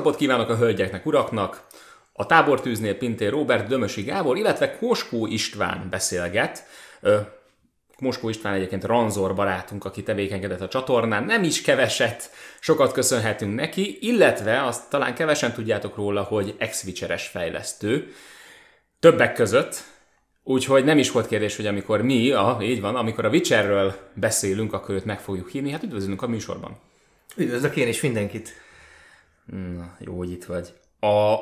[0.00, 1.66] Napot kívánok a hölgyeknek, uraknak!
[2.12, 6.66] A tábortűznél Pintér Robert, Dömösi Gábor, illetve Koskó István beszélget.
[7.98, 13.98] Moskó István egyébként Ranzor barátunk, aki tevékenykedett a csatornán, nem is keveset, sokat köszönhetünk neki,
[14.00, 16.84] illetve azt talán kevesen tudjátok róla, hogy ex
[17.30, 18.12] fejlesztő,
[19.00, 19.82] többek között,
[20.42, 24.72] úgyhogy nem is volt kérdés, hogy amikor mi, a, így van, amikor a Witcherről beszélünk,
[24.72, 26.76] akkor őt meg fogjuk hívni, hát üdvözlünk a műsorban.
[27.36, 28.68] Üdvözlök én is mindenkit.
[29.46, 30.74] Na, jó, hogy itt vagy.
[31.00, 31.36] A...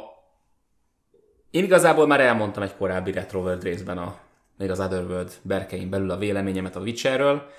[1.51, 4.19] Én igazából már elmondtam egy korábbi Retroworld részben a
[4.59, 7.51] még az Otherworld berkein belül a véleményemet a Witcherről,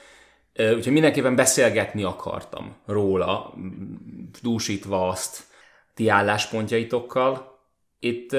[0.53, 3.53] úgyhogy mindenképpen beszélgetni akartam róla,
[4.41, 5.44] dúsítva azt
[5.94, 7.59] ti álláspontjaitokkal.
[7.99, 8.36] Itt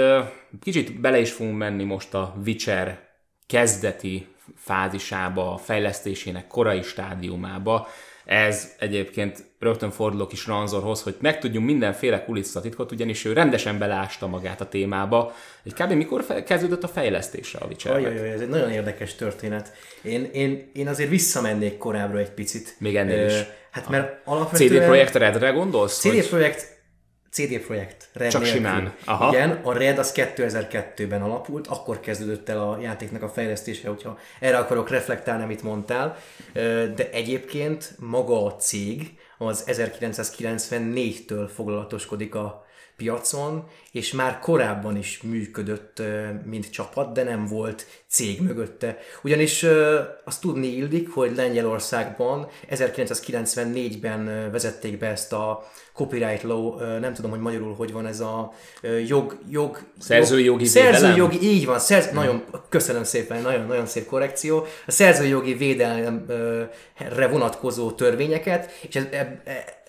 [0.61, 3.09] kicsit bele is fogunk menni most a Witcher
[3.47, 7.89] kezdeti fázisába, a fejlesztésének korai stádiumába,
[8.25, 14.61] ez egyébként rögtön fordulok is Ranzorhoz, hogy megtudjunk mindenféle kulisszatitkot, ugyanis ő rendesen beleásta magát
[14.61, 15.33] a témába.
[15.65, 15.93] Egy kb.
[15.93, 19.73] mikor fe- kezdődött a fejlesztése a witcher Ajajaj, ez egy nagyon érdekes történet.
[20.03, 22.75] Én, én, én azért visszamennék korábbra egy picit.
[22.79, 23.45] Még ennél is.
[23.71, 24.81] Hát mert alapvetően...
[24.81, 25.99] CD Projekt Redre gondolsz?
[25.99, 26.29] CD hogy...
[26.29, 26.79] Projekt
[27.31, 28.09] CD Projekt.
[28.13, 28.61] Red Csak nélkül.
[28.61, 28.95] simán.
[29.05, 29.29] Aha.
[29.29, 34.59] Igen, a Red az 2002-ben alapult, akkor kezdődött el a játéknak a fejlesztése, hogyha erre
[34.59, 36.17] akarok reflektálni, amit mondtál.
[36.95, 42.60] De egyébként maga a cég az 1994-től foglalatoskodik a
[43.01, 46.03] piacon, és már korábban is működött,
[46.45, 48.99] mint csapat, de nem volt cég mögötte.
[49.23, 49.67] Ugyanis
[50.25, 57.41] azt tudni illik, hogy Lengyelországban 1994-ben vezették be ezt a copyright law, nem tudom, hogy
[57.41, 58.53] magyarul hogy van ez a
[59.07, 59.39] jog...
[59.51, 62.15] jog szerzői jogi Szerzői jogi, így van, szerz, hmm.
[62.15, 64.67] nagyon, köszönöm szépen, nagyon, nagyon szép korrekció.
[64.87, 69.05] A szerzői jogi védelemre vonatkozó törvényeket, és ez,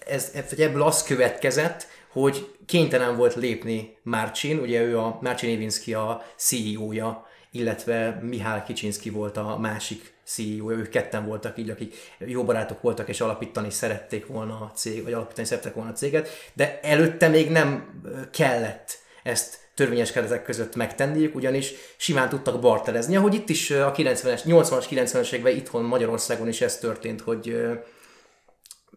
[0.07, 5.93] ez, ez, ebből az következett, hogy kénytelen volt lépni Márcsin, ugye ő a Márcsin Évinszki
[5.93, 12.43] a CEO-ja, illetve Mihály Kicsinszki volt a másik CEO, ők ketten voltak így, akik jó
[12.43, 16.79] barátok voltak, és alapítani szerették volna a cég, vagy alapítani szerettek volna a céget, de
[16.81, 18.01] előtte még nem
[18.31, 24.41] kellett ezt törvényes keretek között megtenniük, ugyanis simán tudtak barterezni, ahogy itt is a 90-es,
[24.45, 27.55] 80-as, 90-es években itthon Magyarországon is ez történt, hogy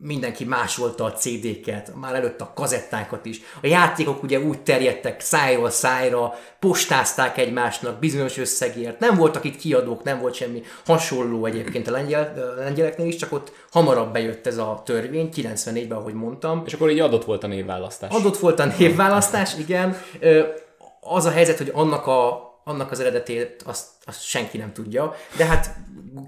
[0.00, 3.40] mindenki másolta a CD-ket, már előtt a kazettákat is.
[3.62, 8.98] A játékok ugye úgy terjedtek szájról szájra, postázták egymásnak bizonyos összegért.
[8.98, 13.52] Nem voltak itt kiadók, nem volt semmi hasonló egyébként a, lengyel, lengyeleknél is, csak ott
[13.70, 16.62] hamarabb bejött ez a törvény, 94-ben, ahogy mondtam.
[16.66, 18.14] És akkor így adott volt a névválasztás.
[18.14, 19.96] Adott volt a névválasztás, igen.
[21.00, 25.44] Az a helyzet, hogy annak a annak az eredetét azt, azt senki nem tudja, de
[25.44, 25.76] hát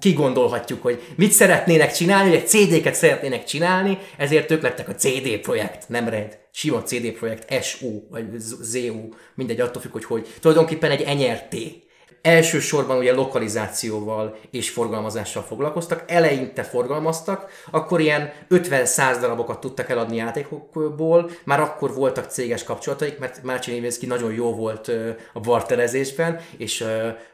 [0.01, 5.39] kigondolhatjuk, hogy mit szeretnének csinálni, hogy egy CD-ket szeretnének csinálni, ezért ők lettek a CD
[5.39, 10.27] projekt, nem Red, sima CD projekt, SO, vagy ZO, mindegy, attól függ, hogy hogy.
[10.41, 11.86] Tulajdonképpen egy enyerté
[12.22, 21.31] elsősorban ugye lokalizációval és forgalmazással foglalkoztak, eleinte forgalmaztak, akkor ilyen 50-100 darabokat tudtak eladni játékokból,
[21.45, 24.91] már akkor voltak céges kapcsolataik, mert Márcsin Évészki nagyon jó volt
[25.33, 26.84] a barterezésben, és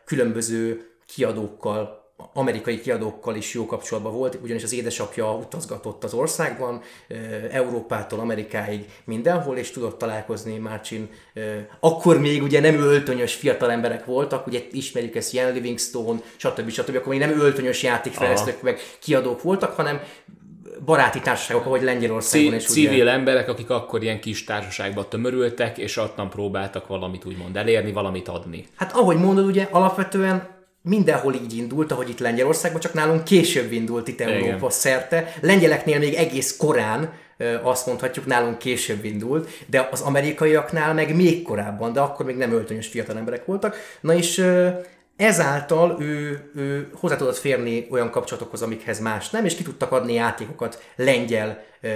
[0.04, 2.01] különböző kiadókkal
[2.32, 6.80] amerikai kiadókkal is jó kapcsolatban volt, ugyanis az édesapja utazgatott az országban,
[7.50, 11.08] Európától Amerikáig mindenhol, és tudott találkozni Márcsin.
[11.80, 16.70] Akkor még ugye nem öltönyös fiatal emberek voltak, ugye ismerjük ezt Ian Livingstone, stb.
[16.70, 16.96] stb.
[16.96, 20.00] Akkor még nem öltönyös játékfejlesztők meg kiadók voltak, hanem
[20.84, 22.64] baráti társaságok, ahogy Lengyelországban is.
[22.64, 23.10] Civil ugye...
[23.10, 28.66] emberek, akik akkor ilyen kis társaságban tömörültek, és ottan próbáltak valamit úgymond elérni, valamit adni.
[28.76, 34.08] Hát ahogy mondod, ugye alapvetően mindenhol így indult, ahogy itt Lengyelországban, csak nálunk később indult
[34.08, 34.70] itt Európa Igen.
[34.70, 35.32] szerte.
[35.40, 37.12] Lengyeleknél még egész korán
[37.62, 42.52] azt mondhatjuk, nálunk később indult, de az amerikaiaknál meg még korábban, de akkor még nem
[42.52, 43.76] öltönyös fiatal emberek voltak.
[44.00, 44.44] Na és
[45.22, 50.14] ezáltal ő, ő hozzá tudott férni olyan kapcsolatokhoz, amikhez más nem, és ki tudtak adni
[50.14, 51.88] játékokat lengyel ö,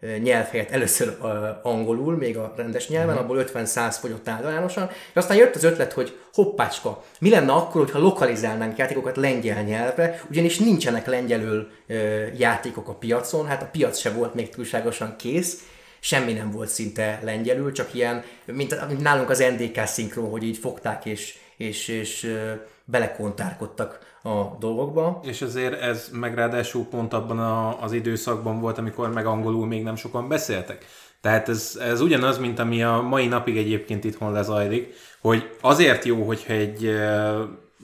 [0.00, 3.30] ö, nyelv helyett először ö, angolul, még a rendes nyelven, uh-huh.
[3.30, 7.98] abból 50-100 fogyott általánosan, és aztán jött az ötlet, hogy hoppácska, mi lenne akkor, hogyha
[7.98, 14.10] lokalizálnánk játékokat lengyel nyelvre, ugyanis nincsenek lengyelül ö, játékok a piacon, hát a piac se
[14.10, 15.62] volt még túlságosan kész,
[16.00, 20.56] semmi nem volt szinte lengyelül, csak ilyen, mint, mint nálunk az NDK szinkron, hogy így
[20.56, 22.36] fogták és, és, és
[22.84, 25.20] belekontárkodtak a dolgokba.
[25.22, 29.82] És azért ez meg ráadásul pont abban a, az időszakban volt, amikor meg angolul még
[29.82, 30.84] nem sokan beszéltek.
[31.20, 36.22] Tehát ez, ez ugyanaz, mint ami a mai napig egyébként itthon lezajlik, hogy azért jó,
[36.22, 36.90] hogyha egy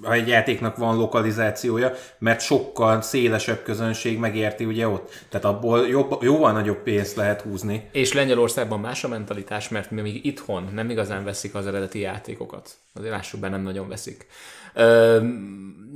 [0.02, 5.25] ha egy játéknak van lokalizációja, mert sokkal szélesebb közönség megérti ugye ott.
[5.29, 7.88] Tehát abból jobb, jóval nagyobb pénzt lehet húzni.
[7.93, 12.70] És Lengyelországban más a mentalitás, mert mi még itthon nem igazán veszik az eredeti játékokat.
[12.94, 14.26] Azért lássuk be, nem nagyon veszik.
[14.75, 15.19] Ö,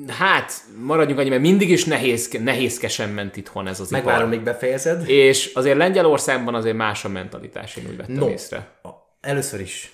[0.08, 0.52] hát,
[0.82, 4.34] maradjunk annyi, mert mindig is nehéz, nehézkesen ment itthon ez az Megvárom, ipar.
[4.36, 5.08] még befejezed.
[5.08, 8.68] És azért Lengyelországban azért más a mentalitás, én úgy vettem No, észre.
[9.20, 9.90] először is.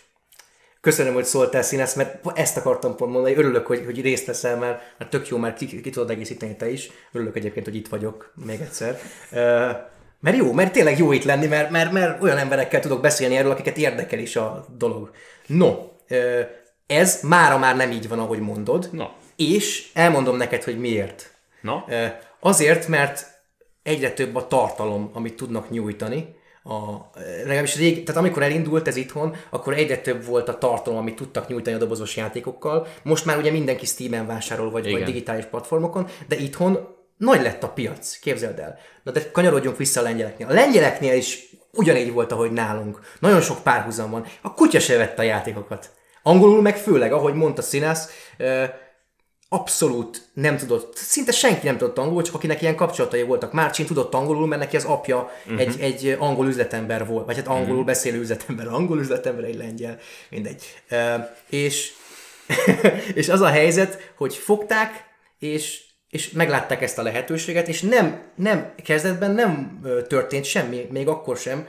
[0.80, 3.34] Köszönöm, hogy szóltál színes, mert ezt akartam pont mondani.
[3.34, 6.70] Örülök, hogy, hogy részt veszel, mert, mert tök jó, mert ki, ki tudod egészíteni te
[6.70, 6.90] is.
[7.12, 9.00] Örülök egyébként, hogy itt vagyok még egyszer.
[9.32, 9.38] Uh,
[10.20, 13.50] mert jó, mert tényleg jó itt lenni, mert, mert, mert olyan emberekkel tudok beszélni erről,
[13.50, 15.10] akiket érdekel is a dolog.
[15.46, 15.68] No,
[16.10, 16.40] uh,
[16.86, 18.88] ez mára már nem így van, ahogy mondod.
[18.92, 19.14] Na.
[19.36, 21.30] És elmondom neked, hogy miért.
[21.60, 21.84] Na?
[21.88, 22.06] Ö,
[22.40, 23.26] Azért, mert
[23.82, 26.34] egyre több a tartalom, amit tudnak nyújtani.
[26.62, 27.10] A,
[27.44, 31.48] legalábbis rég, tehát amikor elindult ez itthon, akkor egyre több volt a tartalom, amit tudtak
[31.48, 32.86] nyújtani a dobozos játékokkal.
[33.02, 35.04] Most már ugye mindenki Steam-en vásárol, vagy, vagy Igen.
[35.04, 38.78] digitális platformokon, de itthon nagy lett a piac, képzeld el.
[39.02, 40.46] Na de kanyarodjunk vissza a lengyeleknél.
[40.46, 43.00] A lengyeleknél is ugyanígy volt, ahogy nálunk.
[43.20, 44.26] Nagyon sok párhuzam van.
[44.42, 45.90] A kutya se vette a játékokat.
[46.22, 48.10] Angolul meg főleg, ahogy mondta Színász,
[49.52, 53.52] abszolút nem tudott, szinte senki nem tudott angolul, csak akinek ilyen kapcsolatai voltak.
[53.52, 55.60] Márcsin tudott angolul, mert neki az apja uh-huh.
[55.60, 57.86] egy, egy angol üzletember volt, vagy hát angolul uh-huh.
[57.86, 59.98] beszélő üzletember, angol üzletember, egy lengyel,
[60.30, 60.62] mindegy.
[60.90, 60.98] Uh,
[61.48, 61.92] és,
[63.14, 65.04] és az a helyzet, hogy fogták,
[65.38, 71.36] és, és meglátták ezt a lehetőséget, és nem, nem kezdetben nem történt semmi, még akkor
[71.36, 71.66] sem,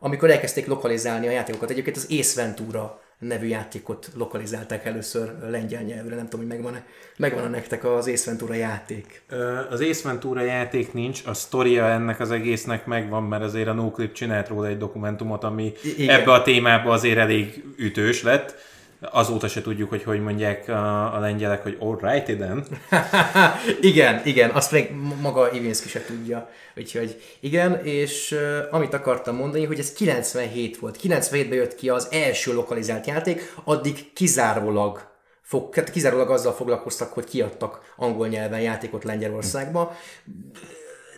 [0.00, 1.70] amikor elkezdték lokalizálni a játékokat.
[1.70, 6.84] Egyébként az Ace Ventura nevű játékot lokalizálták először lengyel nyelvre, nem tudom, hogy megvan-e,
[7.16, 9.22] megvan-e nektek az Ace Ventura játék.
[9.70, 14.12] Az Ace Ventura játék nincs, a sztoria ennek az egésznek megvan, mert azért a NoClip
[14.12, 16.20] csinált róla egy dokumentumot, ami igen.
[16.20, 18.54] ebbe a témába azért elég ütős lett.
[19.00, 22.64] Azóta se tudjuk, hogy hogy mondják a, a lengyelek, hogy alrighty then.
[23.80, 24.90] igen, igen, azt még
[25.20, 26.50] maga Ivinski se tudja.
[26.76, 30.98] Úgyhogy igen, és uh, amit akartam mondani, hogy ez 97 volt.
[31.02, 35.08] 97-ben jött ki az első lokalizált játék, addig kizárólag
[35.42, 39.96] fog, hát kizárólag azzal foglalkoztak, hogy kiadtak angol nyelven játékot Lengyelországba.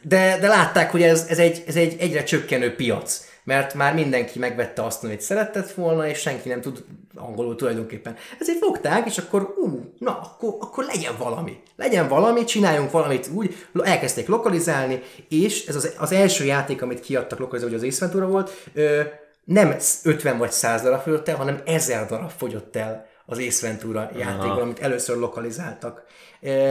[0.03, 4.39] De, de látták, hogy ez, ez, egy, ez egy egyre csökkenő piac, mert már mindenki
[4.39, 8.17] megvette azt, amit szeretett volna, és senki nem tud angolul tulajdonképpen.
[8.39, 11.63] Ezért fogták, és akkor, ú, na, akkor, akkor legyen valami.
[11.77, 17.39] Legyen valami, csináljunk valamit úgy, elkezdték lokalizálni, és ez az, az első játék, amit kiadtak
[17.39, 19.01] lokalizálni, hogy az Ace Ventura volt, ö,
[19.45, 24.11] nem 50 vagy 100 darab fogyott el, hanem 1000 darab fogyott el az Ace Ventura
[24.19, 26.05] játékból, amit először lokalizáltak.
[26.41, 26.71] Ö,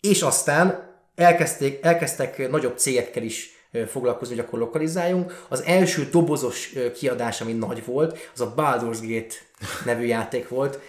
[0.00, 3.55] és aztán elkezdték, elkezdtek nagyobb cégekkel is
[3.88, 5.44] foglalkozni, hogy akkor lokalizáljunk.
[5.48, 9.34] Az első dobozos kiadás, ami nagy volt, az a Baldur's Gate
[9.84, 10.80] nevű játék volt,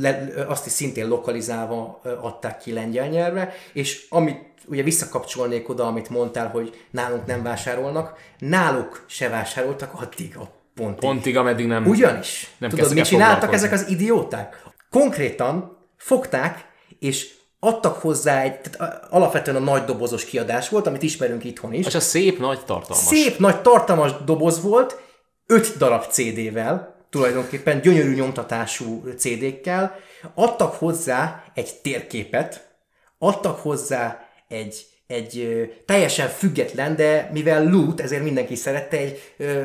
[0.00, 6.08] Le, azt is szintén lokalizálva adták ki lengyel nyelvre, és amit ugye visszakapcsolnék oda, amit
[6.08, 10.98] mondtál, hogy nálunk nem vásárolnak, náluk se vásároltak addig a pontig.
[10.98, 11.86] Pontig, ameddig nem...
[11.86, 12.50] Ugyanis.
[12.58, 14.62] Nem Tudod, mit csináltak ezek az idióták?
[14.90, 16.64] Konkrétan fogták,
[16.98, 17.34] és
[17.66, 21.86] adtak hozzá egy, tehát alapvetően a nagy dobozos kiadás volt, amit ismerünk itthon is.
[21.86, 23.04] És a szép, nagy, tartalmas.
[23.04, 25.00] Szép nagy tartalmas doboz volt,
[25.46, 29.94] öt darab CD-vel, tulajdonképpen gyönyörű nyomtatású CD-kkel,
[30.34, 32.76] adtak hozzá egy térképet,
[33.18, 39.64] adtak hozzá egy, egy ö, teljesen független, de mivel loot, ezért mindenki szerette, egy ö,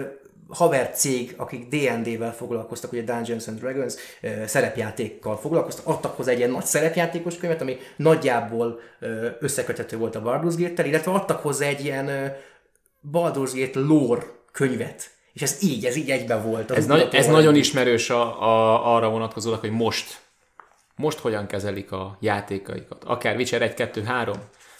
[0.51, 3.93] haver cég, akik D&D-vel foglalkoztak, ugye Dungeons and Dragons
[4.46, 10.22] szerepjátékkal foglalkoztak, adtak hozzá egy ilyen nagy szerepjátékos könyvet, ami nagyjából ö, összeköthető volt a
[10.22, 12.36] Baldur's Gate-tel, illetve adtak hozzá egy ilyen
[13.12, 15.10] Baldur's Gate lore könyvet.
[15.34, 16.72] És ez így, ez így egyben volt.
[16.72, 20.20] Ez, nagy, ez nagyon ismerős a, a, arra vonatkozólag, hogy most
[21.01, 23.03] most hogyan kezelik a játékaikat.
[23.03, 24.36] Akár Witcher 1, 2, 3.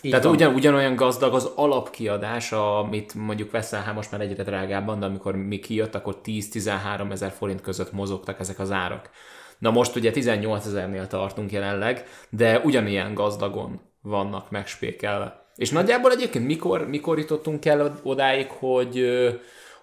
[0.10, 0.34] Tehát van.
[0.34, 5.36] ugyan, ugyanolyan gazdag az alapkiadás, amit mondjuk veszel, hát most már egyre drágábban, de amikor
[5.36, 9.10] mi kijött, akkor 10-13 ezer forint között mozogtak ezek az árak.
[9.58, 15.46] Na most ugye 18 ezernél tartunk jelenleg, de ugyanilyen gazdagon vannak megspékelve.
[15.55, 19.05] És nagyjából egyébként mikor, mikor jutottunk el odáig, hogy,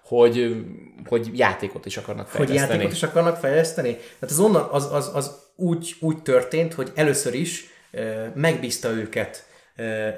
[0.03, 0.65] hogy,
[1.05, 2.71] hogy játékot is akarnak hogy fejleszteni?
[2.71, 3.93] játékot is akarnak fejleszteni.
[3.93, 7.65] Tehát az, onnan, az, az, az úgy, úgy történt, hogy először is
[8.33, 9.47] megbízta őket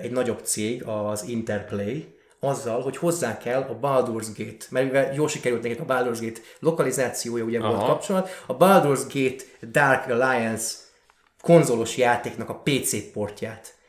[0.02, 5.28] egy nagyobb cég, az Interplay, azzal, hogy hozzá kell a Baldur's Gate, mert mivel jól
[5.28, 7.86] sikerült nekik a Baldur's Gate lokalizációja, ugye volt Aha.
[7.86, 10.74] kapcsolat, a Baldur's Gate Dark Alliance
[11.42, 13.80] konzolos játéknak a PC portját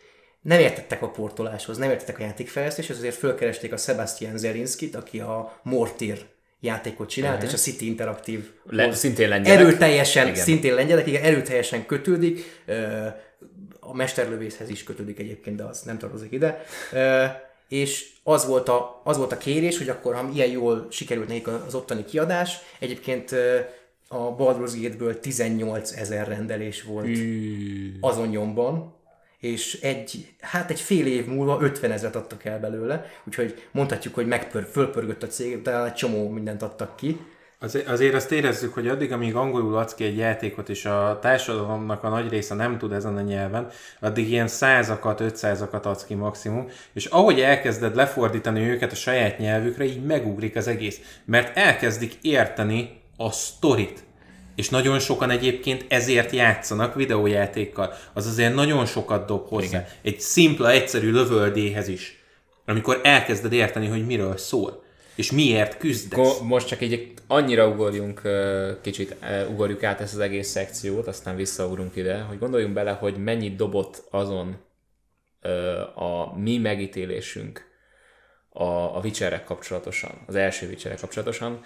[0.42, 5.60] nem értettek a portoláshoz, nem értettek a játékfejlesztéshez, ezért fölkeresték a Sebastian Zelinskit, aki a
[5.62, 6.18] Mortir
[6.60, 7.48] játékot csinált, uh-huh.
[7.48, 9.60] és a City Interaktív Le, szintén lengyelek.
[9.60, 10.44] erőteljesen, igen.
[10.44, 12.62] szintén lengyelek, igen, erőteljesen kötődik,
[13.84, 16.64] a mesterlövészhez is kötődik egyébként, de az nem tartozik ide,
[17.68, 21.46] és az volt, a, az volt a kérés, hogy akkor, ha ilyen jól sikerült nekik
[21.46, 23.32] az ottani kiadás, egyébként
[24.08, 27.18] a Baldur's Gate-ből 18 ezer rendelés volt
[28.00, 28.94] azon nyomban,
[29.38, 34.26] és egy, hát egy fél év múlva 50 ezeret adtak el belőle, úgyhogy mondhatjuk, hogy
[34.26, 37.20] megpör, fölpörgött a cég, de egy csomó mindent adtak ki.
[37.62, 42.04] Azért, azért azt érezzük, hogy addig, amíg angolul adsz ki egy játékot, és a társadalomnak
[42.04, 43.68] a nagy része nem tud ezen a nyelven,
[44.00, 49.84] addig ilyen százakat, ötszázakat adsz ki maximum, és ahogy elkezded lefordítani őket a saját nyelvükre,
[49.84, 51.00] így megugrik az egész.
[51.24, 54.04] Mert elkezdik érteni a sztorit.
[54.56, 57.92] És nagyon sokan egyébként ezért játszanak videójátékkal.
[58.12, 59.66] Az azért nagyon sokat dob hozzá.
[59.66, 59.84] Igen.
[60.02, 62.22] Egy szimpla, egyszerű lövöldéhez is.
[62.66, 64.81] Amikor elkezded érteni, hogy miről szól.
[65.14, 66.38] És miért küzdesz.
[66.38, 68.22] Most csak egy annyira ugorjunk,
[68.80, 69.16] kicsit
[69.48, 74.02] ugorjuk át ezt az egész szekciót, aztán visszaugrunk ide, hogy gondoljunk bele, hogy mennyit dobott
[74.10, 74.56] azon
[75.94, 77.70] a mi megítélésünk
[78.48, 78.62] a,
[78.96, 81.64] a Witcherek kapcsolatosan, az első Witcherek kapcsolatosan,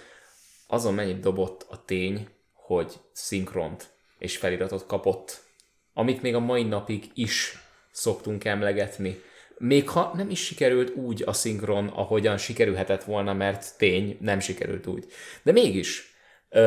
[0.66, 3.88] azon mennyit dobott a tény, hogy szinkront
[4.18, 5.42] és feliratot kapott,
[5.94, 7.58] amit még a mai napig is
[7.90, 9.22] szoktunk emlegetni.
[9.58, 14.86] Még ha nem is sikerült úgy a szinkron, ahogyan sikerülhetett volna, mert tény, nem sikerült
[14.86, 15.04] úgy.
[15.42, 16.14] De mégis,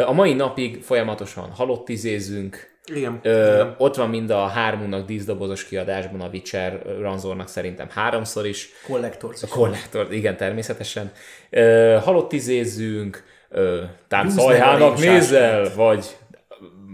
[0.06, 3.76] a mai napig folyamatosan halott izézünk, igen, Ö, igen.
[3.78, 8.70] Ott van mind a hármunknak díszdobozos kiadásban a Witcher Ranzornak szerintem háromszor is.
[8.88, 9.44] Collectors.
[9.44, 11.12] A Collector, igen, természetesen.
[11.50, 13.24] Ö, halott izézzünk,
[14.08, 16.18] tám szajhának nézel, vagy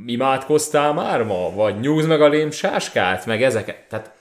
[0.06, 3.78] imádkoztál már ma, vagy nyúz meg a lém sáskát, meg ezeket.
[3.90, 4.15] Tehát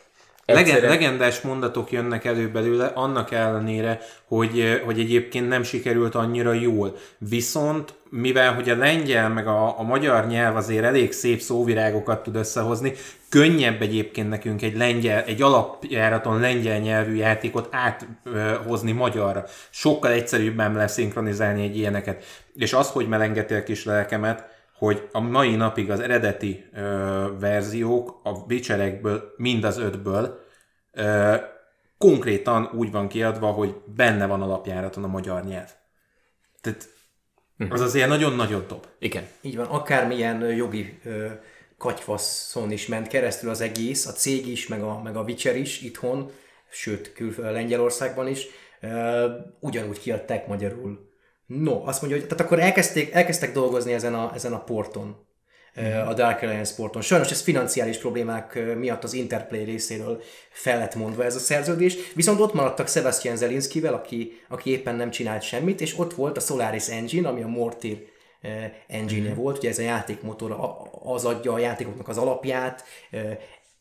[0.44, 0.90] Egyszerűen...
[0.90, 6.96] Legendás mondatok jönnek elő belőle, annak ellenére, hogy, hogy egyébként nem sikerült annyira jól.
[7.18, 12.36] Viszont, mivel hogy a lengyel meg a, a magyar nyelv azért elég szép szóvirágokat tud
[12.36, 12.92] összehozni,
[13.28, 19.44] könnyebb egyébként nekünk egy, lengyel, egy alapjáraton lengyel nyelvű játékot áthozni magyarra.
[19.70, 22.24] Sokkal egyszerűbben leszinkronizálni egy ilyeneket.
[22.56, 24.53] És az, hogy melengetél kis lelkemet,
[24.84, 30.40] hogy a mai napig az eredeti ö, verziók a Witcherekből, mind az ötből
[30.92, 31.34] ö,
[31.98, 35.70] konkrétan úgy van kiadva, hogy benne van alapjáraton a magyar nyelv.
[36.60, 36.88] Tehát
[37.70, 38.88] az azért nagyon-nagyon top.
[38.98, 39.26] Igen.
[39.40, 41.26] Így van, akármilyen jogi ö,
[41.78, 45.80] katyvasszon is ment keresztül az egész, a cég is, meg a, meg a Witcher is
[45.80, 46.30] itthon,
[46.70, 48.46] sőt, kül Lengyelországban is,
[48.80, 49.26] ö,
[49.60, 51.13] ugyanúgy kiadták magyarul
[51.46, 55.16] No, azt mondja, hogy tehát akkor elkezdték, elkezdtek dolgozni ezen a, ezen a porton,
[55.80, 55.84] mm.
[55.84, 57.02] a Dark Alliance porton.
[57.02, 62.40] Sajnos ez financiális problémák miatt az Interplay részéről fel lett mondva ez a szerződés, viszont
[62.40, 66.88] ott maradtak Sebastian Zelinskivel, aki, aki éppen nem csinált semmit, és ott volt a Solaris
[66.88, 68.12] Engine, ami a Mortir
[68.86, 69.34] engine mm.
[69.34, 70.56] volt, ugye ez a játékmotor
[71.02, 72.84] az adja a játékoknak az alapját,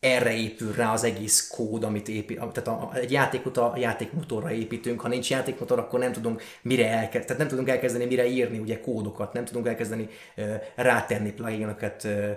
[0.04, 5.00] erre épül rá az egész kód, amit épít, tehát a, egy játékot a játékmotorra építünk,
[5.00, 8.80] ha nincs játékmotor, akkor nem tudunk mire elkezdeni, tehát nem tudunk elkezdeni mire írni ugye
[8.80, 12.30] kódokat, nem tudunk elkezdeni uh, rátenni pluginokat, uh,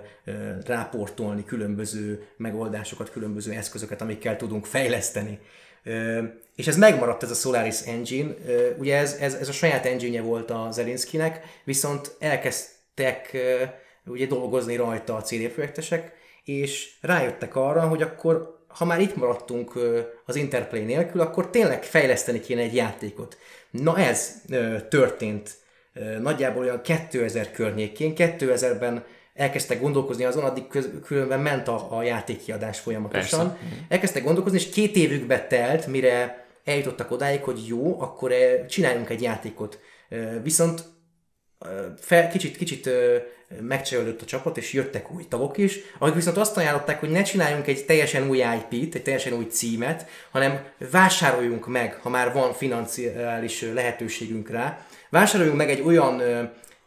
[0.66, 5.38] ráportolni különböző megoldásokat, különböző eszközöket, amikkel tudunk fejleszteni.
[5.84, 6.24] Uh,
[6.56, 10.20] és ez megmaradt ez a Solaris Engine, uh, ugye ez, ez, ez a saját engine
[10.20, 13.68] volt a Zelinskinek, viszont elkezdtek uh,
[14.12, 16.16] ugye dolgozni rajta a CD projektesek,
[16.48, 19.72] és rájöttek arra, hogy akkor ha már itt maradtunk
[20.24, 23.38] az Interplay nélkül, akkor tényleg fejleszteni kéne egy játékot.
[23.70, 24.42] Na ez
[24.88, 25.56] történt
[26.20, 32.80] nagyjából olyan 2000 környékén, 2000-ben elkezdtek gondolkozni azon, addig köz, különben ment a, a játékkiadás
[32.80, 33.48] folyamatosan.
[33.48, 33.84] Persze.
[33.88, 38.32] Elkezdtek gondolkozni, és két évükbe telt, mire eljutottak odáig, hogy jó, akkor
[38.68, 39.78] csináljunk egy játékot.
[40.42, 40.84] Viszont
[42.00, 42.90] fel, kicsit, kicsit
[43.60, 47.66] megcserélődött a csapat, és jöttek új tagok is, akik viszont azt ajánlották, hogy ne csináljunk
[47.66, 53.62] egy teljesen új IP-t, egy teljesen új címet, hanem vásároljunk meg, ha már van financiális
[53.74, 56.22] lehetőségünk rá, vásároljunk meg egy olyan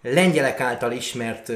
[0.02, 1.52] lengyelek által ismert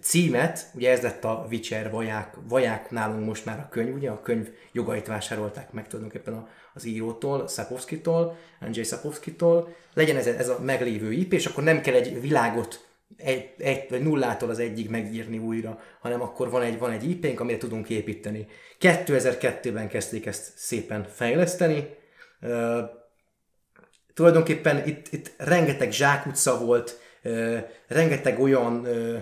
[0.00, 4.20] címet, ugye ez lett a Witcher vaják, vaják nálunk most már a könyv, ugye a
[4.20, 10.58] könyv jogait vásárolták meg tulajdonképpen a, az írótól, Szapovszkitól, Andrzej Szapovszkitól, legyen ez, ez a
[10.60, 12.86] meglévő IP, és akkor nem kell egy világot
[13.16, 17.40] egy, egy, vagy nullától az egyig megírni újra, hanem akkor van egy, van egy IP-nk,
[17.40, 18.46] amire tudunk építeni.
[18.80, 21.88] 2002-ben kezdték ezt szépen fejleszteni.
[22.40, 22.78] Uh,
[24.14, 29.18] tulajdonképpen itt, itt rengeteg zsákutca volt, uh, rengeteg olyan uh,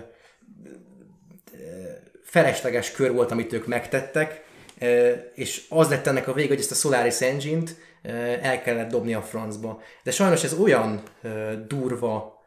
[2.23, 4.43] felesleges kör volt, amit ők megtettek,
[5.33, 7.75] és az lett ennek a vége, hogy ezt a Solaris Engine-t
[8.41, 9.81] el kellett dobni a francba.
[10.03, 11.03] De sajnos ez olyan
[11.67, 12.43] durva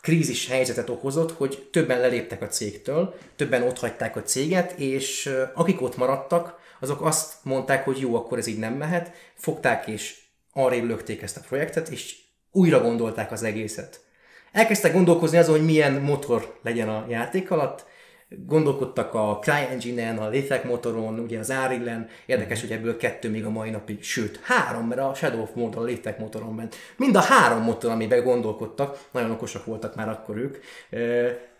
[0.00, 5.82] krízis helyzetet okozott, hogy többen leléptek a cégtől, többen ott hagyták a céget, és akik
[5.82, 10.16] ott maradtak, azok azt mondták, hogy jó, akkor ez így nem mehet, fogták és
[10.52, 12.16] arrébb lökték ezt a projektet, és
[12.52, 14.00] újra gondolták az egészet.
[14.52, 17.84] Elkezdtek gondolkozni azon, hogy milyen motor legyen a játék alatt,
[18.46, 23.50] gondolkodtak a CryEngine-en, a Lethek motoron, ugye az Arillen, érdekes, hogy ebből kettő még a
[23.50, 26.74] mai napig, sőt, három, mert a Shadow of Mordor a Lethek motoron ment.
[26.96, 30.56] Mind a három motor, amiben gondolkodtak, nagyon okosak voltak már akkor ők,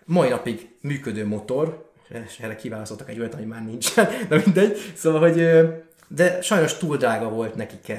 [0.05, 1.87] mai napig működő motor,
[2.27, 4.77] és erre kiválasztottak egy olyat, ami már nincsen, de mindegy.
[4.95, 5.47] Szóval, hogy
[6.09, 7.93] de sajnos túl drága volt nekik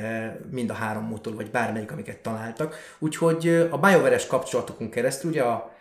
[0.51, 2.75] mind a három motor, vagy bármelyik, amiket találtak.
[2.99, 5.71] Úgyhogy a BioWare-es kapcsolatokon keresztül, ugye a,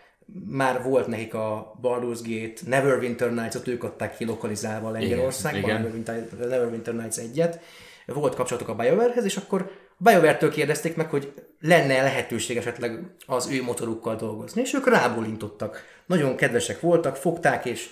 [0.46, 6.02] már volt nekik a Baldur's Gate, Neverwinter Nights-ot ők adták ki lokalizálva Lengyelországban,
[6.38, 7.60] Neverwinter Nights egyet.
[8.06, 13.62] Volt kapcsolatok a BioWare-hez, és akkor BioWare-től kérdezték meg, hogy lenne lehetőség esetleg az ő
[13.62, 15.84] motorukkal dolgozni, és ők rábólintottak.
[16.06, 17.88] Nagyon kedvesek voltak, fogták, és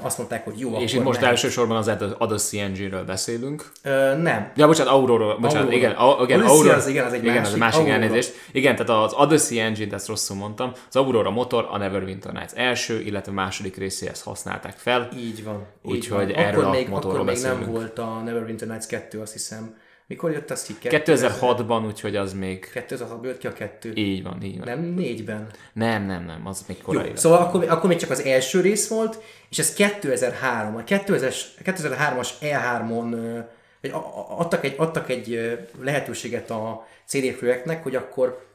[0.00, 1.34] azt mondták, hogy jó, És itt most mehet.
[1.34, 3.72] elsősorban az Odyssey Engine-ről beszélünk.
[3.82, 4.52] Ö, nem.
[4.56, 5.76] Ja, bocsánat, Aurora, bocsánat, Aurora.
[5.76, 7.94] igen, a, igen, Odyssey Aurora, az igen, az egy igen, az másik, egy másik Aurora.
[8.02, 8.32] elnézést.
[8.52, 13.00] Igen, tehát az Odyssey Engine, ezt rosszul mondtam, az Aurora motor a Neverwinter Nights első,
[13.00, 15.08] illetve második részéhez használták fel.
[15.16, 15.66] Így van.
[15.82, 17.76] Úgyhogy erről akkor a még, motorról akkor még nem beszélünk.
[17.78, 19.74] volt a Neverwinter Nights 2, azt hiszem.
[20.06, 20.74] Mikor jött az ki?
[20.82, 23.92] 2006-ban, úgyhogy az még 2006 jött ki a kettő.
[23.94, 24.66] így van, így van.
[24.66, 25.46] Nem négyben.
[25.72, 27.08] Nem, nem, nem, az még korai.
[27.08, 31.36] Jó, szóval akkor, akkor még csak az első rész volt, és ez 2003, a 2000-es,
[31.64, 33.38] 2003-as E3-on ö,
[33.80, 38.46] vagy a- a- adtak egy, adtak egy lehetőséget a CD projektnek, hogy akkor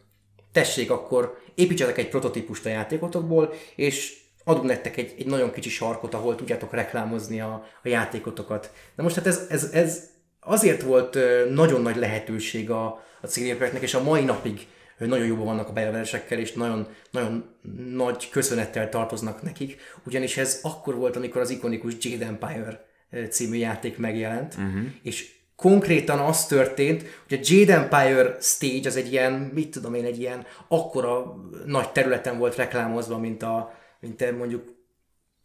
[0.52, 6.14] tessék, akkor építsetek egy prototípust a játékotokból, és adunk nektek egy, egy nagyon kicsi sarkot,
[6.14, 8.72] ahol tudjátok reklámozni a, a játékotokat.
[8.96, 10.10] De most hát ez, ez, ez
[10.48, 11.18] azért volt
[11.50, 12.86] nagyon nagy lehetőség a,
[13.22, 17.46] a CD projektnek, és a mai napig nagyon jóban vannak a bejelveresekkel, és nagyon, nagyon
[17.94, 22.86] nagy köszönettel tartoznak nekik, ugyanis ez akkor volt, amikor az ikonikus Jade Empire
[23.30, 24.86] című játék megjelent, uh-huh.
[25.04, 30.06] és konkrétan az történt, hogy a Jade Empire stage az egy ilyen, mit tudom én,
[30.06, 34.64] egy ilyen akkora nagy területen volt reklámozva, mint a, mint a mondjuk,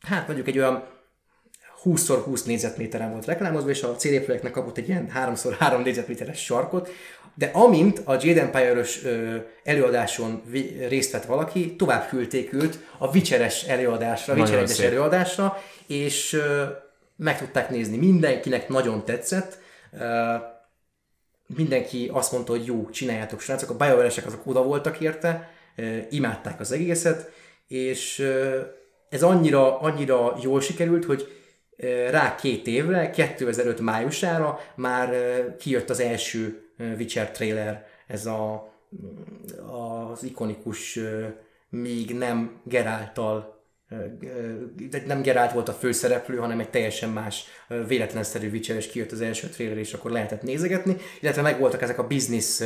[0.00, 0.84] hát mondjuk egy olyan
[1.84, 6.90] 20x20 négyzetméteren volt reklámozva, és a CD Projektnek kapott egy ilyen 3x3 négyzetméteres sarkot,
[7.34, 9.02] de amint a Jade Empire-ös
[9.64, 10.42] előadáson
[10.88, 14.86] részt vett valaki, tovább küldték őt a Witcheres előadásra, Witcher 1 szép.
[14.86, 16.64] előadásra, és ö,
[17.16, 17.96] meg tudták nézni.
[17.96, 19.58] Mindenkinek nagyon tetszett.
[19.98, 20.34] Ö,
[21.46, 26.60] mindenki azt mondta, hogy jó, csináljátok srácok, a BioWare-esek azok oda voltak érte, ö, imádták
[26.60, 27.30] az egészet,
[27.68, 28.28] és
[29.08, 31.41] ez annyira, annyira jól sikerült, hogy
[32.10, 35.14] rá két évre, 2005 májusára már
[35.56, 38.72] kijött az első Witcher trailer, ez a,
[40.10, 40.98] az ikonikus,
[41.68, 43.60] még nem Geráltal
[45.06, 47.44] nem Gerált volt a főszereplő, hanem egy teljesen más
[47.86, 52.06] véletlenszerű Witcher, és kijött az első trailer, és akkor lehetett nézegetni, illetve megvoltak ezek a
[52.06, 52.62] business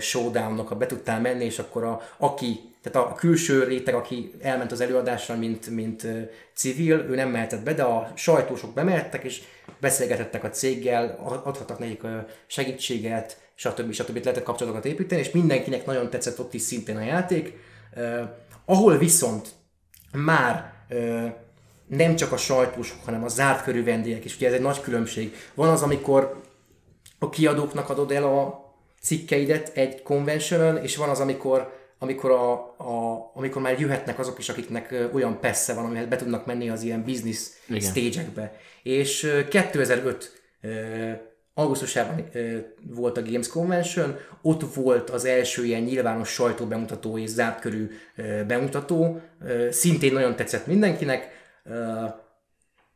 [0.00, 4.72] showdownok, ha be tudtál menni, és akkor a, aki, tehát a külső réteg, aki elment
[4.72, 6.06] az előadásra, mint, mint
[6.54, 9.42] civil, ő nem mehetett be, de a sajtósok bemehettek, és
[9.80, 12.02] beszélgetettek a céggel, adhattak nekik
[12.46, 13.92] segítséget, stb.
[13.92, 14.24] stb.
[14.24, 17.58] lehetett kapcsolatokat építeni, és mindenkinek nagyon tetszett ott is szintén a játék.
[18.64, 19.48] Ahol viszont
[20.12, 20.72] már
[21.86, 25.34] nem csak a sajtósok, hanem a zárt körű vendégek is, ugye ez egy nagy különbség.
[25.54, 26.42] Van az, amikor
[27.18, 28.63] a kiadóknak adod el a
[29.04, 34.48] cikkeidet egy conventionon, és van az, amikor amikor, a, a, amikor már jöhetnek azok is,
[34.48, 37.80] akiknek olyan pessze van, amihez be tudnak menni az ilyen business Igen.
[37.80, 38.56] stage-ekbe.
[38.82, 41.10] És ö, 2005 ö,
[41.54, 42.30] augusztusában
[42.82, 47.90] volt a Games Convention, ott volt az első ilyen nyilvános sajtóbemutató és zárt körű
[48.46, 49.20] bemutató,
[49.70, 51.28] szintén nagyon tetszett mindenkinek,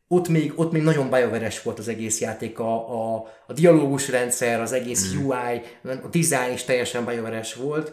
[0.08, 4.60] ott még, ott még nagyon bioware volt az egész játék, a, a, a dialógus rendszer,
[4.60, 5.26] az egész Hmm.
[5.26, 7.92] UI, a design is teljesen bioware volt,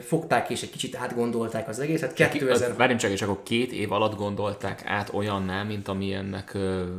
[0.00, 2.12] fogták és egy kicsit átgondolták az egészet.
[2.12, 2.50] 2000...
[2.70, 6.54] Az, várjunk csak, és akkor két év alatt gondolták át olyanná, mint amilyennek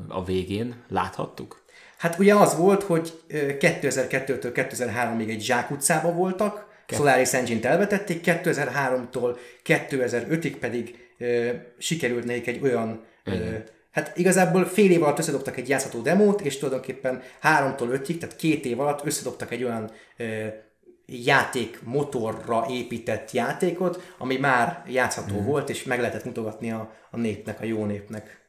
[0.08, 1.62] a végén láthattuk?
[1.98, 9.38] Hát ugye az volt, hogy ö, 2002-től 2003-ig egy zsákutcába voltak, Solaris Engine-t elvetették, 2003-tól
[9.66, 13.32] 2005-ig pedig ö, sikerült nekik egy olyan, ö,
[13.98, 18.66] hát igazából fél év alatt összedobtak egy játszható demót, és tulajdonképpen 3-tól 5-ig, tehát két
[18.66, 20.48] év alatt összedobtak egy olyan ö,
[21.06, 27.62] játék motorra épített játékot, ami már játszható volt, és meg lehetett mutogatni a, a népnek,
[27.62, 28.40] a jó népnek.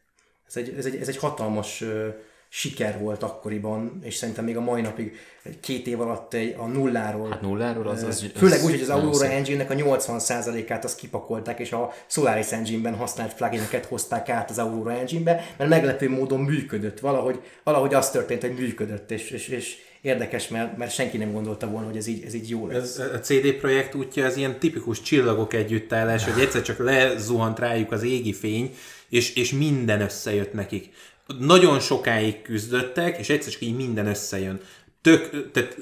[0.46, 2.08] Ez egy, ez egy, ez egy hatalmas ö,
[2.48, 5.18] siker volt akkoriban, és szerintem még a mai napig
[5.60, 7.30] két év alatt egy, a nulláról.
[7.30, 11.72] Hát nulláról az, az Főleg úgy, hogy az Aurora Engine-nek a 80%-át azt kipakolták, és
[11.72, 17.00] a Solaris Engine-ben használt plugineket hozták át az Aurora Engine-be, mert meglepő módon működött.
[17.00, 21.70] Valahogy, valahogy az történt, hogy működött, és, és, és érdekes, mert, mert senki nem gondolta
[21.70, 22.98] volna, hogy ez így, ez így jó lesz.
[22.98, 27.92] Ez, a CD projekt útja az ilyen tipikus csillagok együttállás, hogy egyszer csak lezuhant rájuk
[27.92, 28.74] az égi fény,
[29.08, 30.90] és, és minden összejött nekik.
[31.38, 34.60] Nagyon sokáig küzdöttek, és egyszer csak így minden összejön.
[35.02, 35.76] Tök, tehát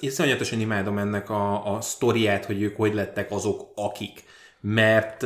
[0.00, 4.24] iszonyatosan imádom ennek a, a sztoriát, hogy ők hogy lettek azok, akik
[4.60, 5.22] mert,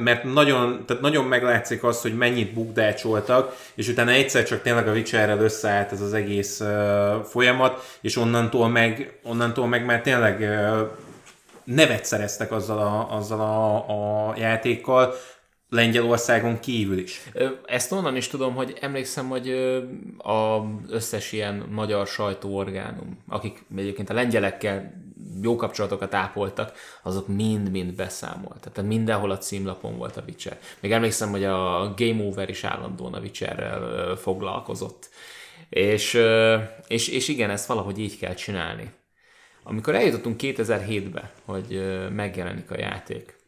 [0.00, 4.92] mert nagyon, tehát nagyon meglátszik az, hogy mennyit bukdácsoltak, és utána egyszer csak tényleg a
[4.92, 10.88] Witcherrel összeállt ez az egész uh, folyamat, és onnantól meg, onnantól meg már tényleg uh,
[11.64, 13.74] nevet szereztek azzal a, azzal a,
[14.28, 15.14] a játékkal,
[15.72, 17.22] Lengyelországon kívül is.
[17.66, 19.50] Ezt onnan is tudom, hogy emlékszem, hogy
[20.18, 24.92] az összes ilyen magyar sajtóorgánum, akik egyébként a lengyelekkel
[25.42, 28.70] jó kapcsolatokat ápoltak, azok mind-mind beszámolt.
[28.72, 30.58] Tehát mindenhol a címlapon volt a Witcher.
[30.80, 35.08] Még emlékszem, hogy a Game Over is állandóan a Witcherrel foglalkozott.
[35.68, 36.18] És,
[36.86, 38.90] és, és igen, ezt valahogy így kell csinálni.
[39.62, 41.82] Amikor eljutottunk 2007-be, hogy
[42.14, 43.40] megjelenik a játék,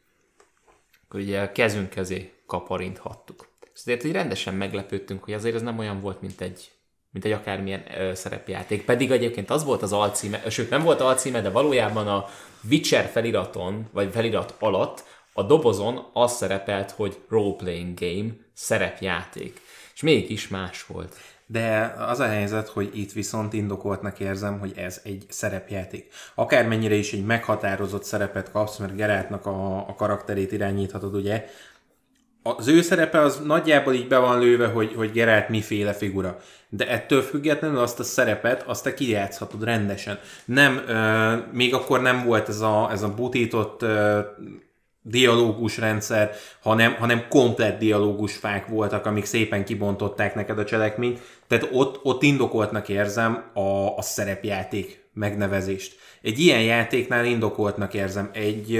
[1.14, 3.48] akkor ugye kezünk kezé kaparinthattuk.
[3.74, 6.72] Ezért így rendesen meglepődtünk, hogy azért ez nem olyan volt, mint egy
[7.11, 8.85] mint egy akármilyen ö, szerepjáték.
[8.85, 12.29] Pedig egyébként az volt az alcíme, sőt nem volt alcíme, de valójában a
[12.70, 19.61] Witcher feliraton, vagy felirat alatt a dobozon az szerepelt, hogy role-playing game, szerepjáték.
[19.94, 21.16] És mégis más volt.
[21.46, 26.12] De az a helyzet, hogy itt viszont indokoltnak érzem, hogy ez egy szerepjáték.
[26.35, 31.46] Akármennyire is egy meghatározott szerepet kapsz, mert Gerátnak a, a karakterét irányíthatod, ugye,
[32.46, 36.38] az ő szerepe az nagyjából így be van lőve, hogy, hogy Geralt miféle figura.
[36.68, 40.18] De ettől függetlenül azt a szerepet, azt te kijátszhatod rendesen.
[40.44, 44.24] Nem, euh, még akkor nem volt ez a, ez a butított euh,
[45.07, 51.21] dialógus rendszer, hanem, hanem komplet dialógus fák voltak, amik szépen kibontották neked a cselekményt.
[51.47, 55.99] Tehát ott, ott indokoltnak érzem a, a szerepjáték megnevezést.
[56.23, 58.77] Egy ilyen játéknál indokoltnak érzem, egy,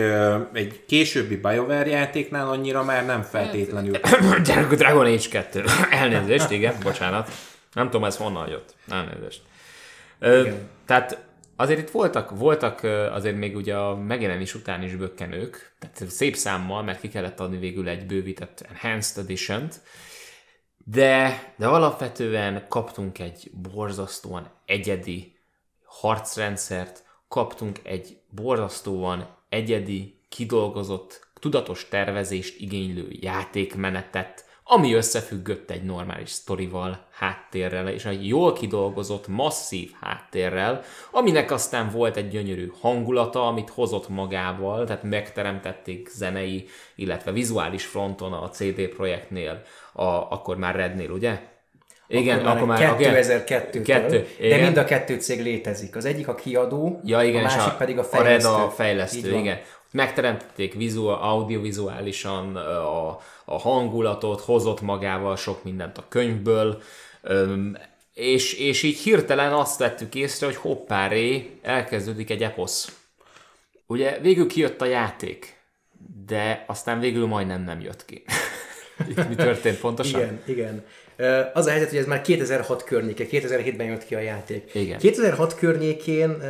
[0.53, 3.99] egy későbbi BioWare játéknál annyira már nem feltétlenül.
[4.45, 5.65] Gyerek, a Dragon Age 2.
[5.91, 7.31] Elnézést, igen, bocsánat.
[7.73, 8.75] Nem tudom, ez honnan jött.
[8.91, 9.43] Elnézést.
[10.19, 10.49] Ö,
[10.87, 11.19] tehát
[11.57, 16.83] azért itt voltak, voltak azért még ugye a megjelenés után is bökkenők, tehát szép számmal,
[16.83, 19.81] mert ki kellett adni végül egy bővített Enhanced Edition-t,
[20.85, 25.37] de, de alapvetően kaptunk egy borzasztóan egyedi
[25.85, 37.07] harcrendszert, kaptunk egy borzasztóan egyedi, kidolgozott, tudatos tervezést igénylő játékmenetet, ami összefüggött egy normális sztorival,
[37.11, 44.09] háttérrel, és egy jól kidolgozott, masszív háttérrel, aminek aztán volt egy gyönyörű hangulata, amit hozott
[44.09, 51.39] magával, tehát megteremtették zenei, illetve vizuális fronton a CD projektnél, a, akkor már Rednél, ugye?
[52.09, 55.97] Igen, akkor már, akkor már 2002 kettő, de mind a kettő cég létezik.
[55.97, 58.49] Az egyik a kiadó, ja, igen, a másik a, pedig a fejlesztő.
[58.49, 59.59] A Red a fejlesztő, igen.
[59.95, 66.83] Megteremtették vizuál, audiovizuálisan a, a hangulatot, hozott magával sok mindent a könyvből,
[68.15, 73.01] és, és így hirtelen azt vettük észre, hogy hoppáré, elkezdődik egy eposz.
[73.87, 75.61] Ugye végül kijött a játék,
[76.27, 78.25] de aztán végül majdnem nem jött ki.
[79.29, 80.21] mi történt pontosan?
[80.21, 80.85] Igen, igen.
[81.53, 84.75] Az a helyzet, hogy ez már 2006 környéke, 2007-ben jött ki a játék.
[84.75, 84.99] Igen.
[84.99, 86.43] 2006 környékén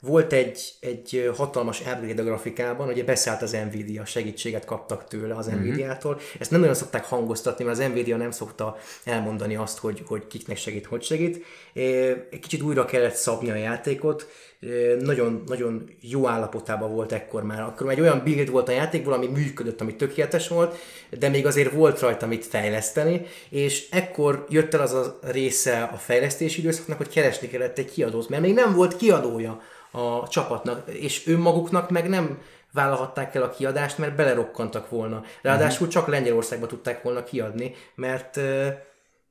[0.00, 5.46] volt egy, egy hatalmas upgrade a grafikában, ugye beszállt az Nvidia, segítséget kaptak tőle az
[5.46, 5.62] uh-huh.
[5.62, 6.20] Nvidia-tól.
[6.38, 10.56] Ezt nem nagyon szokták hangoztatni, mert az Nvidia nem szokta elmondani azt, hogy, hogy kiknek
[10.56, 11.44] segít, hogy segít.
[12.30, 14.28] Egy kicsit újra kellett szabni a játékot,
[14.98, 17.62] nagyon, nagyon jó állapotában volt ekkor már.
[17.62, 20.76] Akkor egy olyan build volt a játékból, ami működött, ami tökéletes volt,
[21.18, 25.96] de még azért volt rajta mit fejleszteni, és ekkor jött el az a része a
[25.96, 29.62] fejlesztési időszaknak, hogy keresni kellett egy kiadót, mert még nem volt kiadója
[29.96, 35.22] a csapatnak, és önmaguknak meg nem vállalhatták el a kiadást, mert belerokkantak volna.
[35.42, 38.40] Ráadásul csak Lengyelországba tudták volna kiadni, mert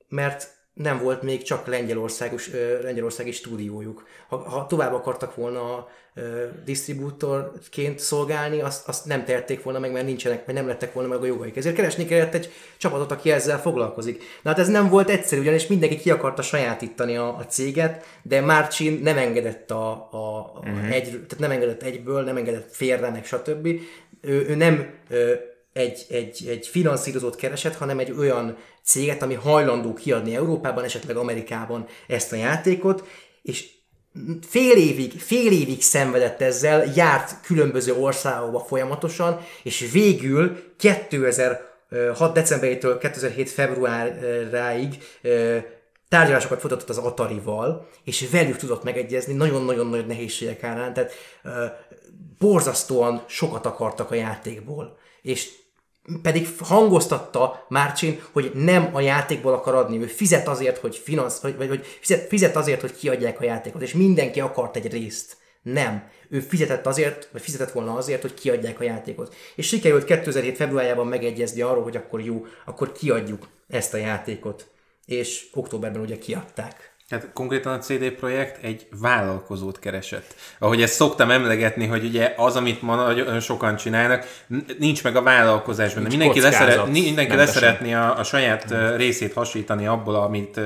[0.08, 2.50] mert nem volt még csak lengyelországos,
[2.82, 4.08] lengyelországi stúdiójuk.
[4.28, 5.88] Ha, ha tovább akartak volna
[6.66, 11.22] disztribútorként szolgálni, azt, azt nem tehették volna meg, mert nincsenek, mert nem lettek volna meg
[11.22, 11.58] a jogaik.
[11.58, 14.24] Ezért keresni kellett egy csapatot, aki ezzel foglalkozik.
[14.42, 18.42] Na hát ez nem volt egyszerű, ugyanis mindenki ki akarta sajátítani a, a céget, de
[18.42, 20.92] Márcsin nem engedett a, a, a uh-huh.
[20.92, 23.68] egy, tehát nem engedett egyből, nem engedett félre, meg stb.
[24.22, 24.94] Ő, ő nem
[25.74, 31.86] egy, egy, egy finanszírozót keresett, hanem egy olyan céget, ami hajlandó kiadni Európában, esetleg Amerikában
[32.08, 33.08] ezt a játékot,
[33.41, 33.74] és
[34.48, 42.34] fél évig, fél évig szenvedett ezzel, járt különböző országokba folyamatosan, és végül 2006.
[42.34, 43.50] decemberétől 2007.
[43.50, 44.98] februáráig
[46.10, 51.13] tárgyalásokat folytatott az Atari-val, és velük tudott megegyezni nagyon-nagyon nagy nehézségek árán, tehát
[52.39, 54.98] borzasztóan sokat akartak a játékból.
[55.21, 55.50] És
[56.22, 61.58] pedig hangoztatta Márcsin, hogy nem a játékból akar adni, ő fizet azért, hogy finansz, vagy,
[61.58, 65.38] vagy fizet, fizet azért, hogy kiadják a játékot, és mindenki akart egy részt.
[65.62, 66.10] Nem.
[66.30, 69.36] Ő fizetett azért, vagy fizetett volna azért, hogy kiadják a játékot.
[69.56, 70.56] És sikerült 2007.
[70.56, 74.68] februárjában megegyezni arról, hogy akkor jó, akkor kiadjuk ezt a játékot.
[75.06, 76.94] És októberben ugye kiadták.
[77.10, 80.36] Hát konkrétan a CD Projekt egy vállalkozót keresett.
[80.60, 84.44] Ahogy ezt szoktam emlegetni, hogy ugye az, amit ma nagyon sokan csinálnak,
[84.80, 86.02] nincs meg a vállalkozásban.
[86.02, 88.96] Nincs mindenki leszeret, mindenki leszeretni a, a saját hmm.
[88.96, 90.60] részét hasítani abból, amit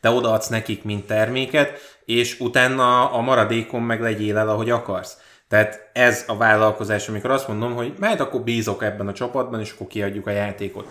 [0.00, 5.16] te odaadsz nekik, mint terméket, és utána a maradékon meg legyél el, ahogy akarsz.
[5.48, 9.72] Tehát ez a vállalkozás, amikor azt mondom, hogy majd akkor bízok ebben a csapatban, és
[9.72, 10.88] akkor kiadjuk a játékot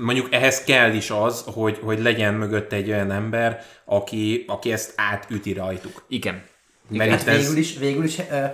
[0.00, 4.92] mondjuk ehhez kell is az, hogy, hogy legyen mögött egy olyan ember, aki, aki ezt
[4.96, 6.04] átüti rajtuk.
[6.08, 6.42] Igen.
[6.88, 7.36] Mert hát ez...
[7.36, 8.50] végül is, végül is uh,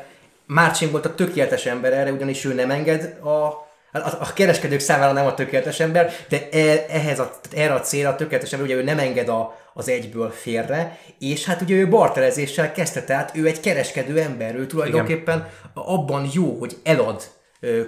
[0.46, 5.12] Márcsin volt a tökéletes ember erre, ugyanis ő nem enged a, a, a kereskedők számára
[5.12, 8.76] nem a tökéletes ember, de e, ehhez a, erre a célra a tökéletes ember, ugye
[8.76, 13.46] ő nem enged a, az egyből félre, és hát ugye ő barterezéssel kezdte, tehát ő
[13.46, 15.87] egy kereskedő ember, ő tulajdonképpen Igen.
[15.87, 17.22] abban jó, hogy elad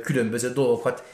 [0.02, 1.04] különböző dolgokat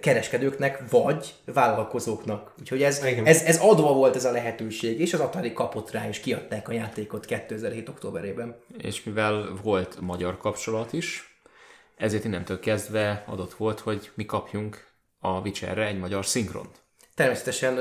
[0.00, 2.52] kereskedőknek, vagy vállalkozóknak.
[2.60, 6.20] Úgyhogy ez, ez, ez adva volt ez a lehetőség, és az Atari kapott rá, és
[6.20, 7.88] kiadták a játékot 2007.
[7.88, 8.56] októberében.
[8.78, 11.38] És mivel volt magyar kapcsolat is,
[11.96, 14.86] ezért innentől kezdve adott volt, hogy mi kapjunk
[15.20, 16.82] a Witcherre egy magyar szinkront.
[17.14, 17.78] Természetesen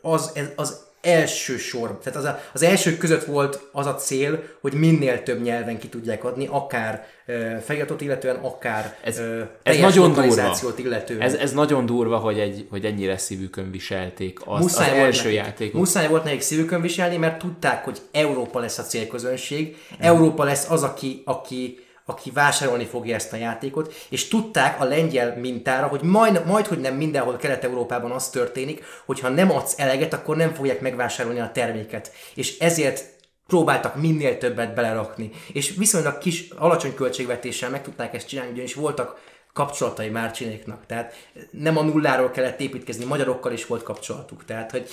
[0.00, 4.72] az, az első sor, tehát az, a, az elsők között volt az a cél, hogy
[4.72, 10.12] minél több nyelven ki tudják adni, akár uh, feliratot illetően, akár ez, uh, ez nagyon
[10.12, 10.56] durva.
[10.76, 11.20] illetően.
[11.20, 15.38] Ez, ez nagyon durva, hogy, egy, hogy ennyire szívükön viselték azt, muszáj az első nekik,
[15.38, 15.80] játékot.
[15.80, 20.82] Muszáj volt nekik szívükön viselni, mert tudták, hogy Európa lesz a célközönség, Európa lesz az,
[20.82, 26.46] aki, aki aki vásárolni fogja ezt a játékot, és tudták a lengyel mintára, hogy majd,
[26.46, 30.80] majd hogy nem mindenhol Kelet-Európában az történik, hogy ha nem adsz eleget, akkor nem fogják
[30.80, 32.12] megvásárolni a terméket.
[32.34, 35.30] És ezért próbáltak minél többet belerakni.
[35.52, 39.18] És viszonylag kis, alacsony költségvetéssel meg tudták ezt csinálni, ugyanis voltak
[39.52, 40.86] kapcsolatai Márcsinéknak.
[40.86, 41.14] Tehát
[41.50, 44.44] nem a nulláról kellett építkezni, magyarokkal is volt kapcsolatuk.
[44.44, 44.88] Tehát, hogy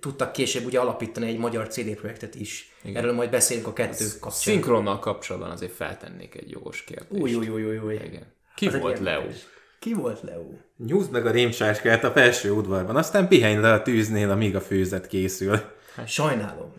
[0.00, 2.72] tudtak később ugye alapítani egy magyar CD projektet is.
[2.82, 3.02] Igen.
[3.02, 4.32] Erről majd beszélünk a kettő kapcsolatban.
[4.32, 7.22] Szinkronnal kapcsolatban azért feltennék egy jogos kérdést.
[7.22, 7.94] Új, új, új, új, új.
[7.94, 8.34] Igen.
[8.54, 9.22] Ki Az volt Leo?
[9.78, 10.44] Ki volt Leo?
[10.86, 15.06] Nyúzd meg a rémsáskát a felső udvarban, aztán pihenj le a tűznél, amíg a főzet
[15.06, 15.60] készül.
[16.06, 16.72] Sajnálom.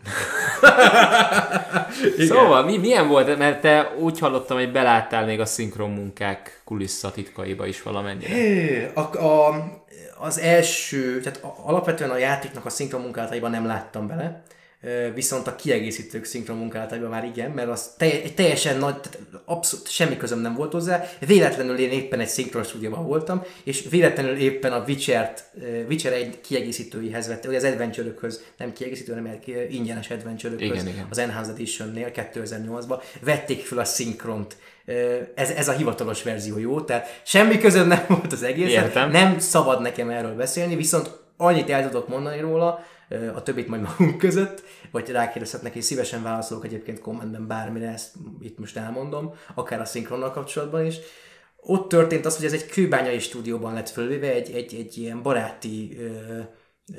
[2.28, 7.66] szóval mi, milyen volt, mert te úgy hallottam, hogy beláttál még a szinkron munkák kulisszatitkaiba
[7.66, 8.34] is valamennyire.
[8.34, 9.64] Hé, a, a,
[10.18, 14.42] az első, tehát alapvetően a játéknak a szinkron munkátaiban nem láttam bele,
[15.14, 19.90] viszont a kiegészítők szinkron munkálataiban már igen, mert az telj, egy teljesen nagy, tehát abszolút
[19.90, 21.04] semmi közöm nem volt hozzá.
[21.26, 25.44] Véletlenül én éppen egy szinkron stúdióban voltam, és véletlenül éppen a Witcher-t,
[25.88, 28.14] Witcher egy kiegészítőihez vette, az adventure
[28.56, 29.38] nem kiegészítő, hanem
[29.70, 30.54] ingyenes adventure
[31.10, 34.56] az Enhanced Edition-nél 2008-ban vették fel a szinkront.
[35.34, 39.80] Ez, ez a hivatalos verzió jó, tehát semmi közöm nem volt az egész, nem szabad
[39.80, 42.84] nekem erről beszélni, viszont annyit el tudok mondani róla,
[43.34, 48.58] a többit majd magunk között, vagy rákérdezhetnek, és szívesen válaszolok egyébként kommentben bármire, ezt itt
[48.58, 50.96] most elmondom, akár a szinkronnal kapcsolatban is.
[51.56, 55.96] Ott történt az, hogy ez egy kőbányai stúdióban lett fölvéve, egy, egy, egy ilyen baráti
[55.98, 56.40] ö,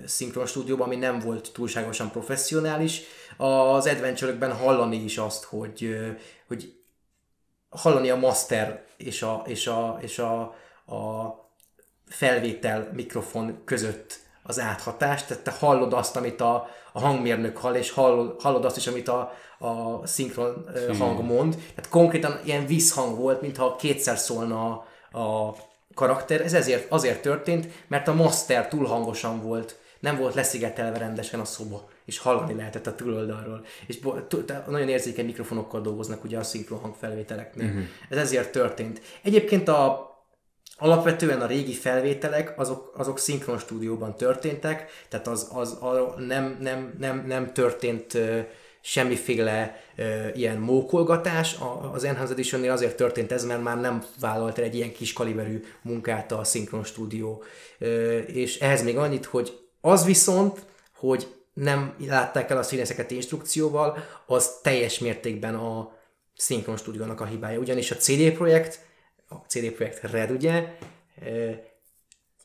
[0.05, 3.01] szinkron stúdióban, ami nem volt túlságosan professzionális.
[3.37, 5.97] Az adventure hallani is azt, hogy,
[6.47, 6.73] hogy
[7.69, 10.39] hallani a master és a, és a, és a,
[10.95, 11.33] a
[12.05, 17.91] felvétel mikrofon között az áthatást, tehát te hallod azt, amit a, a hangmérnök hall, és
[17.91, 21.53] hallod, hallod azt is, amit a, a szinkron uh, hang mond.
[21.53, 25.55] Tehát konkrétan ilyen visszhang volt, mintha kétszer szólna a, a
[25.93, 26.41] karakter.
[26.41, 31.45] Ez ezért azért történt, mert a master túl hangosan volt, nem volt leszigetelve rendesen a
[31.45, 33.65] szoba, és hallani lehetett a túloldalról.
[33.87, 33.99] És
[34.67, 37.67] nagyon érzékeny mikrofonokkal dolgoznak ugye a szinkron hangfelvételeknél.
[37.67, 37.83] Uh-huh.
[38.09, 39.01] Ez ezért történt.
[39.21, 40.08] Egyébként a
[40.79, 46.93] Alapvetően a régi felvételek azok, azok szinkron stúdióban történtek, tehát az, az, az nem, nem,
[46.99, 48.17] nem, nem történt
[48.81, 51.55] semmiféle ö, ilyen mókolgatás.
[51.55, 55.13] A, az Enhanced edition azért történt ez, mert már nem vállalt el egy ilyen kis
[55.13, 57.41] kaliberű munkát a Synchron Studio.
[57.79, 60.65] Ö, és ehhez még annyit, hogy az viszont,
[60.95, 65.91] hogy nem látták el a színészeket instrukcióval, az teljes mértékben a
[66.37, 67.59] Synchron Studio-nak a hibája.
[67.59, 68.79] Ugyanis a CD Projekt,
[69.29, 70.77] a CD Projekt Red ugye,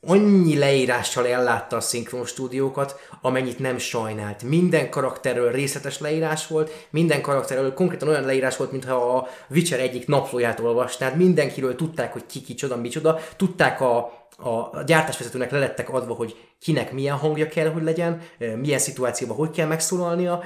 [0.05, 4.43] annyi leírással ellátta a szinkron stúdiókat, amennyit nem sajnált.
[4.43, 10.07] Minden karakterről részletes leírás volt, minden karakterről konkrétan olyan leírás volt, mintha a Witcher egyik
[10.07, 13.97] naplóját olvasnád, mindenkiről tudták, hogy ki kicsoda, micsoda, tudták a,
[14.37, 18.21] a gyártásvezetőnek lelettek adva, hogy kinek milyen hangja kell, hogy legyen,
[18.61, 20.43] milyen szituációban hogy kell megszólalnia,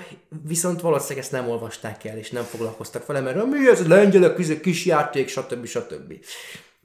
[0.47, 4.85] viszont valószínűleg ezt nem olvasták el, és nem foglalkoztak vele, mert mi ez, lengyelek, kis
[4.85, 5.65] játék, stb.
[5.65, 6.13] stb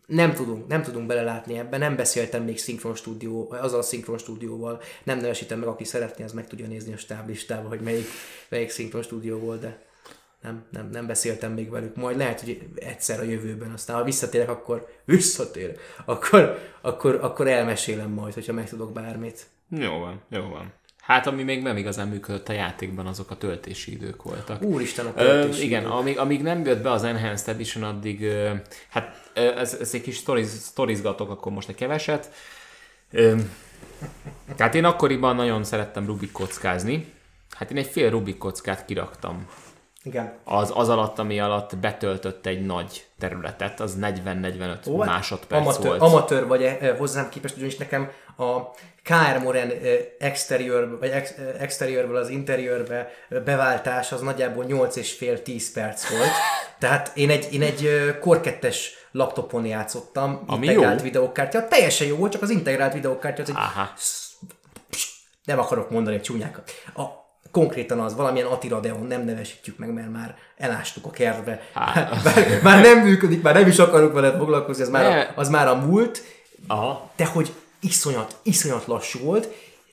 [0.07, 4.81] nem tudunk, nem tudunk belelátni ebben, nem beszéltem még szinkron stúdió, azzal a szinkron stúdióval,
[5.05, 8.07] nem nevesítem meg, aki szeretné, az meg tudja nézni a stáblistában, hogy melyik,
[8.49, 9.83] melyik szinkron stúdió volt, de
[10.43, 11.97] nem, nem, nem beszéltem még velük.
[11.97, 18.11] Majd lehet, hogy egyszer a jövőben, aztán ha visszatérek, akkor visszatér, akkor, akkor, akkor elmesélem
[18.11, 19.47] majd, hogyha megtudok bármit.
[19.69, 20.73] Jó van, jó van.
[21.07, 24.62] Hát ami még nem igazán működött a játékban, azok a töltési idők voltak.
[24.62, 28.51] Úristen, a töltési Ö, Igen, amíg, amíg nem jött be az Enhanced Edition, addig, ö,
[28.88, 32.33] hát ez, ez egy kis sztoriz, sztorizgatok akkor most egy keveset.
[33.11, 33.37] Ö,
[34.57, 37.12] tehát én akkoriban nagyon szerettem Rubik kockázni.
[37.51, 39.47] Hát én egy fél Rubik kockát kiraktam.
[40.05, 40.33] Igen.
[40.45, 45.87] Az, az alatt, ami alatt betöltött egy nagy területet, az 40-45 Ó, hát másodperc amatőr,
[45.87, 46.01] volt.
[46.01, 48.71] Amatőr vagy eh, hozzám képest, ugyanis nekem a
[49.03, 55.67] KR Moren eh, exterior, vagy ex, eh, exteriőrből az interiőrbe eh, beváltás az nagyjából 8,5-10
[55.75, 56.31] perc volt.
[56.79, 57.81] Tehát én egy, én egy
[58.23, 58.77] 2-es
[59.12, 61.05] laptopon játszottam, Ami integrált jó.
[61.05, 61.69] videókártya.
[61.69, 63.93] Teljesen jó volt, csak az integrált videókártya az egy Aha.
[65.45, 66.71] nem akarok mondani csúnyákat.
[66.95, 67.03] A,
[67.50, 71.61] konkrétan az, valamilyen Attila Deon, nem nevesítjük meg, mert már elástuk a kertbe.
[71.74, 75.68] Már, már nem működik, már nem is akarok vele foglalkozni, az már, a, az már
[75.68, 76.22] a múlt,
[76.66, 77.11] Aha.
[77.16, 79.48] de hogy iszonyat, iszonyat lassú volt,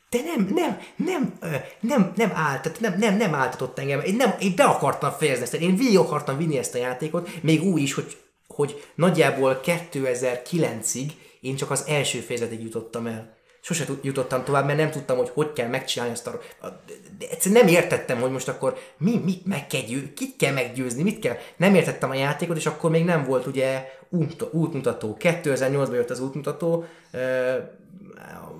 [0.09, 1.33] de nem, nem, nem,
[1.79, 3.99] nem, nem állt, tehát nem, nem, nem álltatott engem.
[3.99, 7.63] Én, nem, én be akartam fejezni ezt, én végig akartam vinni ezt a játékot, még
[7.63, 11.11] úgy is, hogy, hogy nagyjából 2009-ig
[11.41, 13.35] én csak az első fejezetig jutottam el.
[13.61, 16.39] Sose jutottam tovább, mert nem tudtam, hogy hogy kell megcsinálni ezt a...
[17.17, 21.03] De egyszerűen nem értettem, hogy most akkor mi, mit meg kell győ, kit kell meggyőzni,
[21.03, 21.37] mit kell...
[21.57, 25.17] Nem értettem a játékot, és akkor még nem volt ugye út, útmutató.
[25.19, 26.85] 2008-ban jött az útmutató,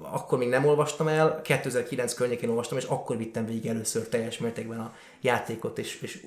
[0.02, 4.80] akkor még nem olvastam el, 2009 környékén olvastam, és akkor vittem végig először teljes mértékben
[4.80, 6.26] a játékot, és, és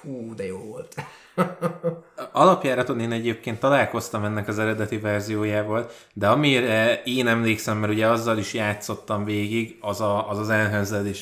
[0.00, 0.94] hú, de jó volt.
[2.32, 8.38] Alapjáraton én egyébként találkoztam ennek az eredeti verziójával, de amire én emlékszem, mert ugye azzal
[8.38, 11.16] is játszottam végig, az a, az, az Enhanced.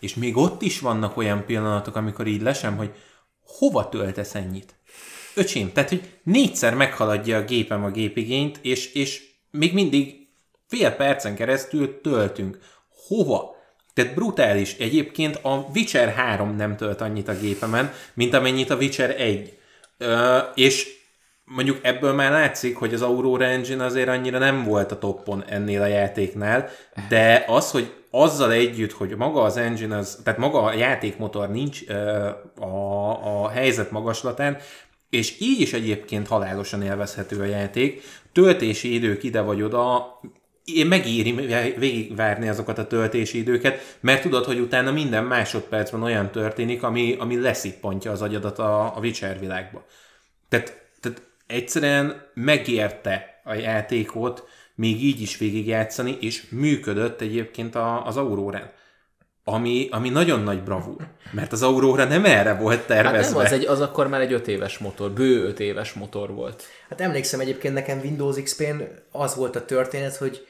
[0.00, 2.94] És még ott is vannak olyan pillanatok, amikor így lesem, hogy
[3.46, 4.74] hova töltesz ennyit?
[5.34, 10.28] Öcsém, tehát, hogy négyszer meghaladja a gépem a gépigényt, és, és még mindig
[10.66, 12.58] fél percen keresztül töltünk.
[13.06, 13.55] Hova?
[13.96, 14.76] Tehát brutális.
[14.78, 19.58] Egyébként a Witcher 3 nem tölt annyit a gépemen, mint amennyit a Witcher 1.
[19.98, 20.88] Ö, és
[21.44, 25.82] mondjuk ebből már látszik, hogy az Aurora Engine azért annyira nem volt a toppon ennél
[25.82, 26.68] a játéknál,
[27.08, 31.80] de az, hogy azzal együtt, hogy maga az engine, az, tehát maga a játékmotor nincs
[31.86, 32.28] ö,
[32.60, 34.56] a, a helyzet magaslatán,
[35.10, 40.06] és így is egyébként halálosan élvezhető a játék, töltési idők ide vagy oda,
[40.74, 41.32] én megéri
[41.78, 47.40] végigvárni azokat a töltési időket, mert tudod, hogy utána minden másodpercben olyan történik, ami, ami
[47.40, 49.86] leszippantja az agyadat a, a Witcher világba.
[50.48, 58.16] Tehát, tehát egyszerűen megérte a játékot még így is végigjátszani, és működött egyébként a, az
[58.16, 58.72] Aurórán.
[59.44, 63.36] Ami, ami nagyon nagy bravúr, mert az Aurora nem erre volt Hát tervezve.
[63.36, 66.62] nem, az, egy, az akkor már egy öt éves motor, bő öt éves motor volt.
[66.88, 70.46] Hát emlékszem egyébként nekem Windows XP-n az volt a történet, hogy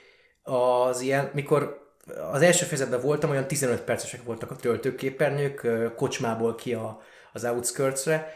[0.47, 1.85] az ilyen, mikor
[2.33, 8.35] az első fejezetben voltam, olyan 15 percesek voltak a töltőképernyők, kocsmából ki a, az outskirtsre,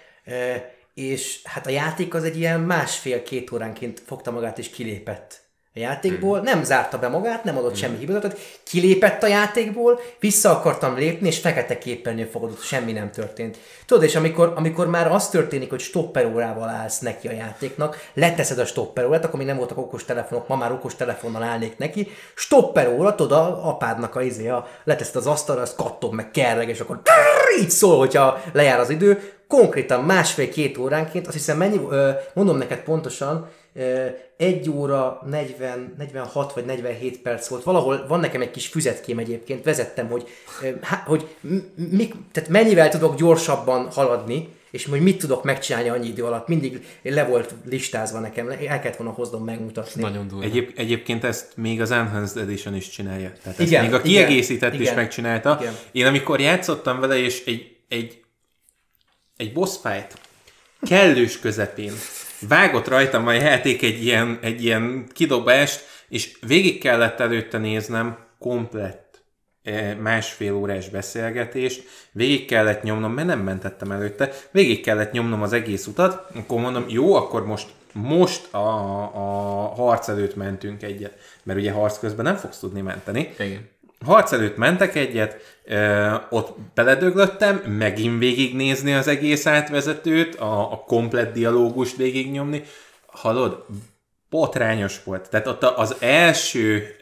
[0.95, 6.37] és hát a játék az egy ilyen másfél-két óránként fogta magát és kilépett a játékból,
[6.37, 6.45] hmm.
[6.45, 7.81] nem zárta be magát, nem adott hmm.
[7.81, 13.59] semmi hibadatot, kilépett a játékból, vissza akartam lépni, és fekete képernyő fogadott, semmi nem történt.
[13.87, 18.65] Tudod, és amikor, amikor már az történik, hogy stopperórával állsz neki a játéknak, leteszed a
[18.65, 23.39] stopperórát, akkor még nem voltak okos telefonok, ma már okos telefonnal állnék neki, stopperóra, tudod,
[23.39, 27.01] a apádnak a izé, a, leteszed az asztalra, azt kattog, meg kerreg, és akkor
[27.61, 31.81] így szól, hogyha lejár az idő, konkrétan másfél-két óránként, azt hiszem mennyi,
[32.35, 33.49] mondom neked pontosan,
[33.81, 34.07] ö,
[34.37, 37.63] egy óra 40, 46 vagy 47 perc volt.
[37.63, 40.29] Valahol van nekem egy kis füzetkém egyébként, vezettem, hogy,
[41.07, 41.29] hogy
[41.91, 46.49] mi, tehát mennyivel tudok gyorsabban haladni, és hogy mit tudok megcsinálni annyi idő alatt.
[46.49, 50.03] Mindig le volt listázva nekem, el kellett volna hoznom megmutatni.
[50.03, 50.45] Nagyon durva.
[50.45, 53.33] Egyéb, egyébként ezt még az Enhanced Edition is csinálja.
[53.43, 55.59] Tehát ezt Igen, még a igen, kiegészített is igen, megcsinálta.
[55.61, 55.75] igen.
[55.93, 58.21] Én amikor játszottam vele, és egy, egy,
[59.37, 60.19] egy boss fight
[60.83, 61.93] kellős közepén
[62.49, 69.23] vágott rajtam a játék egy ilyen, egy ilyen kidobást, és végig kellett előtte néznem komplett
[69.63, 71.83] eh, másfél órás beszélgetést,
[72.13, 76.85] végig kellett nyomnom, mert nem mentettem előtte, végig kellett nyomnom az egész utat, akkor mondom,
[76.89, 78.59] jó, akkor most most a,
[79.15, 83.35] a harc előtt mentünk egyet, mert ugye harc közben nem fogsz tudni menteni.
[83.39, 83.69] Igen.
[84.05, 85.59] Harc előtt mentek egyet,
[86.31, 92.63] ott beledöglöttem, megint végignézni az egész átvezetőt, a, a komplett dialógust végignyomni.
[93.07, 93.65] Hallod?
[94.31, 95.29] Botrányos volt.
[95.31, 96.97] Tehát ott az első,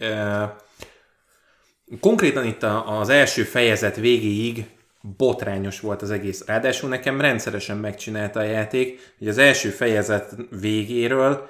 [2.01, 4.67] konkrétan itt a- az első fejezet végéig
[5.17, 6.45] botrányos volt az egész.
[6.47, 11.49] Ráadásul nekem rendszeresen megcsinálta a játék, hogy az első fejezet végéről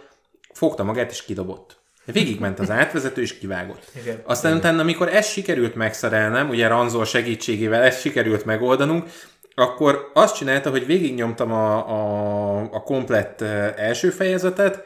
[0.53, 1.81] fogta magát és kidobott.
[2.13, 3.91] Végigment az átvezető és kivágott.
[4.03, 4.21] Igen.
[4.25, 9.09] Aztán utána, amikor ezt sikerült megszerelnem, ugye Ranzol segítségével ezt sikerült megoldanunk,
[9.55, 13.41] akkor azt csinálta, hogy végignyomtam a, a, a komplett
[13.77, 14.85] első fejezetet,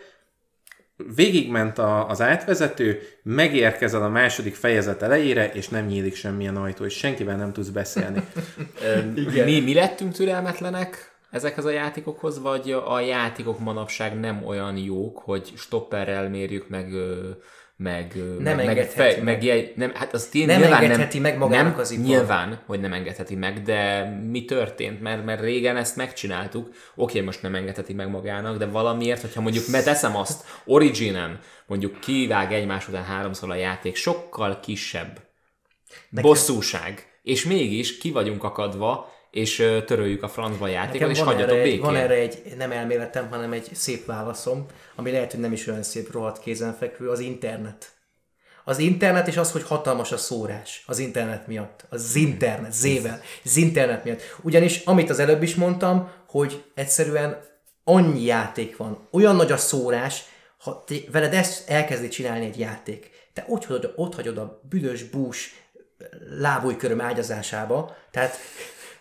[1.15, 6.95] végigment a, az átvezető, megérkezel a második fejezet elejére, és nem nyílik semmilyen ajtó, és
[6.95, 8.23] senkivel nem tudsz beszélni.
[9.45, 15.53] Mi, mi lettünk türelmetlenek ezekhez a játékokhoz, vagy a játékok manapság nem olyan jók, hogy
[15.57, 16.93] stopperrel mérjük meg
[17.77, 19.25] meg, Nem meg, meg, engedheti meg.
[19.25, 22.05] meg jegy, nem, hát az tény, Nem nyilván engedheti meg magának nem, az ipar.
[22.05, 25.01] Nyilván, hogy nem engedheti meg, de mi történt?
[25.01, 29.65] Mert, mert régen ezt megcsináltuk, oké, most nem engedheti meg magának, de valamiért, hogyha mondjuk
[29.65, 35.21] teszem azt, Originen, mondjuk kivág egymás után háromszor a játék, sokkal kisebb
[36.11, 39.57] bosszúság, és mégis ki vagyunk akadva, és
[39.87, 41.81] töröljük a francba a játékot, és hagyjatok erre, békén.
[41.81, 45.83] van erre egy, nem elméletem, hanem egy szép válaszom, ami lehet, hogy nem is olyan
[45.83, 47.93] szép, rohadt kézenfekvő, az internet.
[48.65, 51.85] Az internet és az, hogy hatalmas a szórás az internet miatt.
[51.89, 54.21] Az internet, zével, az internet miatt.
[54.43, 57.41] Ugyanis, amit az előbb is mondtam, hogy egyszerűen
[57.85, 60.23] annyi játék van, olyan nagy a szórás,
[60.59, 65.03] ha te, veled ezt elkezdi csinálni egy játék, te ott hagyod, ott hagyod a büdös
[65.03, 65.55] bús
[66.39, 68.39] lábújköröm ágyazásába, tehát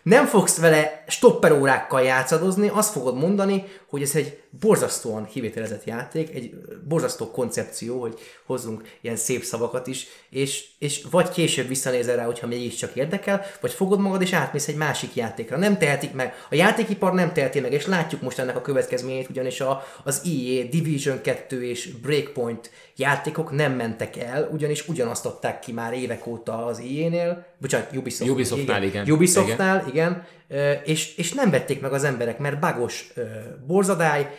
[0.02, 6.54] nem fogsz vele stopperórákkal játszadozni, azt fogod mondani, hogy ez egy borzasztóan kivételezett játék, egy
[6.88, 12.46] borzasztó koncepció, hogy hozzunk ilyen szép szavakat is, és, és vagy később visszanézel rá, hogyha
[12.46, 15.56] mégiscsak érdekel, vagy fogod magad és átmész egy másik játékra.
[15.56, 19.60] Nem tehetik meg, a játékipar nem teheti meg, és látjuk most ennek a következményét, ugyanis
[19.60, 22.70] a, az EA, Division 2 és Breakpoint
[23.02, 28.30] játékok nem mentek el, ugyanis ugyanazt adták ki már évek óta az EA-nél, bocsánat, Ubisoft,
[28.30, 29.10] Ubisoftnál, igen.
[29.10, 33.12] Ubisoftnál, igen, ö, és, és nem vették meg az emberek, mert bagos
[33.66, 34.30] borzadály,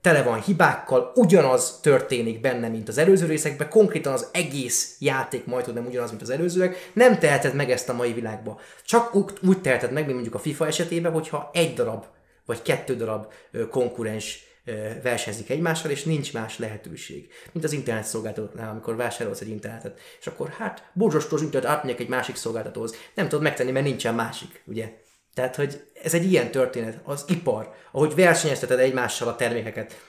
[0.00, 5.74] tele van hibákkal, ugyanaz történik benne, mint az előző részekben, konkrétan az egész játék majd
[5.74, 8.60] nem ugyanaz, mint az előzőek, nem teheted meg ezt a mai világba.
[8.84, 12.04] Csak úgy, teheted meg, mint mondjuk a FIFA esetében, hogyha egy darab,
[12.46, 13.32] vagy kettő darab
[13.70, 14.53] konkurens
[15.02, 17.32] versenyzik egymással, és nincs más lehetőség.
[17.52, 20.00] Mint az internet szolgáltatóknál, amikor vásárolsz egy internetet.
[20.20, 22.94] És akkor hát borzasztó az internet átmegyek egy másik szolgáltatóhoz.
[23.14, 24.92] Nem tudod megtenni, mert nincsen másik, ugye?
[25.34, 30.00] Tehát, hogy ez egy ilyen történet, az ipar, ahogy versenyezteted egymással a termékeket,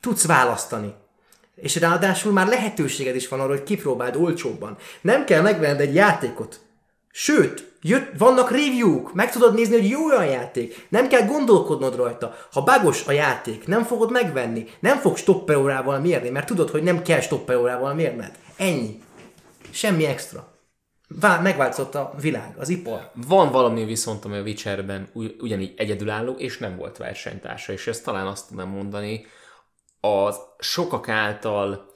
[0.00, 0.94] tudsz választani.
[1.54, 4.76] És ráadásul már lehetőséged is van arra, hogy kipróbáld olcsóbban.
[5.00, 6.60] Nem kell megvenned egy játékot.
[7.16, 10.86] Sőt, jött, vannak review-k, meg tudod nézni, hogy jó a játék.
[10.88, 12.34] Nem kell gondolkodnod rajta.
[12.52, 14.66] Ha bagos a játék, nem fogod megvenni.
[14.80, 18.38] Nem fog stopperórával mérni, mert tudod, hogy nem kell stopperórával mérned.
[18.56, 19.02] Ennyi.
[19.70, 20.52] Semmi extra.
[21.08, 23.10] Vá- megváltozott a világ, az ipar.
[23.14, 28.04] Van valami viszont, ami a Witcherben ugy- ugyanígy egyedülálló, és nem volt versenytársa, és ezt
[28.04, 29.26] talán azt tudnám mondani,
[30.00, 31.90] az sokak által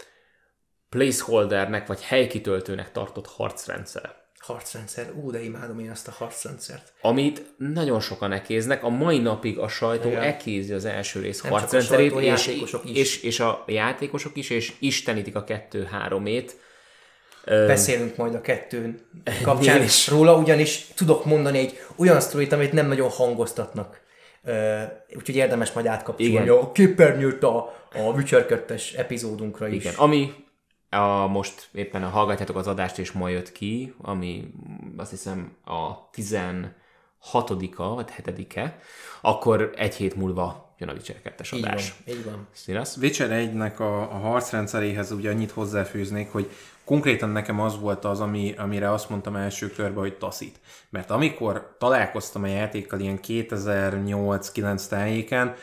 [0.88, 4.17] placeholdernek vagy helykitöltőnek tartott harcrendszer.
[4.48, 5.12] Harcrendszer.
[5.22, 6.92] Ú, de imádom én azt a harcrendszert.
[7.00, 10.22] Amit nagyon sokan ekéznek, a mai napig a sajtó Igen.
[10.22, 12.96] ekézi az első rész Nem harcrendszerét, sajtó, és, játékosok is.
[12.96, 16.56] és, és a játékosok is, és istenítik a kettő-háromét.
[17.44, 19.00] Beszélünk majd a kettőn
[19.42, 20.08] kapcsán is.
[20.08, 24.00] róla, ugyanis tudok mondani egy olyan sztorit, amit nem nagyon hangoztatnak.
[25.16, 26.48] Úgyhogy érdemes majd átkapcsolni Igen.
[26.48, 27.56] a képernyőt a,
[27.94, 29.84] a Witcher 2-es epizódunkra is.
[29.84, 30.30] Igen, ami
[30.90, 34.54] a, most éppen a hallgatjátok az adást, és ma jött ki, ami
[34.96, 36.10] azt hiszem a
[37.32, 38.78] 6-a vagy 7-e,
[39.20, 41.94] akkor egy hét múlva jön a Witcher 2-es Így van, adás.
[42.08, 42.46] így van.
[42.52, 42.96] Színasz?
[42.96, 46.50] Witcher 1-nek a, a harcrendszeréhez ugye annyit hozzáfűznék, hogy
[46.84, 50.60] konkrétan nekem az volt az, ami, amire azt mondtam első körben, hogy taszít.
[50.90, 55.54] Mert amikor találkoztam a játékkal ilyen 2008-9 tájéken,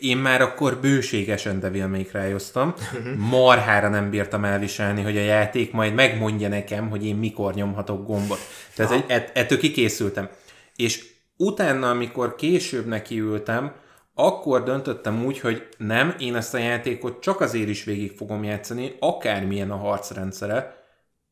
[0.00, 2.74] én már akkor bőségesen Devil May Cry-oztam.
[3.16, 8.38] Marhára nem bírtam elviselni, hogy a játék majd megmondja nekem, hogy én mikor nyomhatok gombot.
[8.74, 10.28] Tehát egy, ett, ettől kikészültem.
[10.76, 11.04] És
[11.36, 13.72] utána, amikor később nekiültem,
[14.14, 18.96] akkor döntöttem úgy, hogy nem, én ezt a játékot csak azért is végig fogom játszani,
[19.00, 20.83] akármilyen a harcrendszere,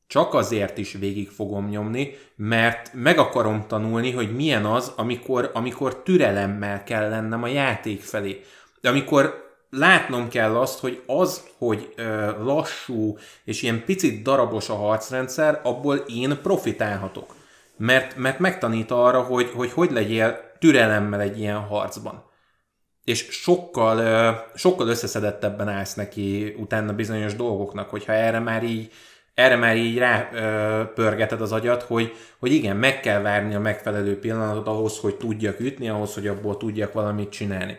[0.07, 6.03] csak azért is végig fogom nyomni, mert meg akarom tanulni, hogy milyen az, amikor, amikor
[6.03, 8.41] türelemmel kell lennem a játék felé.
[8.81, 14.75] De amikor látnom kell azt, hogy az, hogy ö, lassú és ilyen picit darabos a
[14.75, 17.35] harcrendszer, abból én profitálhatok.
[17.77, 22.31] Mert, mert megtanít arra, hogy, hogy hogy legyél türelemmel egy ilyen harcban
[23.05, 28.93] és sokkal, ö, sokkal összeszedettebben állsz neki utána bizonyos dolgoknak, hogyha erre már így
[29.35, 33.61] erre már így rá ö, pörgeted az agyat, hogy, hogy igen, meg kell várni a
[33.61, 37.79] megfelelő pillanatot ahhoz, hogy tudjak ütni, ahhoz, hogy abból tudjak valamit csinálni.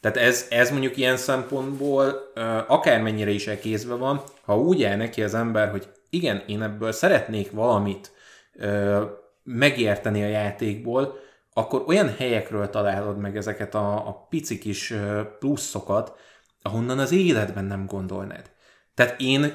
[0.00, 5.22] Tehát ez, ez mondjuk ilyen szempontból ö, akármennyire is elkézve van, ha úgy áll neki
[5.22, 8.12] az ember, hogy igen, én ebből szeretnék valamit
[8.52, 9.04] ö,
[9.42, 11.18] megérteni a játékból,
[11.52, 14.94] akkor olyan helyekről találod meg ezeket a, a pici kis
[15.38, 16.18] pluszokat,
[16.62, 18.50] ahonnan az életben nem gondolnád.
[18.94, 19.54] Tehát én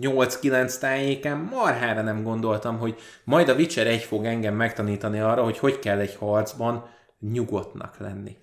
[0.00, 5.58] 2008-9 tájéken marhára nem gondoltam, hogy majd a Witcher 1 fog engem megtanítani arra, hogy
[5.58, 8.36] hogy kell egy harcban nyugodtnak lenni.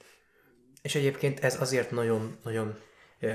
[0.82, 2.76] És egyébként ez azért nagyon-nagyon
[3.20, 3.30] ö,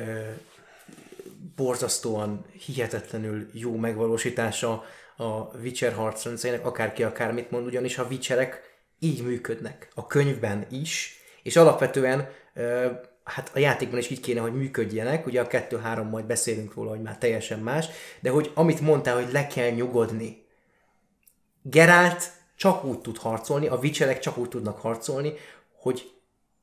[1.56, 4.84] borzasztóan, hihetetlenül jó megvalósítása
[5.16, 8.60] a Witcher harcrendszerének, akárki akármit mond, ugyanis a Witcherek
[8.98, 9.88] így működnek.
[9.94, 12.86] A könyvben is, és alapvetően ö,
[13.24, 17.02] hát a játékban is így kéne, hogy működjenek, ugye a 2-3 majd beszélünk róla, hogy
[17.02, 17.86] már teljesen más,
[18.20, 20.46] de hogy amit mondtál, hogy le kell nyugodni.
[21.62, 25.32] Geralt csak úgy tud harcolni, a Witcherek csak úgy tudnak harcolni,
[25.76, 26.12] hogy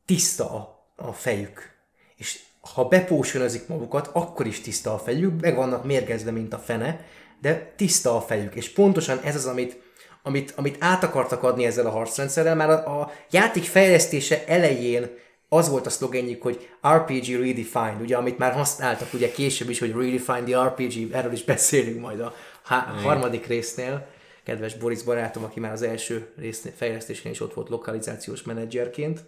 [0.05, 1.71] tiszta a, a fejük.
[2.15, 2.39] És
[2.73, 7.05] ha bepósonözik magukat, akkor is tiszta a fejük, meg vannak mérgezve, mint a fene,
[7.41, 8.55] de tiszta a fejük.
[8.55, 9.81] És pontosan ez az, amit,
[10.23, 15.09] amit, amit át akartak adni ezzel a harcrendszerrel, már a, a játék fejlesztése elején
[15.49, 19.91] az volt a szlogenjük, hogy RPG Redefined, ugye, amit már használtak ugye később is, hogy
[19.91, 24.07] Redefine the RPG, erről is beszélünk majd a há- harmadik résznél.
[24.43, 29.23] Kedves Boris barátom, aki már az első résznél, fejlesztésén is ott volt lokalizációs menedzserként.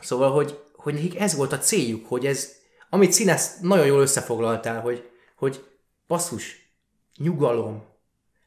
[0.00, 2.52] Szóval, hogy, hogy nekik ez volt a céljuk, hogy ez,
[2.90, 5.64] amit színes nagyon jól összefoglaltál, hogy, hogy
[6.06, 6.70] basszus,
[7.16, 7.84] nyugalom,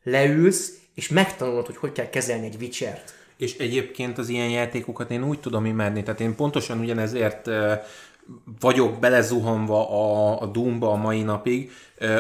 [0.04, 3.14] leülsz, és megtanulod, hogy hogy kell kezelni egy Witchert.
[3.38, 7.50] És egyébként az ilyen játékokat én úgy tudom imádni, tehát én pontosan ugyanezért
[8.60, 11.72] vagyok belezuhanva a, a Doomba a mai napig,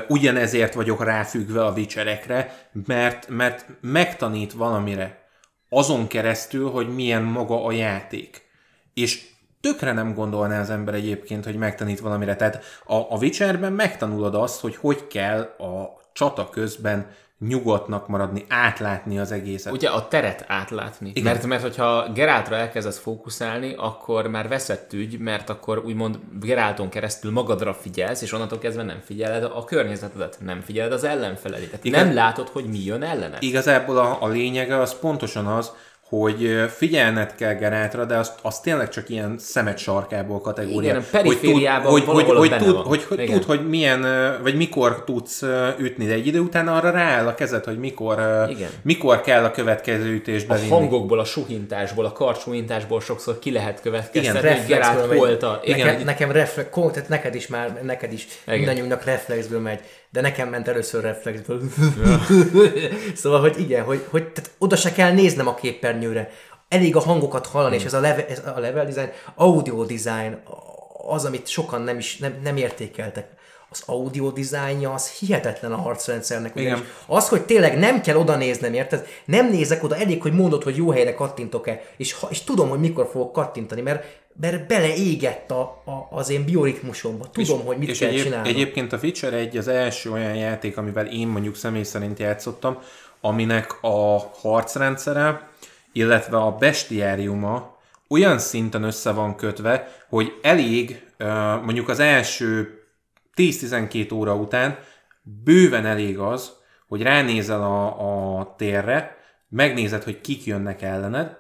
[0.08, 5.24] ugyanezért vagyok ráfüggve a Witcherekre, mert, mert megtanít valamire
[5.70, 8.48] azon keresztül, hogy milyen maga a játék.
[8.94, 9.26] És
[9.62, 12.36] tökre nem gondolná az ember egyébként, hogy megtanít valamire.
[12.36, 17.08] Tehát a, a Witcherben megtanulod azt, hogy hogy kell a csata közben
[17.40, 19.74] nyugodtnak maradni, átlátni az egészet.
[19.74, 21.10] Ugye a teret átlátni.
[21.10, 21.24] Igen.
[21.24, 27.32] Mert, mert hogyha Geráltra elkezdesz fókuszálni, akkor már veszett ügy, mert akkor úgymond Gerálton keresztül
[27.32, 31.84] magadra figyelsz, és onnantól kezdve nem figyeled a környezetedet, nem figyeled az ellenfeledet.
[31.84, 32.06] Igen.
[32.06, 33.44] nem látod, hogy mi jön ellened.
[33.44, 35.72] Igazából a, a lényege az pontosan az,
[36.20, 40.90] hogy figyelned kell Gerátra, de azt, az tényleg csak ilyen szemet sarkából kategória.
[40.90, 43.40] Igen, a perifériában hogy tud, hogy, hogy, benne tud, hogy, hogy, Igen.
[43.40, 44.06] tud, hogy milyen,
[44.42, 45.44] vagy mikor tudsz
[45.78, 48.70] ütni, de egy idő után arra rááll a kezed, hogy mikor, Igen.
[48.82, 50.70] mikor kell a következő ütést a bevinni.
[50.70, 55.60] hangokból, a suhintásból, a karcsúhintásból sokszor ki lehet Igen, következtetni, hogy Gerált reflexből volt a...
[55.64, 58.58] Igen, nekem, nekem reflex, tehát neked is már, neked is, Igen.
[58.58, 59.80] mindannyiunknak reflexből megy,
[60.16, 61.62] de nekem ment először reflexből.
[63.22, 66.32] szóval, hogy igen, hogy, hogy tehát oda se kell néznem a képernyőre.
[66.70, 70.38] Elég a hangokat hallani, és ez a, leve, ez a level design, audio design,
[71.08, 73.28] az, amit sokan nem is nem, nem értékeltek.
[73.76, 76.52] Az audio dizájnja az hihetetlen a harcrendszernek.
[76.56, 76.84] Igen.
[77.06, 79.08] Az, hogy tényleg nem kell oda néznem, érted?
[79.26, 82.80] Nem nézek oda, elég, hogy mondod, hogy jó helyre kattintok-e, és, ha, és tudom, hogy
[82.80, 84.06] mikor fogok kattintani, mert,
[84.42, 87.26] mert beleégett a, a, az én bioritmusomba.
[87.32, 88.48] Tudom, hogy mit és kell egyéb, csinálnom.
[88.48, 92.78] egyébként a Witcher egy az első olyan játék, amivel én mondjuk személy szerint játszottam,
[93.22, 95.50] aminek a harcrendszere,
[95.92, 101.04] illetve a bestiáriuma olyan szinten össze van kötve, hogy elég
[101.64, 102.80] mondjuk az első
[103.36, 104.78] 10-12 óra után
[105.44, 106.52] bőven elég az,
[106.88, 109.18] hogy ránézel a, a térre,
[109.50, 111.38] megnézed, hogy kik jönnek ellened,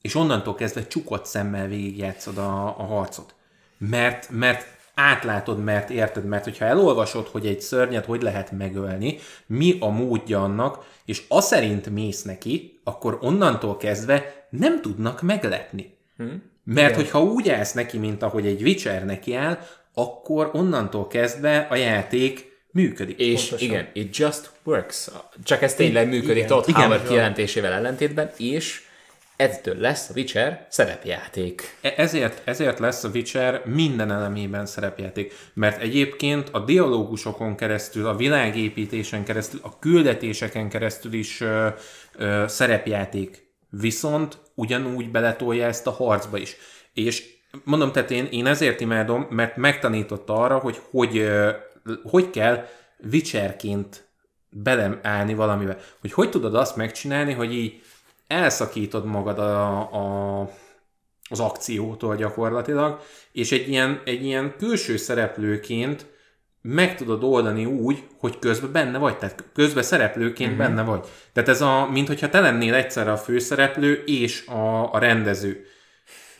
[0.00, 3.34] és onnantól kezdve csukott szemmel végigjátszod a, a harcot.
[3.78, 9.76] Mert, mert átlátod, mert érted, mert hogyha elolvasod, hogy egy szörnyet hogy lehet megölni, mi
[9.80, 15.98] a módja annak, és a szerint mész neki, akkor onnantól kezdve nem tudnak meglepni.
[16.16, 16.50] Hmm.
[16.64, 17.00] Mert Igen.
[17.00, 19.58] hogyha úgy állsz neki, mint ahogy egy Witcher neki áll,
[19.94, 23.18] akkor onnantól kezdve a játék működik.
[23.18, 23.68] És Pontosan.
[23.68, 25.08] igen, it just works.
[25.44, 28.82] Csak ez tényleg működik Todd Howard kijelentésével ellentétben, és
[29.36, 31.76] ettől lesz a Witcher szerepjáték.
[31.80, 38.16] E- ezért, ezért lesz a Witcher minden elemében szerepjáték, mert egyébként a dialógusokon keresztül, a
[38.16, 41.68] világépítésen keresztül, a küldetéseken keresztül is ö,
[42.16, 43.50] ö, szerepjáték.
[43.70, 46.56] Viszont ugyanúgy beletolja ezt a harcba is.
[46.92, 51.30] És mondom, tehát én, én ezért imádom, mert megtanította arra, hogy hogy,
[52.02, 52.66] hogy kell
[53.12, 54.08] Witcherként
[54.48, 55.78] beleállni valamivel.
[56.00, 57.82] Hogy hogy tudod azt megcsinálni, hogy így
[58.26, 60.50] elszakítod magad a, a,
[61.28, 63.00] az akciótól gyakorlatilag,
[63.32, 66.06] és egy ilyen, egy ilyen külső szereplőként
[66.62, 70.66] meg tudod oldani úgy, hogy közben benne vagy, tehát közben szereplőként uh-huh.
[70.66, 71.06] benne vagy.
[71.32, 75.66] Tehát ez a, mint hogyha te lennél egyszerre a főszereplő és a, a rendező.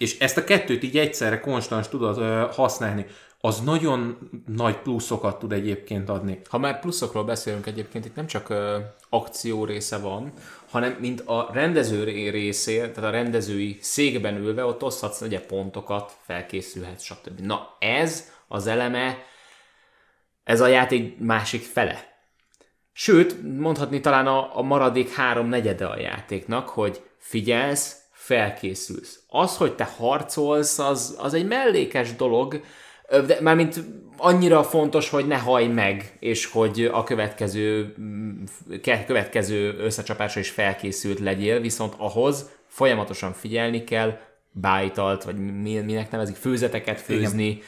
[0.02, 3.06] És ezt a kettőt így egyszerre konstans tudod ö, használni
[3.40, 6.40] az nagyon nagy pluszokat tud egyébként adni.
[6.48, 8.78] Ha már pluszokról beszélünk egyébként, itt nem csak ö,
[9.08, 10.32] akció része van,
[10.70, 17.02] hanem mint a rendező részé, tehát a rendezői székben ülve, ott oszthatsz ugye pontokat, felkészülhetsz,
[17.02, 17.40] stb.
[17.40, 19.18] Na ez az eleme,
[20.44, 22.10] ez a játék másik fele.
[22.92, 28.01] Sőt, mondhatni talán a, a maradék három negyede a játéknak, hogy figyelsz,
[28.32, 29.20] felkészülsz.
[29.28, 32.60] Az, hogy te harcolsz, az, az egy mellékes dolog,
[33.26, 33.84] de mármint
[34.16, 38.44] annyira fontos, hogy ne haj meg, és hogy a következő, mm,
[39.06, 44.18] következő összecsapásra is felkészült legyél, viszont ahhoz folyamatosan figyelni kell,
[44.52, 47.62] bájtalt, vagy minek nevezik, főzeteket főzni,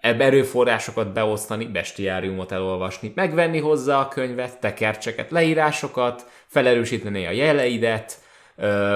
[0.00, 8.19] ebbe erőforrásokat beosztani, bestiáriumot elolvasni, megvenni hozzá a könyvet, tekercseket, leírásokat, felerősíteni a jeleidet,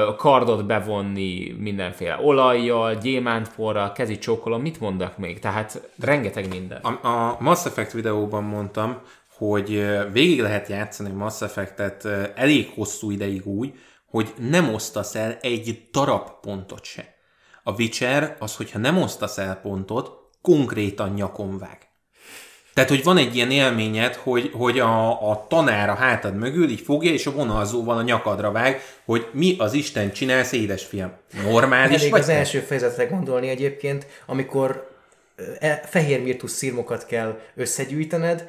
[0.07, 5.39] a kardot bevonni mindenféle olajjal, gyémántporral, kezi csókolom, mit mondak még?
[5.39, 6.81] Tehát rengeteg minden.
[6.81, 9.01] A, a Mass Effect videóban mondtam,
[9.37, 12.05] hogy végig lehet játszani Mass Effect-et
[12.35, 13.73] elég hosszú ideig úgy,
[14.11, 17.15] hogy nem osztasz el egy darab pontot se.
[17.62, 20.11] A Witcher az, hogyha nem osztasz el pontot,
[20.43, 21.94] konkrétan nyakon vág.
[22.75, 26.81] Tehát, hogy van egy ilyen élményed, hogy, hogy a, a tanár a hátad mögül így
[26.81, 31.12] fogja, és a vonalzóval a nyakadra vág, hogy mi az Isten csinálsz, édesfiam.
[31.43, 32.20] Normális Elég vagy?
[32.20, 34.91] az első fejezetre gondolni egyébként, amikor
[35.59, 38.49] e, fehér mirtus szirmokat kell összegyűjtened,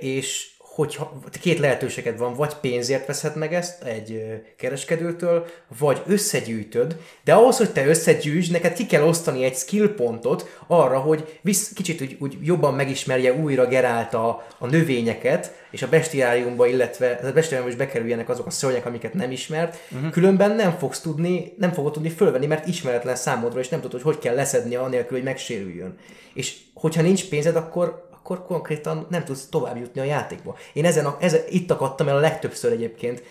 [0.00, 4.22] és hogyha két lehetőséged van, vagy pénzért veszed meg ezt egy
[4.56, 5.46] kereskedőtől,
[5.78, 10.98] vagy összegyűjtöd, de ahhoz, hogy te összegyűjts, neked ki kell osztani egy skill pontot arra,
[10.98, 16.66] hogy visz, kicsit úgy, úgy jobban megismerje újra Gerált a, a növényeket, és a bestiáriumba,
[16.66, 20.10] illetve a bestiáriumba is bekerüljenek azok a szörnyek, amiket nem ismert, uh-huh.
[20.10, 24.14] különben nem fogsz tudni, nem fogod tudni fölvenni, mert ismeretlen számodra, és nem tudod, hogy
[24.14, 25.96] hogy kell leszedni anélkül, hogy megsérüljön.
[26.34, 30.56] És hogyha nincs pénzed, akkor akkor konkrétan nem tudsz tovább jutni a játékba.
[30.72, 33.22] Én ezen, a, ezen itt akadtam el a legtöbbször egyébként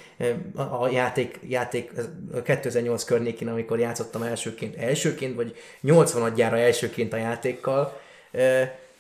[0.56, 1.92] a, a játék, játék
[2.44, 8.00] 2008 környékén, amikor játszottam elsőként, elsőként, vagy 80 adjára elsőként a játékkal,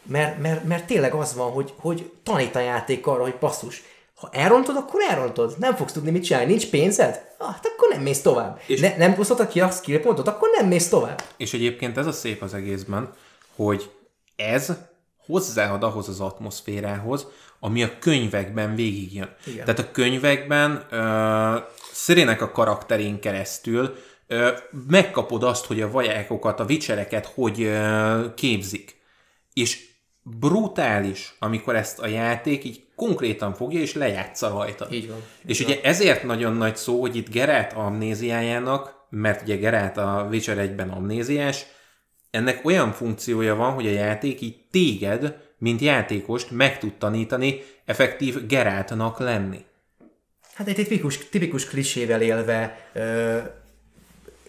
[0.03, 3.83] mert, mert, mert tényleg az van, hogy, hogy tanít a játék arra, hogy basszus,
[4.15, 5.55] ha elrontod, akkor elrontod.
[5.57, 6.49] Nem fogsz tudni mit csinálni.
[6.49, 7.21] Nincs pénzed?
[7.37, 8.61] Ah, hát akkor nem mész tovább.
[8.67, 11.23] És ne, nem osztottak ki a skill pontot, akkor nem mész tovább.
[11.37, 13.13] És egyébként ez a szép az egészben,
[13.55, 13.89] hogy
[14.35, 14.71] ez
[15.31, 17.27] hozzáad ahhoz az atmoszférához,
[17.59, 19.35] ami a könyvekben végigjön.
[19.45, 19.65] Igen.
[19.65, 23.95] Tehát a könyvekben uh, Szerének a karakterén keresztül
[24.29, 24.47] uh,
[24.87, 28.99] megkapod azt, hogy a vajákokat, a vicsereket hogy uh, képzik.
[29.53, 29.89] És
[30.23, 34.87] brutális, amikor ezt a játék így konkrétan fogja és lejátsza rajta.
[34.91, 35.23] Így van.
[35.45, 35.83] És így ugye van.
[35.83, 41.65] ezért nagyon nagy szó, hogy itt Geralt amnéziájának, mert ugye Geralt a Witcher egyben amnéziás,
[42.31, 48.47] ennek olyan funkciója van, hogy a játék így téged, mint játékost meg tud tanítani effektív
[48.47, 49.65] Geráltnak lenni.
[50.53, 52.91] Hát egy tipikus, tipikus klisével élve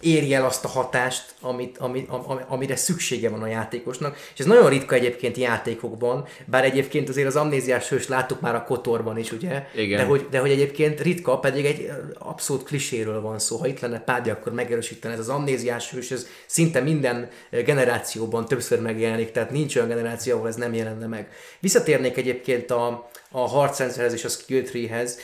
[0.03, 4.17] érje el azt a hatást, amit, amit, am, amire szüksége van a játékosnak.
[4.35, 8.65] És ez nagyon ritka egyébként játékokban, bár egyébként azért az amnéziás hős láttuk már a
[8.65, 9.67] Kotorban is, ugye?
[9.75, 9.99] Igen.
[9.99, 13.57] De hogy, de hogy egyébként ritka, pedig egy abszolút kliséről van szó.
[13.57, 18.81] Ha itt lenne Pádi, akkor megerősítene ez az amnéziás hős, ez szinte minden generációban többször
[18.81, 21.29] megjelenik, tehát nincs olyan generáció, ahol ez nem jelenne meg.
[21.61, 25.19] Visszatérnék egyébként a, a harcrendszerhez és a skill tree-hez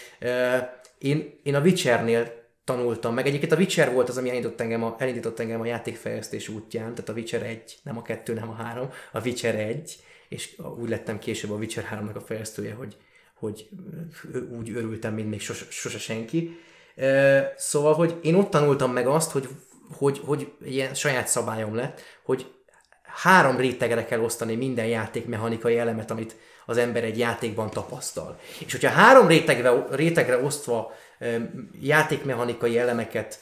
[0.99, 2.38] én, én a Witchernél
[2.69, 3.27] tanultam meg.
[3.27, 7.09] Egyébként a Witcher volt az, ami elindított engem a, elindított engem a játékfejlesztés útján, tehát
[7.09, 9.97] a Witcher 1, nem a 2, nem a 3, a Witcher 1,
[10.29, 12.97] és úgy lettem később a Witcher 3-nak a fejlesztője, hogy,
[13.35, 13.69] hogy
[14.59, 16.57] úgy örültem, mint még sose, sose senki.
[17.57, 19.49] Szóval, hogy én ott tanultam meg azt, hogy,
[19.97, 22.53] hogy, hogy ilyen saját szabályom lett, hogy
[23.03, 28.39] három rétegre kell osztani minden játékmechanikai elemet, amit az ember egy játékban tapasztal.
[28.67, 30.93] És hogyha három rétegre, rétegre osztva
[31.81, 33.41] játékmechanikai elemeket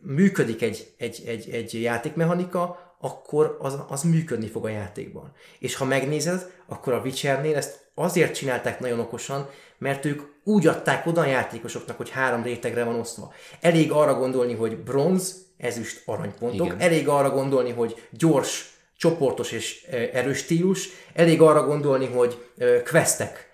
[0.00, 5.32] működik egy, egy, egy, egy játékmechanika, akkor az, az működni fog a játékban.
[5.58, 9.48] És ha megnézed, akkor a Witchernél ezt azért csinálták nagyon okosan,
[9.78, 13.32] mert ők úgy adták oda a játékosoknak, hogy három rétegre van osztva.
[13.60, 16.66] Elég arra gondolni, hogy bronz, ezüst, aranypontok.
[16.66, 16.80] Igen.
[16.80, 20.88] Elég arra gondolni, hogy gyors, csoportos és erős stílus.
[21.14, 22.50] Elég arra gondolni, hogy
[22.90, 23.50] questek,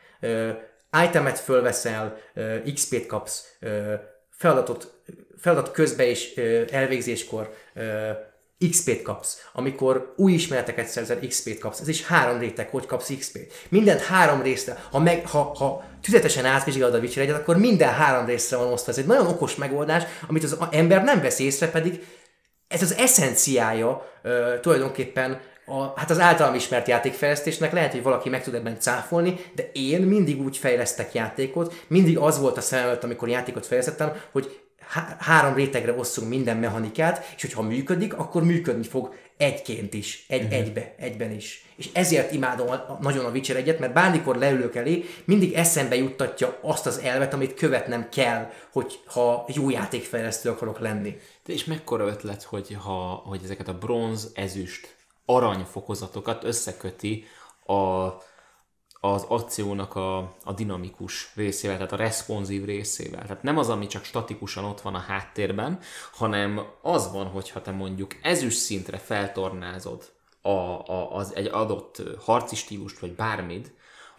[1.02, 2.16] itemet fölveszel,
[2.74, 3.56] XP-t kapsz,
[4.30, 5.02] feladatot,
[5.38, 6.34] feladat közben és
[6.70, 7.54] elvégzéskor
[8.70, 9.48] XP-t kapsz.
[9.52, 11.80] Amikor új ismereteket szerzel, XP-t kapsz.
[11.80, 13.52] Ez is három réteg, hogy kapsz XP-t.
[13.68, 14.82] Mindent három részre.
[14.90, 18.92] Ha, meg, ha, ha tüzetesen átvizsgálod a Witcher akkor minden három részre van osztva.
[18.92, 22.06] Ez egy nagyon okos megoldás, amit az ember nem vesz észre, pedig
[22.68, 28.42] ez az eszenciája uh, tulajdonképpen a, hát az általam ismert játékfejlesztésnek lehet, hogy valaki meg
[28.42, 33.28] tud ebben cáfolni, de én mindig úgy fejlesztek játékot, mindig az volt a szemem amikor
[33.28, 39.14] játékot fejlesztettem, hogy há- három rétegre osszunk minden mechanikát, és hogyha működik, akkor működni fog
[39.36, 40.58] egyként is, egy, uh-huh.
[40.58, 41.64] egybe, egyben is.
[41.76, 46.58] És ezért imádom a, nagyon a Witcher egyet, mert bármikor leülök elé, mindig eszembe juttatja
[46.60, 51.16] azt az elvet, amit követnem kell, hogy ha jó játékfejlesztő akarok lenni.
[51.46, 54.94] De és mekkora ötlet, hogy, ha, hogy ezeket a bronz, ezüst,
[55.26, 57.24] arany fokozatokat összeköti
[57.66, 58.08] a
[59.04, 63.22] az akciónak a, a dinamikus részével, tehát a responsív részével.
[63.22, 65.78] Tehát nem az, ami csak statikusan ott van a háttérben,
[66.12, 70.12] hanem az van, hogyha te mondjuk ezüst szintre feltornázod
[70.42, 73.72] a, a, az egy adott harci stílust, vagy bármit,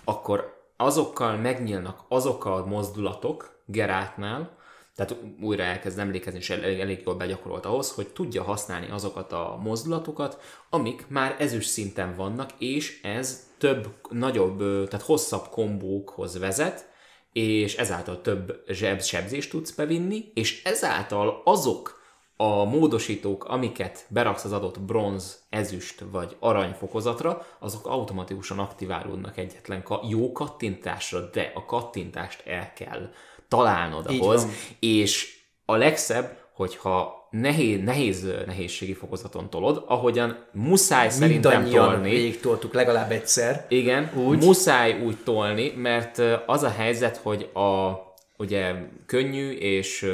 [0.04, 4.55] akkor azokkal megnyílnak azok a mozdulatok Geráltnál,
[4.96, 9.60] tehát újra elkezd emlékezni, és elég, elég jól begyakorolt ahhoz, hogy tudja használni azokat a
[9.64, 10.40] mozdulatokat,
[10.70, 16.94] amik már ezüst szinten vannak, és ez több, nagyobb, tehát hosszabb kombókhoz vezet,
[17.34, 22.04] és ezáltal több zseb, sebzést tudsz bevinni, és ezáltal azok
[22.38, 29.84] a módosítók, amiket beraksz az adott bronz, ezüst vagy arany fokozatra, azok automatikusan aktiválódnak egyetlen
[30.10, 33.10] jó kattintásra, de a kattintást el kell
[33.48, 34.48] találnod ahhoz,
[34.80, 42.10] és a legszebb, hogyha nehéz, nehéz nehézségi fokozaton tolod, ahogyan muszáj szerintem tolni.
[42.10, 43.66] végig toltuk legalább egyszer.
[43.70, 44.44] Igen, úgy.
[44.44, 48.04] muszáj úgy tolni, mert az a helyzet, hogy a
[48.38, 48.74] ugye
[49.06, 50.06] könnyű és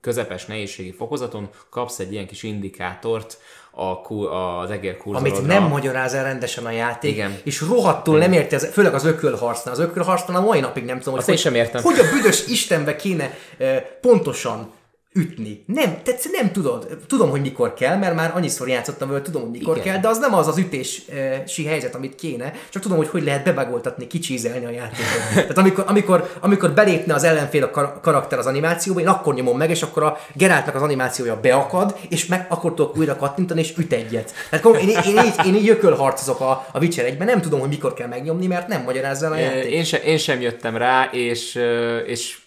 [0.00, 3.38] közepes nehézségi fokozaton kapsz egy ilyen kis indikátort,
[3.74, 5.36] a, az egér kurzorodra.
[5.36, 7.38] Amit nem magyaráz el rendesen a játék, Igen.
[7.44, 9.74] és rohadtul nem érti, az, főleg az ökölharcnál.
[9.74, 11.82] Az ökölharcnál a mai napig nem tudom, hogy, hogy, sem értem.
[11.82, 14.70] hogy a büdös Istenbe kéne eh, pontosan
[15.14, 15.64] ütni.
[15.66, 16.86] Nem, tehát nem tudod.
[17.06, 19.92] Tudom, hogy mikor kell, mert már annyiszor játszottam vele, tudom, hogy mikor Igen.
[19.92, 23.44] kell, de az nem az az ütési helyzet, amit kéne, csak tudom, hogy hogy lehet
[23.44, 25.32] bebagoltatni, kicsízelni a játékot.
[25.34, 29.56] Tehát amikor, amikor, amikor belépne az ellenfél a kar- karakter az animációba, én akkor nyomom
[29.56, 33.74] meg, és akkor a Geráltnak az animációja beakad, és meg akkor tudok újra kattintani, és
[33.76, 34.32] üt egyet.
[34.50, 37.68] Tehát én, én, én, így, én így jökölharcozok a, a Witcher 1 nem tudom, hogy
[37.68, 39.72] mikor kell megnyomni, mert nem magyarázza a játék.
[39.72, 41.58] Én, se, én sem jöttem rá, és,
[42.06, 42.38] és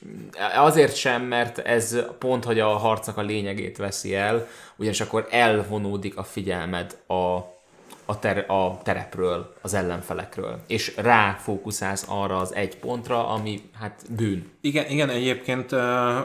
[0.57, 5.28] azért sem, mert ez pont, hogy hogy a harcnak a lényegét veszi el, ugyanis akkor
[5.30, 7.14] elvonódik a figyelmed a,
[8.06, 14.51] a, ter, a terepről, az ellenfelekről, és ráfókuszálsz arra az egy pontra, ami hát bűn.
[14.62, 15.80] Igen, igen egyébként uh,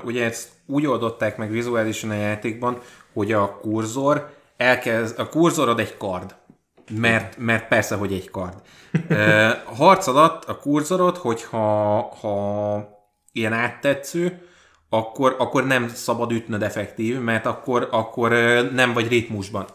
[0.05, 2.79] ugye ezt úgy oldották meg vizuálisan a játékban,
[3.13, 6.35] hogy a kurzor elkezd, a kurzorod egy kard,
[6.91, 8.55] mert, mert persze, hogy egy kard.
[9.09, 12.89] Uh, harc alatt a kurzorod, hogyha ha
[13.33, 14.49] ilyen áttetsző,
[14.91, 18.31] akkor, akkor nem szabad ütnöd effektív, mert akkor, akkor
[18.73, 19.67] nem vagy ritmusban.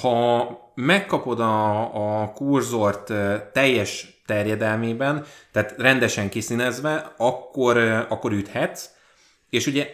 [0.00, 3.12] Ha megkapod a, a kurzort
[3.52, 7.76] teljes terjedelmében, tehát rendesen kiszínezve, akkor,
[8.08, 8.88] akkor üthetsz,
[9.50, 9.88] és ugye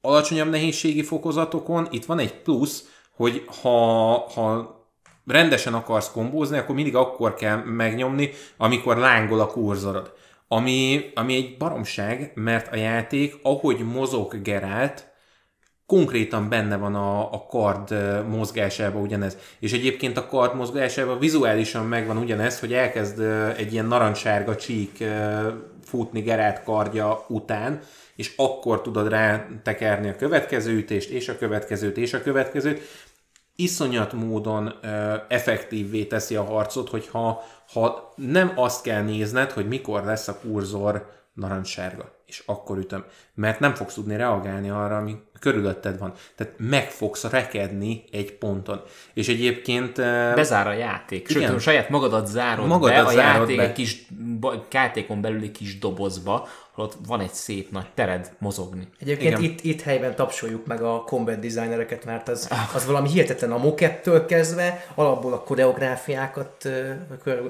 [0.00, 2.84] alacsonyabb nehézségi fokozatokon itt van egy plusz,
[3.16, 4.76] hogy ha, ha
[5.26, 10.12] rendesen akarsz kombózni, akkor mindig akkor kell megnyomni, amikor lángol a kurzorod.
[10.48, 15.06] Ami, ami egy baromság, mert a játék, ahogy mozog Gerált,
[15.86, 17.94] konkrétan benne van a, a kard
[18.28, 19.36] mozgásában ugyanez.
[19.58, 23.20] És egyébként a kard mozgásában vizuálisan megvan ugyanez, hogy elkezd
[23.56, 25.04] egy ilyen narancssárga csík
[25.84, 27.80] futni Gerált kardja után,
[28.16, 32.80] és akkor tudod rá tekerni a következő ütést, és a következőt, és a következőt.
[33.60, 40.04] Iszonyat módon ö, effektívvé teszi a harcot, hogyha ha nem azt kell nézned, hogy mikor
[40.04, 43.04] lesz a kurzor narancssárga, és akkor ütöm.
[43.34, 46.12] Mert nem fogsz tudni reagálni arra, ami körülötted van.
[46.36, 48.82] Tehát meg fogsz rekedni egy ponton.
[49.14, 49.96] És egyébként...
[50.34, 51.28] Bezár a játék.
[51.28, 51.54] Sőt, Igen.
[51.54, 53.62] a saját magadat zárod Magadat be, a játék be.
[53.62, 54.06] egy kis
[54.70, 56.48] játékon belüli kis dobozba,
[56.78, 58.88] ahol ott van egy szép nagy tered mozogni.
[59.00, 59.50] Egyébként Igen.
[59.50, 64.26] itt, itt helyben tapsoljuk meg a combat designereket, mert az, az valami hihetetlen a mokettől
[64.26, 66.68] kezdve, alapból a koreográfiákat,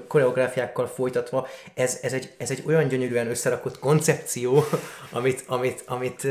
[0.09, 4.65] koreográfiákkal folytatva, ez, ez, egy, ez egy olyan gyönyörűen összerakott koncepció,
[5.11, 6.27] amit, amit, amit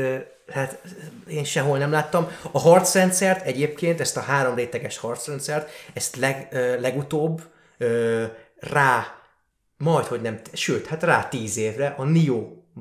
[0.52, 0.82] hát
[1.28, 2.28] én sehol nem láttam.
[2.50, 6.48] A harcrendszert egyébként, ezt a három réteges harcrendszert, ezt leg,
[6.80, 7.42] legutóbb
[8.60, 9.18] rá
[9.76, 12.04] majd, hogy nem, sőt, hát rá tíz évre a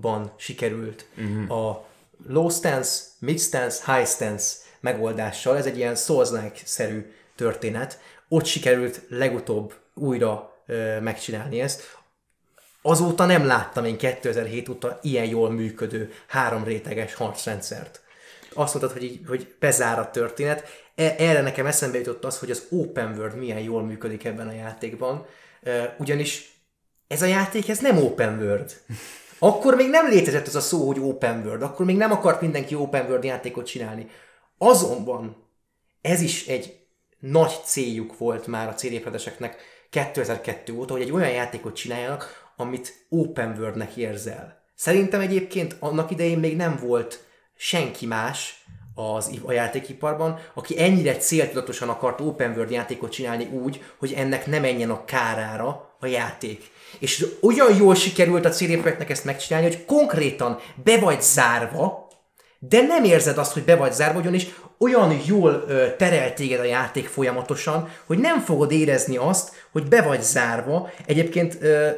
[0.01, 1.51] Nio-ban sikerült uh-huh.
[1.51, 1.85] a
[2.27, 6.29] low stance, mid stance, high stance megoldással, ez egy ilyen souls
[6.65, 11.95] szerű történet, ott sikerült legutóbb újra ö, megcsinálni ezt.
[12.81, 18.01] Azóta nem láttam én 2007 óta ilyen jól működő három réteges harcrendszert.
[18.53, 20.63] Azt mondtad, hogy, így, hogy bezár a történet.
[20.95, 24.53] E- Erre nekem eszembe jutott az, hogy az open world milyen jól működik ebben a
[24.53, 25.25] játékban.
[25.97, 26.57] Ugyanis
[27.07, 28.81] ez a játék, ez nem open world.
[29.39, 31.61] Akkor még nem létezett ez a szó, hogy open world.
[31.61, 34.07] Akkor még nem akart mindenki open world játékot csinálni.
[34.57, 35.45] Azonban
[36.01, 36.79] ez is egy
[37.19, 43.55] nagy céljuk volt már a CD-Projekteseknek 2002 óta, hogy egy olyan játékot csináljanak, amit open
[43.59, 44.65] worldnek érzel.
[44.75, 47.25] Szerintem egyébként annak idején még nem volt
[47.55, 48.65] senki más
[48.95, 54.59] az, a játékiparban, aki ennyire céltudatosan akart open world játékot csinálni úgy, hogy ennek ne
[54.59, 56.71] menjen a kárára a játék.
[56.99, 62.07] És olyan jól sikerült a CD Projektnek ezt megcsinálni, hogy konkrétan be vagy zárva,
[62.59, 66.63] de nem érzed azt, hogy be vagy zárva, ugyanis olyan jól ö, terel téged a
[66.63, 70.89] játék folyamatosan, hogy nem fogod érezni azt, hogy be vagy zárva.
[71.05, 71.89] Egyébként ö,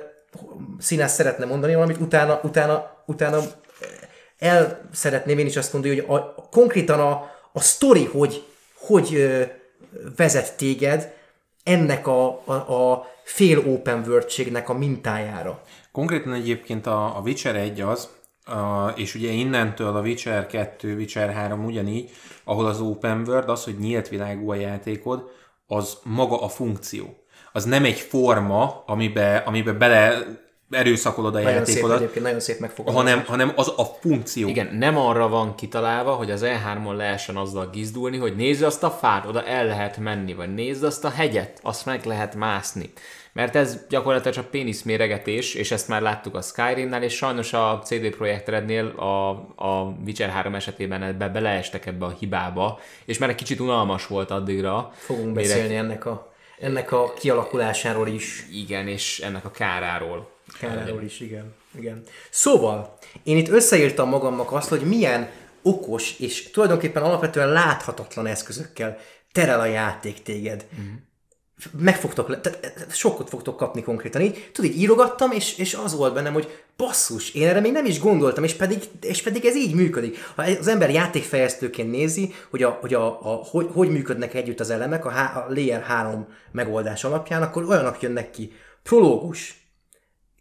[0.80, 3.42] színász szeretne mondani valamit, utána, utána, utána
[4.40, 9.42] el szeretném én is azt mondani, hogy a, konkrétan a, a sztori, hogy, hogy ö,
[10.16, 11.14] vezet téged
[11.64, 15.62] ennek a, a, a fél open world a mintájára.
[15.92, 18.10] Konkrétan egyébként a, a Witcher 1 az,
[18.46, 22.12] a, és ugye innentől a Witcher 2, Witcher 3 ugyanígy,
[22.44, 25.32] ahol az open world, az, hogy nyílt világú a játékod,
[25.68, 27.24] az maga a funkció.
[27.52, 30.24] Az nem egy forma, amibe, amibe bele
[30.70, 33.10] erőszakolod a Nagyon szép játékodat, egyébként, nagyon szép megfogalmazás.
[33.12, 34.48] hanem, hanem az a funkció.
[34.48, 38.90] Igen, nem arra van kitalálva, hogy az E3-on lehessen azzal gizdulni, hogy nézd azt a
[38.90, 42.92] fát, oda el lehet menni, vagy nézd azt a hegyet, azt meg lehet mászni.
[43.34, 48.10] Mert ez gyakorlatilag csak péniszméregetés, és ezt már láttuk a Skyrimnál, és sajnos a CD
[48.10, 53.36] Projekt Rednél a, a Witcher 3 esetében ebbe beleestek ebbe a hibába, és már egy
[53.36, 54.92] kicsit unalmas volt addigra.
[54.96, 58.46] Fogunk Mire- beszélni ennek a, ennek a kialakulásáról is.
[58.52, 60.30] Igen, és ennek a káráról.
[60.60, 61.54] Káráról is, igen.
[61.78, 62.04] igen.
[62.30, 65.30] Szóval, én itt összeírtam magamnak azt, hogy milyen
[65.62, 68.98] okos és tulajdonképpen alapvetően láthatatlan eszközökkel
[69.32, 70.66] terel a játék téged.
[70.82, 70.94] Mm.
[71.80, 74.50] Meg fogtok, le- tehát sokkot fogtok kapni konkrétan így.
[74.54, 78.00] Tudod, így írogattam, és, és az volt bennem, hogy basszus, én erre még nem is
[78.00, 80.18] gondoltam, és pedig, és pedig ez így működik.
[80.36, 84.70] Ha az ember játékfejlesztőként nézi, hogy, a, hogy, a, a, hogy, hogy működnek együtt az
[84.70, 88.52] elemek a, há, a Layer 3 megoldás alapján, akkor olyanok jönnek ki.
[88.84, 89.69] Prológus,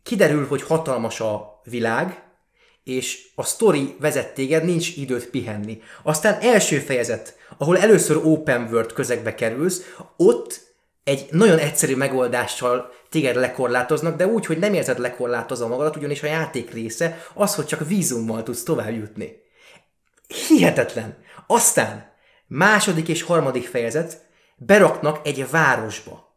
[0.09, 2.22] kiderül, hogy hatalmas a világ,
[2.84, 5.80] és a sztori vezet téged, nincs időt pihenni.
[6.02, 10.61] Aztán első fejezet, ahol először open world közegbe kerülsz, ott
[11.04, 16.26] egy nagyon egyszerű megoldással téged lekorlátoznak, de úgy, hogy nem érzed lekorlátozva magadat, ugyanis a
[16.26, 19.36] játék része az, hogy csak vízummal tudsz tovább jutni.
[20.48, 21.16] Hihetetlen.
[21.46, 22.12] Aztán
[22.46, 26.28] második és harmadik fejezet beraknak egy városba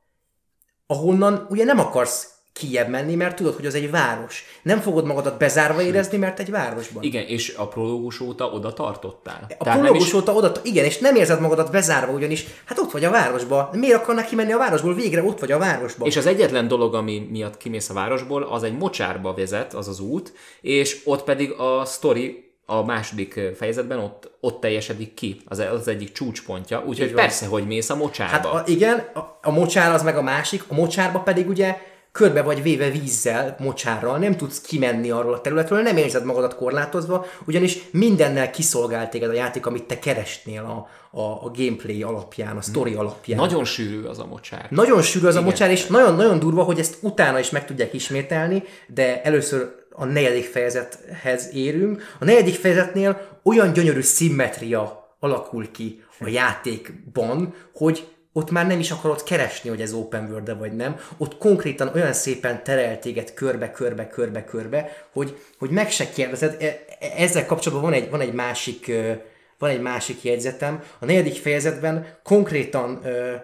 [0.92, 2.28] ahonnan ugye nem akarsz
[2.62, 4.46] kijebb menni, mert tudod, hogy az egy város.
[4.62, 7.04] Nem fogod magadat bezárva érezni, mert egy városban.
[7.04, 9.48] Igen, és a prológus óta oda tartottál.
[9.58, 13.10] A prológus óta oda, igen, és nem érzed magadat bezárva, ugyanis hát ott vagy a
[13.10, 13.70] városban.
[13.72, 14.94] Miért akarnak kimenni a városból?
[14.94, 16.08] Végre ott vagy a városban.
[16.08, 20.00] És az egyetlen dolog, ami miatt kimész a városból, az egy mocsárba vezet, az az
[20.00, 25.88] út, és ott pedig a sztori a második fejezetben ott, ott teljesedik ki, az, az
[25.88, 28.34] egyik csúcspontja, úgyhogy persze, hogy mész a mocsárba.
[28.34, 31.78] Hát a, igen, a, a mocsár az meg a másik, a mocsárba pedig ugye
[32.12, 37.26] körbe vagy véve vízzel, mocsárral, nem tudsz kimenni arról a területről, nem érzed magadat korlátozva,
[37.46, 40.90] ugyanis mindennel kiszolgál téged a játék, amit te keresnél a,
[41.20, 43.40] a, a gameplay alapján, a story alapján.
[43.40, 44.68] Nagyon sűrű az a mocsár.
[44.70, 45.50] Nagyon sűrű az a Igen.
[45.50, 50.46] mocsár, és nagyon-nagyon durva, hogy ezt utána is meg tudják ismételni, de először a negyedik
[50.46, 52.16] fejezethez érünk.
[52.20, 58.92] A negyedik fejezetnél olyan gyönyörű szimmetria alakul ki a játékban, hogy ott már nem is
[58.92, 61.00] akarod keresni, hogy ez open world vagy nem.
[61.18, 66.58] Ott konkrétan olyan szépen terel téged körbe, körbe, körbe, körbe, hogy, hogy meg se kérdezed.
[66.60, 66.66] E-
[67.00, 68.92] e- Ezzel kapcsolatban van egy, van egy másik
[69.62, 70.84] van egy másik jegyzetem.
[71.00, 73.36] A negyedik fejezetben konkrétan ö,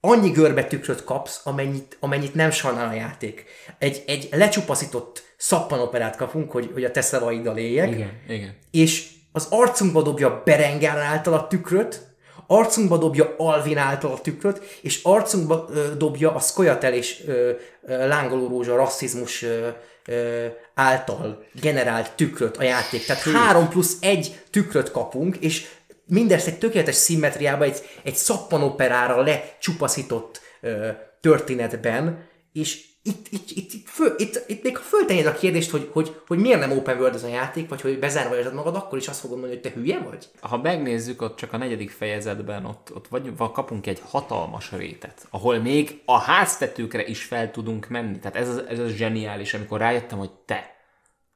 [0.00, 3.44] annyi görbetükröt kapsz, amennyit, amennyit nem sajnál a játék.
[3.78, 8.56] Egy, egy lecsupaszított szappanoperát kapunk, hogy, hogy a te szavaiddal éljek, Igen, igen.
[8.70, 12.15] és az arcunkba dobja Berengár által a tükröt,
[12.46, 17.50] arcunkba dobja Alvin által a tükröt, és arcunkba ö, dobja a Skoyatel és ö,
[17.86, 19.68] ö, Lángoló Rózsa rasszizmus ö,
[20.06, 23.04] ö, által generált tükröt a játék.
[23.04, 25.66] Tehát három plusz egy tükröt kapunk, és
[26.06, 30.88] mindezt egy tökéletes szimmetriába, egy, egy szappanoperára lecsupaszított ö,
[31.20, 35.88] történetben, és itt, itt, itt, itt, föl, itt, itt még ha föltennéd a kérdést, hogy,
[35.92, 38.98] hogy, hogy miért nem open world ez a játék, vagy hogy bezárva érzed magad, akkor
[38.98, 40.28] is azt fogod mondani, hogy te hülye vagy?
[40.40, 45.58] Ha megnézzük, ott csak a negyedik fejezetben ott, ott vagy, kapunk egy hatalmas rétet, ahol
[45.58, 48.18] még a háztetőkre is fel tudunk menni.
[48.18, 50.75] Tehát ez, ez az zseniális, amikor rájöttem, hogy te,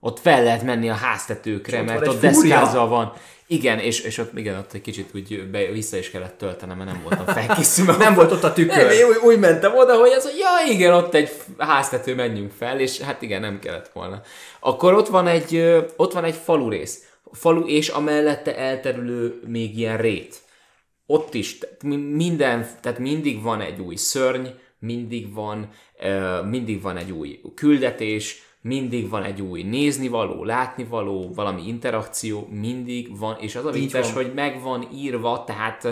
[0.01, 3.12] ott fel lehet menni a háztetőkre, mert ott deszkázva van.
[3.46, 6.90] Igen, és, és ott, igen, ott egy kicsit úgy be, vissza is kellett töltenem, mert
[6.90, 7.96] nem voltam felkészülve.
[7.96, 8.76] Nem volt ott a tükör.
[8.76, 12.53] Nem, én úgy, úgy mentem oda, hogy az, hogy ja igen, ott egy háztető, menjünk
[12.59, 14.20] fel, és hát igen, nem kellett volna.
[14.61, 15.57] Akkor ott van egy,
[15.96, 17.05] ott van egy falu rész.
[17.32, 20.36] Falu és amellette elterülő még ilyen rét.
[21.07, 24.46] Ott is, tehát mi- minden, tehát mindig van egy új szörny,
[24.78, 25.70] mindig van,
[26.51, 33.36] mindig van egy új küldetés, mindig van egy új néznivaló, látnivaló, valami interakció, mindig van,
[33.40, 35.86] és az a vicces, hogy meg van írva, tehát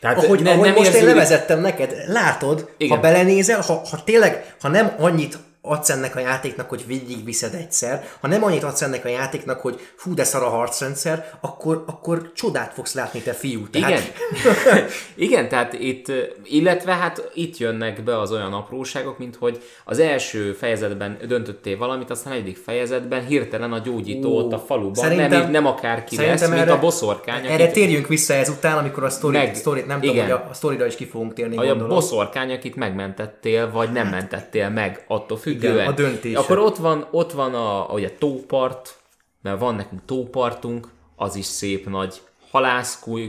[0.00, 2.96] tehát Ahogy, ne- ahogy nem most én érződik- levezettem neked, látod, Igen.
[2.96, 8.08] ha belenézel, ha, ha tényleg, ha nem annyit adsz ennek a játéknak, hogy végigviszed egyszer,
[8.20, 12.32] ha nem annyit adsz ennek a játéknak, hogy fú, de szar a harcrendszer, akkor, akkor
[12.34, 13.68] csodát fogsz látni, te fiú.
[13.70, 14.02] Tehát, Igen.
[15.28, 16.12] Igen, tehát itt,
[16.44, 22.10] illetve hát itt jönnek be az olyan apróságok, mint hogy az első fejezetben döntöttél valamit,
[22.10, 26.48] aztán a negyedik fejezetben hirtelen a gyógyító ott a faluban, Szerintem- nem, nem akárki lesz,
[26.48, 30.02] mint erre, a boszorkány, Erre akit, térjünk vissza ezután, amikor a sztori, Meg- sztori nem
[30.02, 30.14] igen.
[30.14, 34.08] tudom, hogy a, a sztorira is ki fogunk térni, a boszorkány, akit megmentettél, vagy nem
[34.08, 35.86] mentettél meg, attól függően.
[35.86, 36.38] a döntése.
[36.38, 38.96] Akkor ott van, ott van a, ugye, tópart,
[39.42, 42.20] mert van nekünk tópartunk, az is szép nagy
[42.50, 42.74] van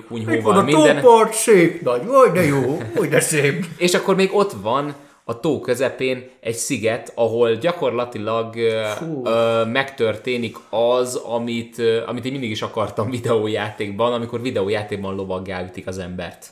[0.08, 1.02] kunyhóval, a minden.
[1.02, 3.66] tópart, szép nagy, vagy de jó, hogy de szép.
[3.78, 8.56] És akkor még ott van a tó közepén egy sziget, ahol gyakorlatilag
[9.24, 15.88] ö, megtörténik az, amit, ö, amit én mindig is akartam videójátékban, amikor videójátékban lovaggá ütik
[15.88, 16.48] az embert.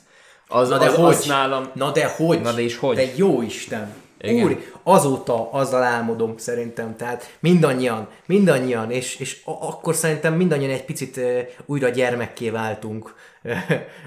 [0.48, 1.04] Az, Na de az, hogy?
[1.04, 1.70] az nálam...
[1.74, 2.40] Na de hogy?
[2.40, 2.96] Na de és hogy?
[2.96, 3.94] De jó Isten.
[4.20, 4.44] Igen.
[4.44, 11.20] Úr, azóta azzal álmodom szerintem, tehát mindannyian, mindannyian, és, és akkor szerintem mindannyian egy picit
[11.66, 13.14] újra gyermekké váltunk,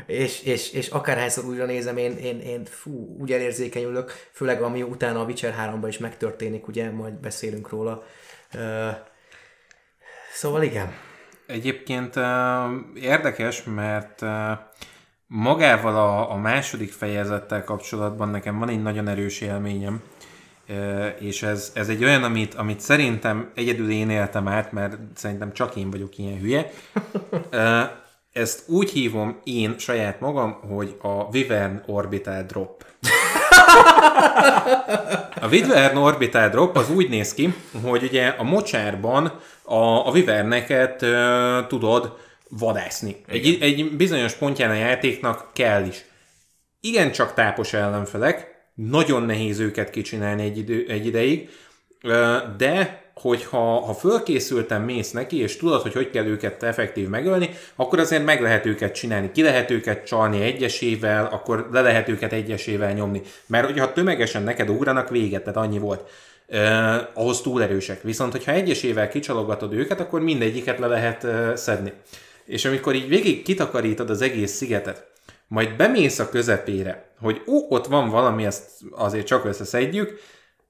[0.05, 5.19] és, és, és akárhányszor újra nézem, én, én, én fú, úgy elérzékenyülök, főleg ami utána
[5.19, 8.03] a Witcher 3-ban is megtörténik, ugye, majd beszélünk róla.
[10.33, 10.93] Szóval igen.
[11.47, 12.15] Egyébként
[12.95, 14.21] érdekes, mert
[15.33, 20.01] magával a, a második fejezettel kapcsolatban nekem van egy nagyon erős élményem,
[21.19, 25.75] és ez, ez egy olyan, amit, amit szerintem egyedül én éltem át, mert szerintem csak
[25.75, 26.71] én vagyok ilyen hülye.
[28.33, 32.85] Ezt úgy hívom én saját magam, hogy a Vivern Orbital Drop.
[35.41, 37.53] A Vivern Orbital Drop az úgy néz ki,
[37.83, 41.05] hogy ugye a mocsárban a, a viverneket
[41.67, 42.17] tudod
[42.59, 43.15] vadászni.
[43.27, 46.05] Egy, egy bizonyos pontján a játéknak kell is.
[46.79, 51.49] Igen, csak tápos ellenfelek, nagyon nehéz őket kicsinálni egy, idő, egy ideig,
[52.57, 57.99] de hogyha ha fölkészültem mész neki, és tudod, hogy hogy kell őket effektív megölni, akkor
[57.99, 59.31] azért meg lehet őket csinálni.
[59.31, 63.21] Ki lehet őket csalni egyesével, akkor le lehet őket egyesével nyomni.
[63.45, 66.09] Mert hogyha tömegesen neked ugranak, véget, tehát annyi volt.
[66.47, 66.59] Uh,
[67.13, 68.01] ahhoz túl erősek.
[68.01, 71.93] Viszont, hogyha egyesével kicsalogatod őket, akkor mindegyiket le lehet uh, szedni.
[72.45, 75.09] És amikor így végig kitakarítod az egész szigetet,
[75.47, 80.19] majd bemész a közepére, hogy ó, ott van valami, ezt azért csak összeszedjük,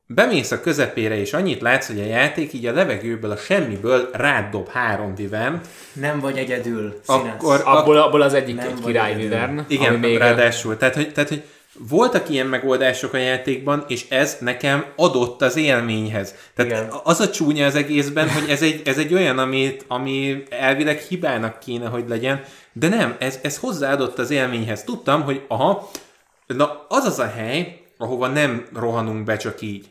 [0.07, 4.51] bemész a közepére, és annyit látsz, hogy a játék így a levegőből, a semmiből rád
[4.51, 7.33] dob három vivent, Nem vagy egyedül, színes.
[7.33, 10.77] akkor, Abból, abból az egyik Nem egy király vivern, igen, ami még ráadásul.
[10.77, 11.43] Tehát hogy, tehát, hogy
[11.89, 16.35] voltak ilyen megoldások a játékban, és ez nekem adott az élményhez.
[16.55, 16.93] Tehát Igen.
[17.03, 21.59] az a csúnya az egészben, hogy ez egy, ez egy olyan, amit, ami elvileg hibának
[21.59, 22.41] kéne, hogy legyen,
[22.73, 24.83] de nem, ez, ez hozzáadott az élményhez.
[24.83, 25.89] Tudtam, hogy aha,
[26.47, 29.89] na az az a hely, ahova nem rohanunk be csak így.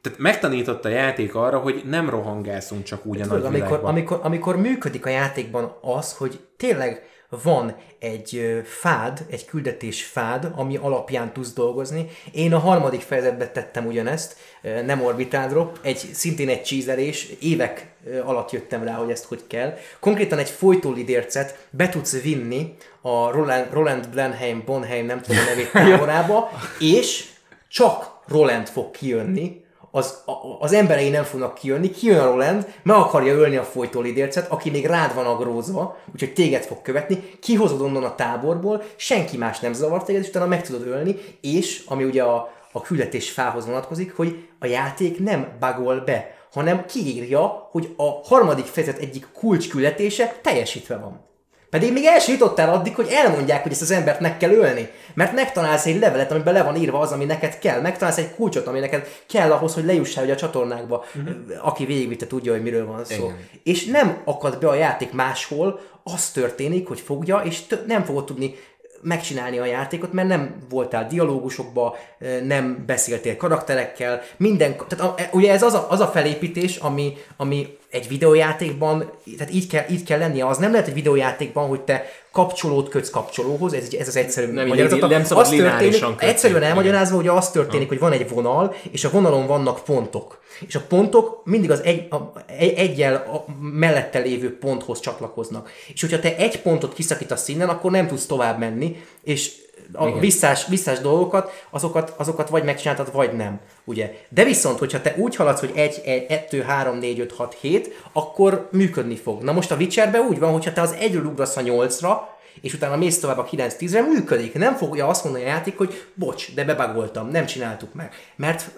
[0.00, 3.90] tehát megtanított a játék arra, hogy nem rohangászunk csak úgy a Tudod, amikor, nagyvilágban.
[3.90, 7.08] amikor, amikor működik a játékban az, hogy tényleg
[7.42, 12.08] van egy fád, egy küldetés fád, ami alapján tudsz dolgozni.
[12.32, 14.36] Én a harmadik fejezetben tettem ugyanezt,
[14.84, 17.86] nem Orbital Drop, egy, szintén egy csízelés, évek
[18.24, 19.76] alatt jöttem rá, hogy ezt hogy kell.
[20.00, 25.72] Konkrétan egy folytólidércet be tudsz vinni a Roland, Roland Blenheim, Bonheim, nem tudom a nevét
[25.90, 27.28] táborába, és
[27.68, 32.96] csak Roland fog kijönni, az, a, az emberei nem fognak kijönni, kijön a Roland, meg
[32.96, 38.04] akarja ölni a folytólidércet, aki még rád van agrózva, úgyhogy téged fog követni, kihozod onnan
[38.04, 42.22] a táborból, senki más nem zavar téged, és utána meg tudod ölni, és ami ugye
[42.22, 48.10] a, a küldetés fához vonatkozik, hogy a játék nem bagol be, hanem kiírja, hogy a
[48.24, 51.29] harmadik fejezet egyik kulcsküldetése teljesítve van.
[51.70, 54.90] Pedig még el sem jutottál addig, hogy elmondják, hogy ezt az embert meg kell ölni.
[55.14, 57.80] Mert megtalálsz egy levelet, amiben le van írva az, ami neked kell.
[57.80, 61.04] Megtalálsz egy kulcsot, ami neked kell ahhoz, hogy lejussál ugye a csatornákba.
[61.14, 61.66] Uh-huh.
[61.66, 63.24] Aki végigvitte, tudja, hogy miről van szó.
[63.24, 63.38] Igen.
[63.62, 68.24] És nem akad be a játék máshol, az történik, hogy fogja, és t- nem fogod
[68.24, 68.54] tudni
[69.02, 71.96] megcsinálni a játékot, mert nem voltál dialógusokba,
[72.44, 77.78] nem beszéltél karakterekkel, minden, tehát a, ugye ez az a, az a felépítés, ami, ami
[77.90, 82.04] egy videójátékban, tehát így kell, így kell lennie, az nem lehet egy videójátékban, hogy te
[82.32, 85.06] kapcsolót kötsz kapcsolóhoz, ez, ez az egyszerű Nem, magyarázata.
[85.06, 86.26] így nem szabad Az történik, kötni.
[86.26, 90.39] Egyszerűen elmagyarázva, hogy az történik, hogy van egy vonal, és a vonalon vannak pontok.
[90.66, 95.70] És a pontok mindig az egy, a, egy, egyel a mellette lévő ponthoz csatlakoznak.
[95.94, 99.52] És hogyha te egy pontot kiszakítasz innen, akkor nem tudsz tovább menni, és
[99.92, 103.60] a visszás, visszás dolgokat, azokat, azokat vagy megcsináltad, vagy nem.
[103.84, 104.14] Ugye?
[104.28, 108.02] De viszont, hogyha te úgy haladsz, hogy 1, 1, 2, 3, 4, 5, 6, 7,
[108.12, 109.42] akkor működni fog.
[109.42, 112.16] Na most a Witcherben úgy van, hogyha te az egyről ugrasz a 8-ra,
[112.60, 114.54] és utána mész tovább a 9-10-re, működik.
[114.54, 118.12] Nem fogja azt mondani a játék, hogy bocs, de bebagoltam, nem csináltuk meg.
[118.36, 118.70] Mert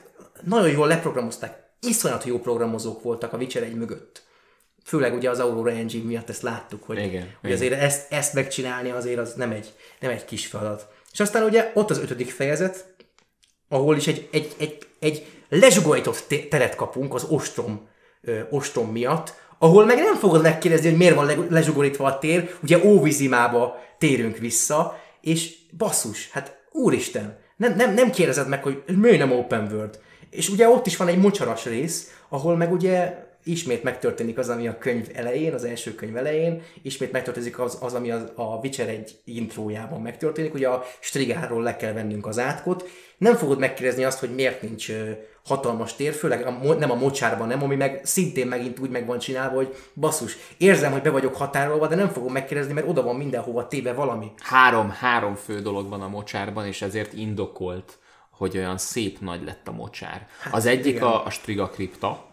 [0.45, 1.62] nagyon jól leprogramozták.
[1.87, 4.23] Iszonyat jó programozók voltak a Witcher 1 mögött.
[4.85, 7.53] Főleg ugye az Aurora Engine miatt ezt láttuk, hogy, Igen, hogy igen.
[7.57, 10.89] azért ezt, ezt megcsinálni azért az nem egy, nem egy kis feladat.
[11.13, 12.95] És aztán ugye ott az ötödik fejezet,
[13.69, 17.89] ahol is egy, egy, egy, egy lezsugorított te- teret kapunk az ostrom,
[18.21, 22.55] ö, ostrom miatt, ahol meg nem fogod megkérdezni, hogy miért van le- lezsugorítva a tér,
[22.63, 29.19] ugye óvizimába térünk vissza, és basszus, hát úristen, nem, nem, nem kérdezed meg, hogy miért
[29.19, 30.01] nem open world.
[30.33, 34.69] És ugye ott is van egy mocsaras rész, ahol meg ugye ismét megtörténik az, ami
[34.69, 38.89] a könyv elején, az első könyv elején, ismét megtörténik az, az ami az, a Witcher
[38.89, 44.19] egy intrójában megtörténik, ugye a Strigáról le kell vennünk az átkot, nem fogod megkérdezni azt,
[44.19, 44.93] hogy miért nincs
[45.45, 49.19] hatalmas tér, főleg a, nem a mocsárban, nem, ami meg szintén megint úgy meg van
[49.19, 53.17] csinálva, hogy basszus, érzem, hogy be vagyok határolva, de nem fogom megkérdezni, mert oda van
[53.17, 54.33] mindenhova téve valami.
[54.39, 57.99] Három, három fő dolog van a mocsárban, és ezért indokolt,
[58.43, 60.27] hogy olyan szép nagy lett a mocsár.
[60.51, 62.25] az egyik a, a Striga kripta,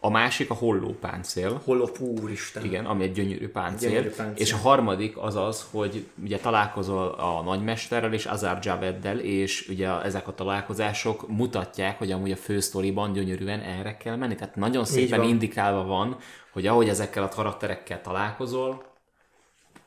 [0.00, 2.64] a másik a holló páncél, Hollop, úristen.
[2.64, 4.42] igen, ami egy gyönyörű páncél, Gyönyörű páncél.
[4.42, 10.02] és a harmadik az az, hogy ugye találkozol a nagymesterrel és Azar Javeddel, és ugye
[10.02, 14.34] ezek a találkozások mutatják, hogy amúgy a fősztoriban gyönyörűen erre kell menni.
[14.34, 15.28] Tehát nagyon szépen van.
[15.28, 16.16] indikálva van,
[16.52, 18.84] hogy ahogy ezekkel a karakterekkel találkozol,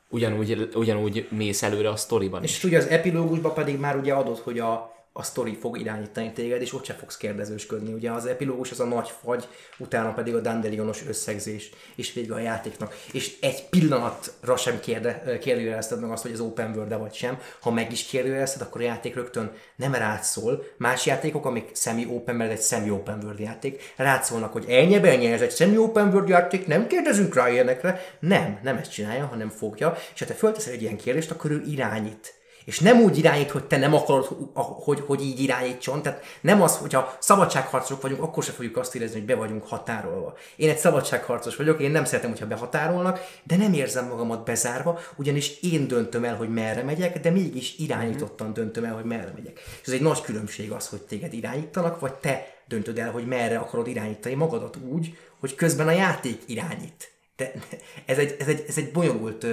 [0.10, 2.58] ugyanúgy, ugyanúgy mész előre a sztoriban is.
[2.58, 6.62] És ugye az epilógusban pedig már ugye adott, hogy a, a sztori fog irányítani téged,
[6.62, 7.94] és ott se fogsz kérdezősködni.
[7.94, 9.48] Ugye az epilógus az a nagy fagy,
[9.78, 12.96] utána pedig a Dandelionos összegzés, és vége a játéknak.
[13.12, 15.40] És egy pillanatra sem kérde,
[16.00, 17.40] meg azt, hogy az open world vagy sem.
[17.60, 20.22] Ha meg is kérdőjelezted, akkor a játék rögtön nem rád.
[20.78, 24.96] Más játékok, amik semi open, mert egy semi open world játék, rád szólnak, hogy ennyi,
[24.96, 28.02] ennyi, ez egy semi open world játék, nem kérdezünk rá ilyenekre.
[28.20, 31.64] Nem, nem ezt csinálja, hanem fogja, és ha te fölteszel egy ilyen kérdést, akkor ő
[31.68, 32.42] irányít.
[32.66, 36.02] És nem úgy irányít, hogy te nem akarod, hogy, hogy így irányítson.
[36.02, 40.38] Tehát nem az, hogyha szabadságharcosok vagyunk, akkor se fogjuk azt érezni, hogy be vagyunk határolva.
[40.56, 45.62] Én egy szabadságharcos vagyok, én nem szeretem, hogyha behatárolnak, de nem érzem magamat bezárva, ugyanis
[45.62, 49.60] én döntöm el, hogy merre megyek, de mégis irányítottan döntöm el, hogy merre megyek.
[49.82, 53.58] És ez egy nagy különbség az, hogy téged irányítanak, vagy te döntöd el, hogy merre
[53.58, 57.12] akarod irányítani magadat úgy, hogy közben a játék irányít.
[57.36, 57.52] De
[58.06, 59.46] ez egy, ez egy, ez egy bonyolult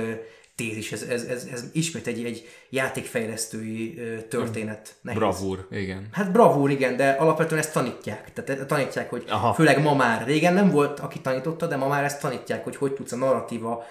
[0.60, 4.94] tézis, ez, ez, ez, ez ismét egy, egy játékfejlesztői történet.
[5.00, 5.18] Nehéz.
[5.18, 6.08] Bravúr, igen.
[6.12, 8.32] Hát bravúr, igen, de alapvetően ezt tanítják.
[8.32, 9.52] Tehát tanítják, hogy Aha.
[9.52, 10.26] Főleg ma már.
[10.26, 13.84] Régen nem volt, aki tanította, de ma már ezt tanítják, hogy hogy tudsz a narratíva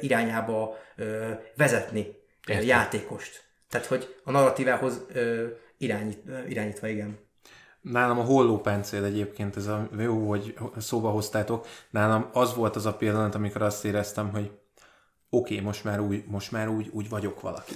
[0.00, 0.76] irányába
[1.56, 2.06] vezetni
[2.46, 2.66] Értem.
[2.66, 3.44] játékost.
[3.70, 5.06] Tehát, hogy a narratívához
[5.78, 6.18] irányít,
[6.48, 7.18] irányítva, igen.
[7.80, 11.66] Nálam a hollópáncél egyébként, ez a jó, hogy szóba hoztátok.
[11.90, 14.50] Nálam az volt az a pillanat, amikor azt éreztem, hogy
[15.30, 17.74] oké, okay, most már, úgy, most már úgy, úgy vagyok valaki.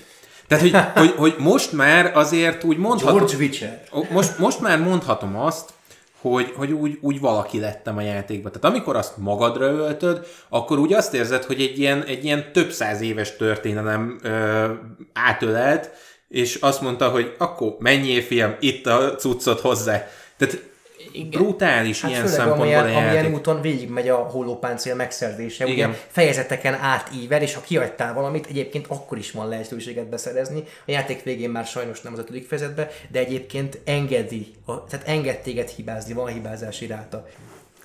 [0.48, 0.76] Tehát, hogy,
[1.06, 3.16] hogy, hogy most már azért úgy mondhatom...
[3.18, 3.82] George Witcher.
[4.10, 5.72] Most, most már mondhatom azt,
[6.20, 8.52] hogy, hogy úgy, úgy valaki lettem a játékban.
[8.52, 12.70] Tehát amikor azt magadra öltöd, akkor úgy azt érzed, hogy egy ilyen, egy ilyen több
[12.70, 14.72] száz éves történelem ö,
[15.12, 15.90] átölelt,
[16.28, 20.06] és azt mondta, hogy akkor menjél fiam, itt a cuccot hozzá.
[20.36, 20.73] Tehát
[21.14, 21.42] igen.
[21.42, 25.90] brutális hát ilyen szempontból amilyen, a amilyen úton végigmegy a holópáncél megszerzése, Igen.
[25.90, 30.62] ugye fejezeteken átível, és ha kiadtál valamit, egyébként akkor is van lehetőséget beszerezni.
[30.86, 34.54] A játék végén már sajnos nem az ötödik fejezetbe, de egyébként engedi,
[34.88, 37.26] tehát enged téged hibázni, van hibázási ráta.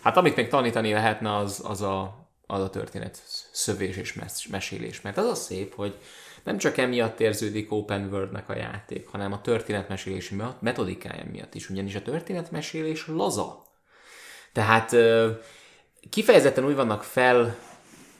[0.01, 4.15] Hát amit még tanítani lehetne, az, az, a, az a történet szövés és
[4.49, 5.01] mesélés.
[5.01, 5.95] Mert az a szép, hogy
[6.49, 11.95] nem csak emiatt érződik open worldnek a játék, hanem a történetmesélési metodikája miatt is, ugyanis
[11.95, 13.63] a történetmesélés laza.
[14.53, 14.95] Tehát
[16.09, 17.55] kifejezetten úgy vannak fel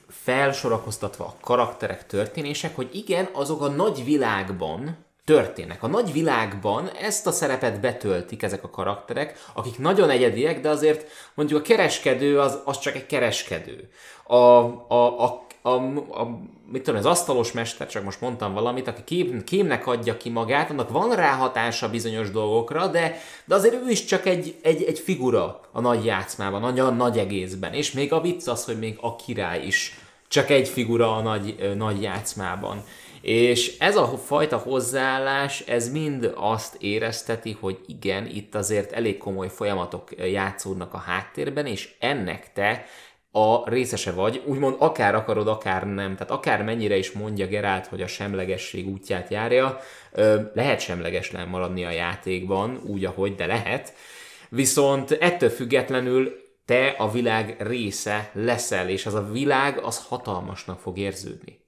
[0.10, 5.84] felsorakoztatva a karakterek, történések, hogy igen, azok a nagy világban történnek.
[5.84, 11.10] A nagy világban ezt a szerepet betöltik ezek a karakterek, akik nagyon egyediek, de azért
[11.34, 13.90] mondjuk a kereskedő az, az csak egy kereskedő.
[14.24, 15.70] A, a, a a,
[16.22, 16.40] a
[16.72, 20.70] mit tudom, az asztalos mester, csak most mondtam valamit, aki kém, kémnek adja ki magát,
[20.70, 25.60] annak van ráhatása bizonyos dolgokra, de, de azért ő is csak egy, egy, egy figura
[25.72, 27.74] a nagy játszmában, a, a nagy egészben.
[27.74, 31.74] És még a vicc az, hogy még a király is csak egy figura a nagy,
[31.78, 32.84] nagy játszmában.
[33.22, 39.50] És ez a fajta hozzáállás, ez mind azt érezteti, hogy igen, itt azért elég komoly
[39.50, 42.86] folyamatok játszódnak a háttérben, és ennek te
[43.32, 46.14] a részese vagy, úgymond akár akarod, akár nem.
[46.14, 49.80] Tehát akár mennyire is mondja Gerált, hogy a semlegesség útját járja,
[50.54, 53.94] lehet semlegeslen maradni a játékban, úgy, ahogy, de lehet.
[54.50, 60.98] Viszont ettől függetlenül te a világ része leszel, és az a világ az hatalmasnak fog
[60.98, 61.60] érződni.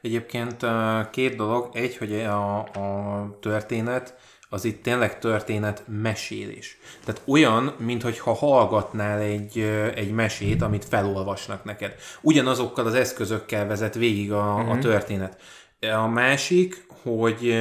[0.00, 0.66] Egyébként
[1.10, 1.68] két dolog.
[1.72, 4.14] Egy, hogy a, a történet
[4.52, 6.78] az itt tényleg történet mesélés.
[7.04, 9.58] Tehát olyan, mintha hallgatnál egy,
[9.94, 11.94] egy mesét, amit felolvasnak neked.
[12.20, 14.70] Ugyanazokkal az eszközökkel vezet végig a, uh-huh.
[14.70, 14.80] a mhm.
[14.80, 15.40] történet.
[15.80, 17.58] A másik, hogy,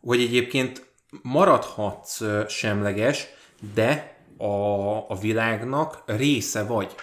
[0.00, 0.86] hogy egyébként
[1.22, 3.26] maradhatsz semleges,
[3.74, 6.94] de a, a világnak része vagy.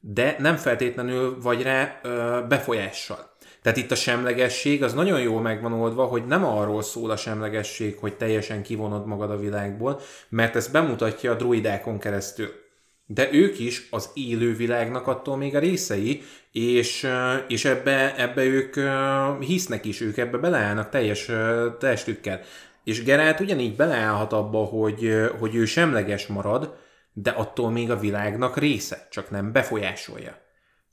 [0.00, 2.00] De nem feltétlenül vagy rá
[2.48, 3.31] befolyással.
[3.62, 7.96] Tehát itt a semlegesség az nagyon jól megvan oldva, hogy nem arról szól a semlegesség,
[7.98, 12.48] hogy teljesen kivonod magad a világból, mert ezt bemutatja a druidákon keresztül.
[13.06, 16.22] De ők is az élő világnak attól még a részei,
[16.52, 17.08] és,
[17.48, 18.74] és ebbe, ebbe ők
[19.40, 21.30] hisznek is, ők ebbe beleállnak teljes
[21.78, 22.40] testükkel.
[22.84, 26.76] És Gerált ugyanígy beleállhat abba, hogy, hogy ő semleges marad,
[27.12, 30.41] de attól még a világnak része, csak nem befolyásolja.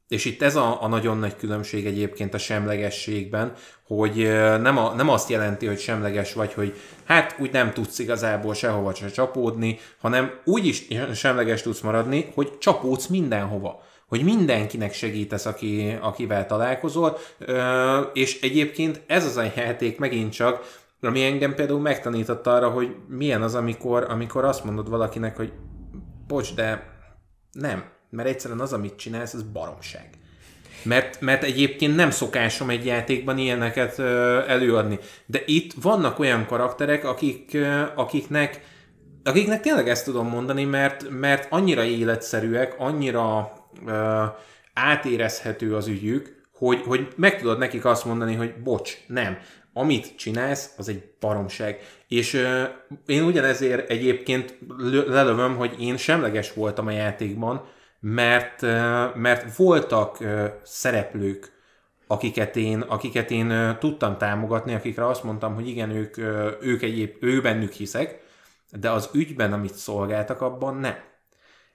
[0.10, 3.54] És itt ez a, a nagyon nagy különbség egyébként a semlegességben,
[3.88, 4.16] hogy
[4.62, 8.94] nem, a, nem azt jelenti, hogy semleges vagy, hogy hát úgy nem tudsz igazából sehova
[8.94, 13.82] se csapódni, hanem úgy is semleges tudsz maradni, hogy csapódsz mindenhova.
[14.08, 17.18] Hogy mindenkinek segítesz, aki, akivel találkozol,
[18.14, 23.42] és egyébként ez az a játék megint csak, ami engem például megtanított arra, hogy milyen
[23.42, 25.52] az, amikor, amikor azt mondod valakinek, hogy
[26.28, 26.98] bocs, de
[27.52, 30.10] nem, mert egyszerűen az, amit csinálsz, az baromság.
[30.84, 35.00] Mert, mert egyébként nem szokásom egy játékban ilyeneket ö, előadni.
[35.26, 38.62] De itt vannak olyan karakterek, akik, ö, akiknek,
[39.24, 43.54] akiknek tényleg ezt tudom mondani, mert, mert annyira életszerűek, annyira
[43.86, 44.24] ö,
[44.74, 49.38] átérezhető az ügyük, hogy, hogy meg tudod nekik azt mondani, hogy bocs, nem.
[49.74, 51.80] Amit csinálsz, az egy baromság.
[52.08, 52.64] És ö,
[53.06, 54.58] én ugyanezért egyébként
[55.08, 57.66] lelövöm, hogy én semleges voltam a játékban,
[58.00, 58.62] mert,
[59.16, 60.18] mert voltak
[60.64, 61.58] szereplők,
[62.08, 66.18] akiket én, akiket én tudtam támogatni, akikre azt mondtam, hogy igen, ők,
[66.62, 68.22] ők egyéb, ő bennük hiszek,
[68.72, 70.96] de az ügyben, amit szolgáltak, abban nem.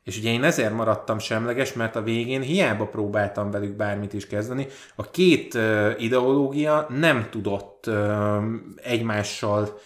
[0.05, 4.67] És ugye én ezért maradtam semleges, mert a végén hiába próbáltam velük bármit is kezdeni,
[4.95, 5.59] a két
[5.99, 7.91] ideológia nem tudott
[8.77, 9.79] egymással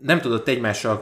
[0.00, 0.98] nem tudott egymással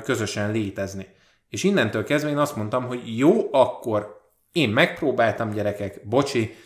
[0.00, 1.06] közösen létezni.
[1.52, 4.20] És innentől kezdve én azt mondtam, hogy jó, akkor
[4.52, 6.56] én megpróbáltam gyerekek, bocsi,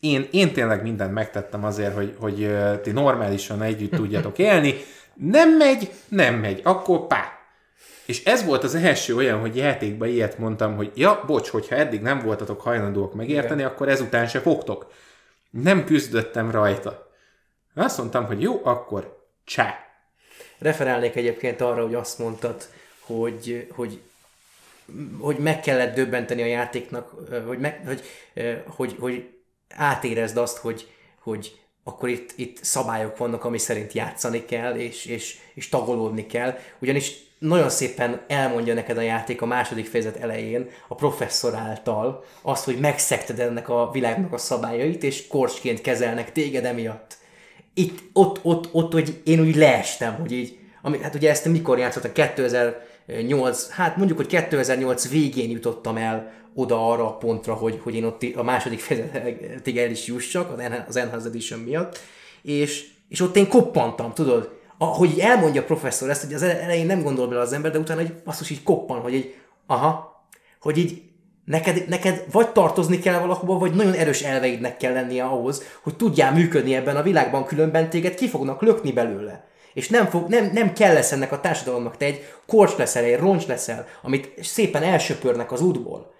[0.00, 4.74] én, én tényleg mindent megtettem azért, hogy, hogy ti normálisan együtt tudjatok élni.
[5.14, 7.38] Nem megy, nem megy, akkor pá.
[8.06, 12.00] És ez volt az első olyan, hogy játékban ilyet mondtam, hogy ja, bocs, hogyha eddig
[12.00, 13.72] nem voltatok hajlandóak megérteni, Igen.
[13.72, 14.92] akkor ezután se fogtok.
[15.50, 17.10] Nem küzdöttem rajta.
[17.74, 19.78] Azt mondtam, hogy jó, akkor csá.
[20.58, 22.62] Referálnék egyébként arra, hogy azt mondtad,
[23.00, 24.00] hogy, hogy
[25.20, 27.14] hogy meg kellett döbbenteni a játéknak,
[27.46, 28.02] hogy, meg, hogy,
[28.66, 29.28] hogy, hogy
[29.68, 30.88] átérezd azt, hogy,
[31.22, 36.58] hogy akkor itt, itt szabályok vannak, ami szerint játszani kell, és, és, és tagolódni kell.
[36.78, 42.64] Ugyanis nagyon szépen elmondja neked a játék a második fejezet elején a professzor által azt,
[42.64, 47.16] hogy megszekted ennek a világnak a szabályait, és korsként kezelnek téged emiatt.
[47.74, 51.78] Itt, ott, ott, ott, hogy én úgy leestem, hogy így, ami, hát ugye ezt mikor
[51.78, 52.12] játszottam,
[53.06, 58.04] 2008, hát mondjuk, hogy 2008 végén jutottam el oda arra a pontra, hogy, hogy én
[58.04, 60.52] ott a második fejezetig el is jussak
[60.86, 62.00] az Enhanced Edition miatt,
[62.42, 66.86] és, és ott én koppantam, tudod, hogy így elmondja a professzor ezt, hogy az elején
[66.86, 69.34] nem gondol bele az ember, de utána egy basszus így koppan, hogy így,
[69.66, 70.22] aha,
[70.60, 71.02] hogy így
[71.44, 76.32] neked, neked vagy tartozni kell valahova, vagy nagyon erős elveidnek kell lennie ahhoz, hogy tudjál
[76.32, 79.48] működni ebben a világban, különben téged ki fognak lökni belőle.
[79.74, 83.18] És nem, fog, nem, nem kell lesz ennek a társadalomnak, te egy korcs leszel, egy
[83.18, 86.12] roncs leszel, amit szépen elsöpörnek az útból.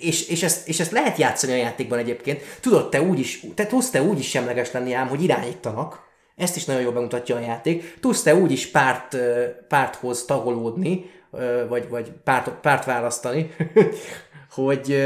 [0.00, 2.42] És, és, ezt, és ezt lehet játszani a játékban egyébként.
[2.60, 6.02] Tudod, te úgy is, te tudsz te úgy is semleges lenni ám, hogy irányítanak,
[6.36, 7.98] ezt is nagyon jól bemutatja a játék.
[8.00, 9.16] Tudsz te úgy is párt,
[9.68, 11.10] párthoz tagolódni,
[11.68, 13.54] vagy, vagy párt, párt választani,
[14.54, 15.02] hogy,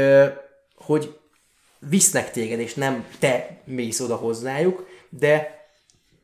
[0.75, 1.17] hogy
[1.89, 5.58] visznek téged, és nem te mész oda hozzájuk, de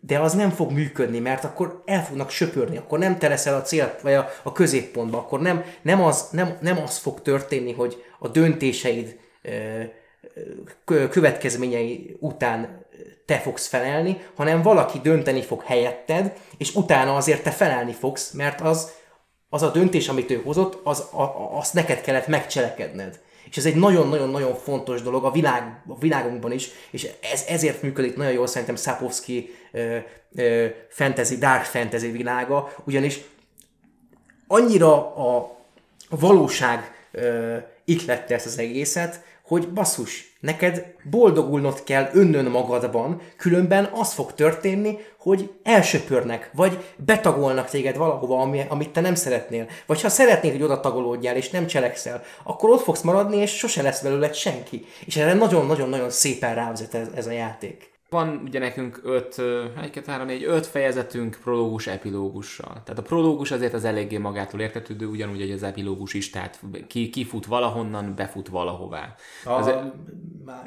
[0.06, 3.61] de az nem fog működni, mert akkor el fognak söpörni, akkor nem te leszel a
[3.61, 8.03] cél, vagy a, a középpontba, akkor nem, nem, az, nem, nem az fog történni, hogy
[8.19, 9.19] a döntéseid
[11.10, 12.86] következményei után
[13.26, 18.61] te fogsz felelni, hanem valaki dönteni fog helyetted, és utána azért te felelni fogsz, mert
[18.61, 18.91] az,
[19.49, 23.19] az a döntés, amit ő hozott, az, a, azt neked kellett megcselekedned.
[23.49, 28.15] És ez egy nagyon-nagyon-nagyon fontos dolog a, világ, a világunkban is, és ez, ezért működik
[28.15, 29.64] nagyon jól szerintem Sapowski ö, ö,
[30.89, 33.22] fantasy, dark fantasy világa, ugyanis
[34.47, 35.57] annyira a
[36.10, 37.07] valóság
[37.85, 44.97] iklette ezt az egészet, hogy basszus, neked boldogulnod kell önnön magadban, különben az fog történni,
[45.19, 49.68] hogy elsöpörnek, vagy betagolnak téged valahova, ami, amit te nem szeretnél.
[49.85, 53.81] Vagy ha szeretnéd, hogy oda tagolódjál, és nem cselekszel, akkor ott fogsz maradni, és sose
[53.81, 54.85] lesz belőled senki.
[55.06, 57.94] És erre nagyon-nagyon-nagyon szépen rávezet ez, ez a játék.
[58.15, 59.39] Van ugye nekünk 5,
[59.81, 62.81] 1, 2, 3, 4, 5 fejezetünk prológus epilógussal.
[62.83, 67.09] Tehát a prológus azért az eléggé magától értetődő, ugyanúgy, hogy az epilógus is, tehát ki,
[67.09, 69.15] kifut valahonnan, befut valahová.
[69.43, 69.73] A, az,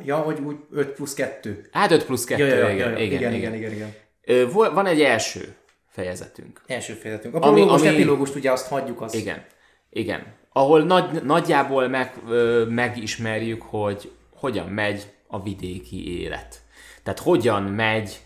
[0.05, 1.69] ja, hogy úgy 5 plusz 2.
[1.73, 3.95] Hát 5 plusz 2, ja, ja, igen, ja, igen, igen, igen, igen, igen,
[4.27, 4.51] igen.
[4.53, 5.55] Van egy első
[5.87, 6.61] fejezetünk.
[6.67, 7.35] Első fejezetünk.
[7.35, 9.01] A prológus ami, epilógust ugye azt hagyjuk.
[9.01, 9.15] Azt.
[9.15, 9.45] Igen,
[9.91, 10.27] igen.
[10.53, 16.67] Ahol nagy, nagyjából meg, ö, megismerjük, hogy hogyan megy a vidéki élet
[17.09, 18.21] tehát hogyan megy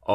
[0.00, 0.12] a,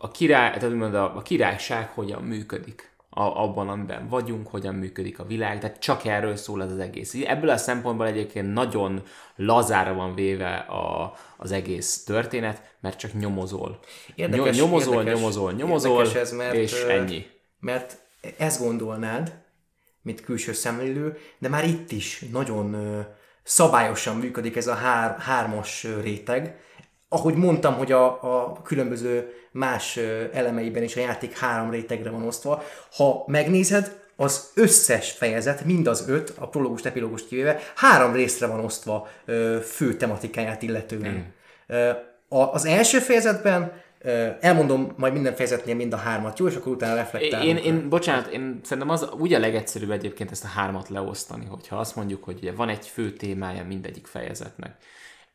[0.00, 5.24] a, király, tehát a, a királyság, hogyan működik a, abban, amiben vagyunk, hogyan működik a
[5.24, 7.16] világ, tehát csak erről szól ez az egész.
[7.24, 9.02] Ebből a szempontból egyébként nagyon
[9.36, 13.78] lazára van véve a, az egész történet, mert csak nyomozol.
[14.14, 17.26] Érdekes, nyomozol, érdekes, nyomozol, nyomozol, ez, mert, és ennyi.
[17.60, 17.98] Mert
[18.38, 19.42] ezt gondolnád,
[20.02, 22.76] mint külső szemlélő, de már itt is nagyon
[23.42, 26.68] szabályosan működik ez a hár, hármas réteg,
[27.12, 29.96] ahogy mondtam, hogy a, a különböző más
[30.32, 32.62] elemeiben is a játék három rétegre van osztva,
[32.96, 38.64] ha megnézed, az összes fejezet, mind az öt, a prológust, epilógust kivéve, három részre van
[38.64, 41.12] osztva ö, fő tematikáját illetően.
[41.12, 41.76] Mm.
[41.76, 41.90] Ö,
[42.28, 43.72] az első fejezetben
[44.40, 46.46] Elmondom majd minden fejezetnél mind a hármat, jó?
[46.46, 47.48] És akkor utána reflektálunk.
[47.48, 51.76] Én, én, bocsánat, én szerintem az úgy a legegyszerűbb egyébként ezt a hármat leosztani, hogyha
[51.76, 54.76] azt mondjuk, hogy ugye van egy fő témája mindegyik fejezetnek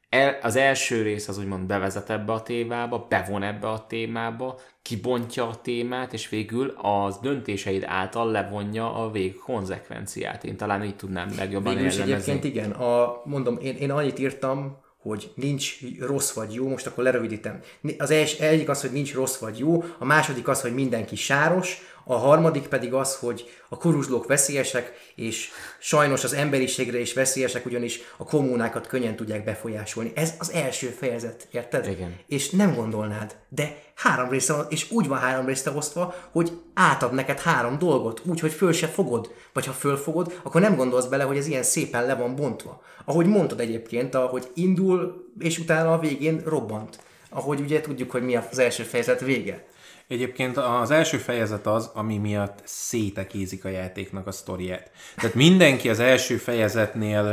[0.09, 5.47] el, az első rész az úgymond bevezet ebbe a témába, bevon ebbe a témába, kibontja
[5.47, 10.43] a témát, és végül az döntéseid által levonja a vég konzekvenciát.
[10.43, 12.71] Én talán így tudnám legjobban Végül is egyébként igen.
[12.71, 17.59] A, mondom, én, én annyit írtam, hogy nincs rossz vagy jó, most akkor lerövidítem.
[17.97, 22.15] Az egyik az, hogy nincs rossz vagy jó, a második az, hogy mindenki sáros, a
[22.15, 25.49] harmadik pedig az, hogy a kuruzslók veszélyesek, és
[25.79, 30.11] sajnos az emberiségre is veszélyesek, ugyanis a kommunákat könnyen tudják befolyásolni.
[30.15, 31.87] Ez az első fejezet, érted?
[31.87, 32.15] Igen.
[32.27, 37.13] És nem gondolnád, de három része van, és úgy van három része osztva, hogy átad
[37.13, 39.33] neked három dolgot, úgy, hogy föl se fogod.
[39.53, 42.81] Vagy ha fölfogod, akkor nem gondolsz bele, hogy ez ilyen szépen le van bontva.
[43.05, 46.99] Ahogy mondtad egyébként, ahogy indul, és utána a végén robbant.
[47.29, 49.65] Ahogy ugye tudjuk, hogy mi az első fejezet vége.
[50.07, 54.91] Egyébként az első fejezet az, ami miatt szétekézik a játéknak a sztoriát.
[55.15, 57.25] Tehát mindenki az első fejezetnél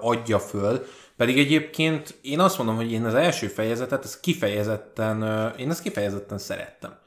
[0.00, 0.86] adja föl,
[1.16, 5.22] pedig egyébként én azt mondom, hogy én az első fejezetet, ez kifejezetten,
[5.58, 7.00] én ezt kifejezetten szerettem.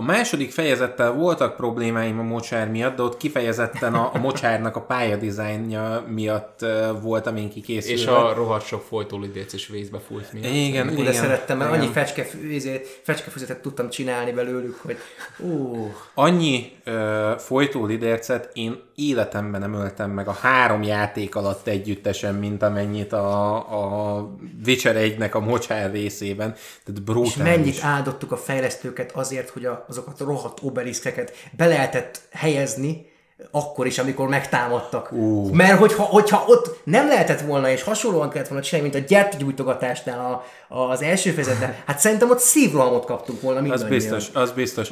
[0.00, 4.80] A második fejezettel voltak problémáim a mocsár miatt, de ott kifejezetten a, a mocsárnak a
[4.80, 8.00] pályadizájnja miatt uh, volt, amin kikészülve.
[8.00, 10.52] És a rohadt sok folytólidéc is vízbe fújt miatt.
[10.52, 11.04] Igen, Ú, igen.
[11.04, 11.82] de szerettem, mert igen.
[11.82, 14.96] annyi fecske, izé, fecskefüzetet tudtam csinálni belőlük, hogy
[15.38, 22.62] ú, Annyi ö, folytólidércet én életemben nem öltem meg a három játék alatt együttesen, mint
[22.62, 24.28] amennyit a, a
[24.66, 26.54] Witcher 1-nek a mocsár részében.
[26.84, 27.36] Tehát brutális.
[27.36, 33.08] és mennyit áldottuk a fejlesztőket azért, hogy a, azokat a rohadt obeliszkeket be lehetett helyezni,
[33.50, 35.12] akkor is, amikor megtámadtak.
[35.12, 35.50] Uh.
[35.50, 40.44] Mert hogyha, hogyha ott nem lehetett volna, és hasonlóan kellett volna csinálni, mint a gyertyagyújtogatásnál
[40.68, 43.98] a, az első fejezetben, hát szerintem ott szívrohamot kaptunk volna Az mindannyian.
[43.98, 44.90] biztos, az biztos.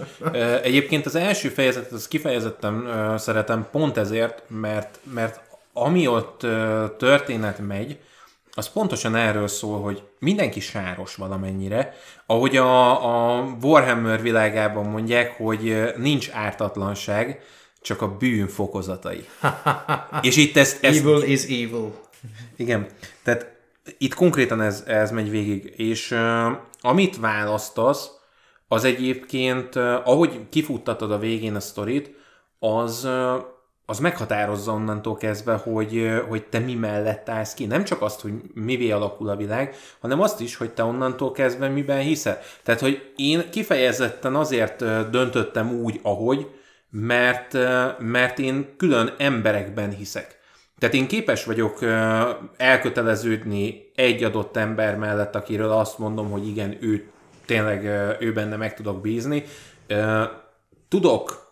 [0.63, 2.85] Egyébként az első fejezetet az kifejezetten
[3.19, 5.41] szeretem pont ezért, mert, mert
[5.73, 6.47] ami ott
[6.99, 7.99] történet megy,
[8.59, 11.95] az pontosan erről szól, hogy mindenki sáros valamennyire,
[12.27, 17.41] ahogy a, a Warhammer világában mondják, hogy nincs ártatlanság,
[17.81, 19.25] csak a bűn fokozatai.
[20.21, 22.01] És itt ezt, ezt Evil is evil.
[22.57, 22.87] igen,
[23.23, 23.57] tehát
[23.99, 26.47] itt konkrétan ez, ez megy végig, és uh,
[26.81, 28.11] amit választasz,
[28.69, 32.15] az egyébként, uh, ahogy kifuttatod a végén a sztorit,
[32.59, 33.45] az, uh,
[33.91, 37.67] az meghatározza onnantól kezdve, hogy, hogy te mi mellett állsz ki.
[37.67, 41.69] Nem csak azt, hogy mivé alakul a világ, hanem azt is, hogy te onnantól kezdve
[41.69, 42.39] miben hiszel.
[42.63, 44.79] Tehát, hogy én kifejezetten azért
[45.11, 46.47] döntöttem úgy, ahogy,
[46.91, 47.53] mert,
[47.99, 50.39] mert én külön emberekben hiszek.
[50.79, 51.79] Tehát én képes vagyok
[52.57, 57.11] elköteleződni egy adott ember mellett, akiről azt mondom, hogy igen, ő
[57.47, 57.85] tényleg
[58.21, 59.45] ő benne meg tudok bízni.
[60.89, 61.48] Tudok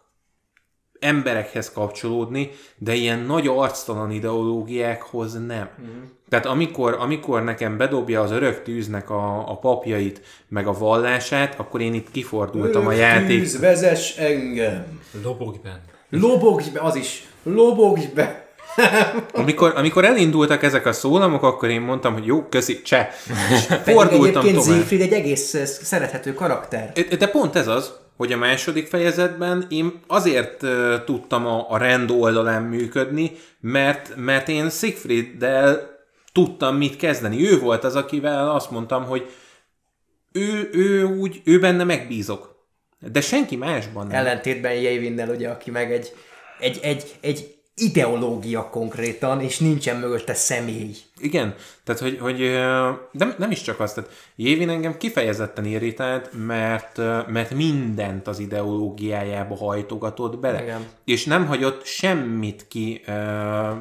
[1.00, 5.68] emberekhez kapcsolódni, de ilyen nagy arctalan ideológiákhoz nem.
[5.80, 6.02] Mm.
[6.28, 11.80] Tehát amikor, amikor nekem bedobja az örök tűznek a, a papjait, meg a vallását, akkor
[11.80, 13.40] én itt kifordultam a játék.
[13.40, 15.00] Tűz, vezess engem!
[15.22, 15.80] Lobogj benne.
[16.10, 17.26] Lobogj be, az is!
[17.42, 18.44] Lobogj be!
[19.32, 23.06] Amikor, amikor elindultak ezek a szólamok, akkor én mondtam, hogy jó, köszi, cseh.
[23.84, 24.72] Fordultam egyébként tovább.
[24.72, 26.92] Siegfried egy egész szerethető karakter.
[27.18, 32.10] De pont ez az, hogy a második fejezetben én azért uh, tudtam a, a rend
[32.10, 35.94] oldalán működni, mert, mert én Siegfrieddel
[36.32, 37.48] tudtam mit kezdeni.
[37.48, 39.30] Ő volt az, akivel azt mondtam, hogy
[40.32, 42.54] ő, ő úgy, ő benne megbízok.
[43.12, 44.16] De senki másban nem.
[44.16, 46.12] Ellentétben Jeivinnel, ugye, aki meg egy,
[46.58, 50.94] egy, egy, egy ideológia konkrétan, és nincsen mögötte személy.
[51.18, 51.54] Igen,
[51.84, 52.38] tehát hogy, hogy
[53.10, 56.96] nem, nem is csak azt, tehát Jévin engem kifejezetten irritált, mert,
[57.26, 60.62] mert mindent az ideológiájába hajtogatott bele.
[60.62, 60.86] Igen.
[61.04, 63.02] És nem hagyott semmit ki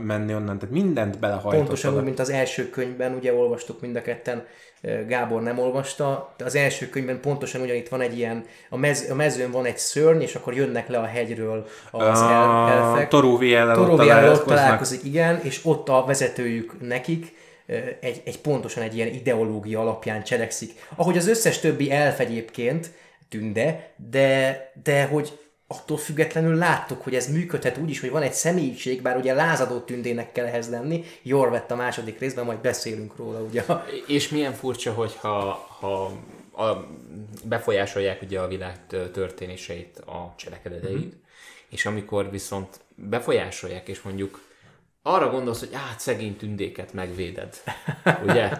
[0.03, 1.57] menni onnan, tehát mindent belehajtott.
[1.57, 4.45] Pontosan úgy, mint az első könyvben, ugye olvastuk mind a ketten,
[5.07, 9.15] Gábor nem olvasta, de az első könyvben pontosan ugyanitt van egy ilyen, a, mez, a
[9.15, 13.07] mezőn van egy szörny, és akkor jönnek le a hegyről az el, a elfek.
[13.07, 17.33] Toróviellel ott Toróviállal ott találkozik, igen, és ott a vezetőjük nekik
[17.99, 20.71] egy, egy pontosan egy ilyen ideológia alapján cselekszik.
[20.95, 22.91] Ahogy az összes többi elf egyébként,
[23.29, 28.33] tünde, de, de hogy attól függetlenül láttuk, hogy ez működhet úgy is, hogy van egy
[28.33, 33.15] személyiség, bár ugye lázadó tündének kell ehhez lenni, jól vett a második részben, majd beszélünk
[33.15, 33.63] róla, ugye.
[34.07, 36.11] És milyen furcsa, hogyha ha
[36.63, 36.87] a,
[37.43, 41.09] befolyásolják ugye a világ tö- történéseit, a cselekedeteit, mm-hmm.
[41.69, 44.41] és amikor viszont befolyásolják, és mondjuk
[45.01, 47.55] arra gondolsz, hogy hát szegény tündéket megvéded,
[48.23, 48.49] ugye?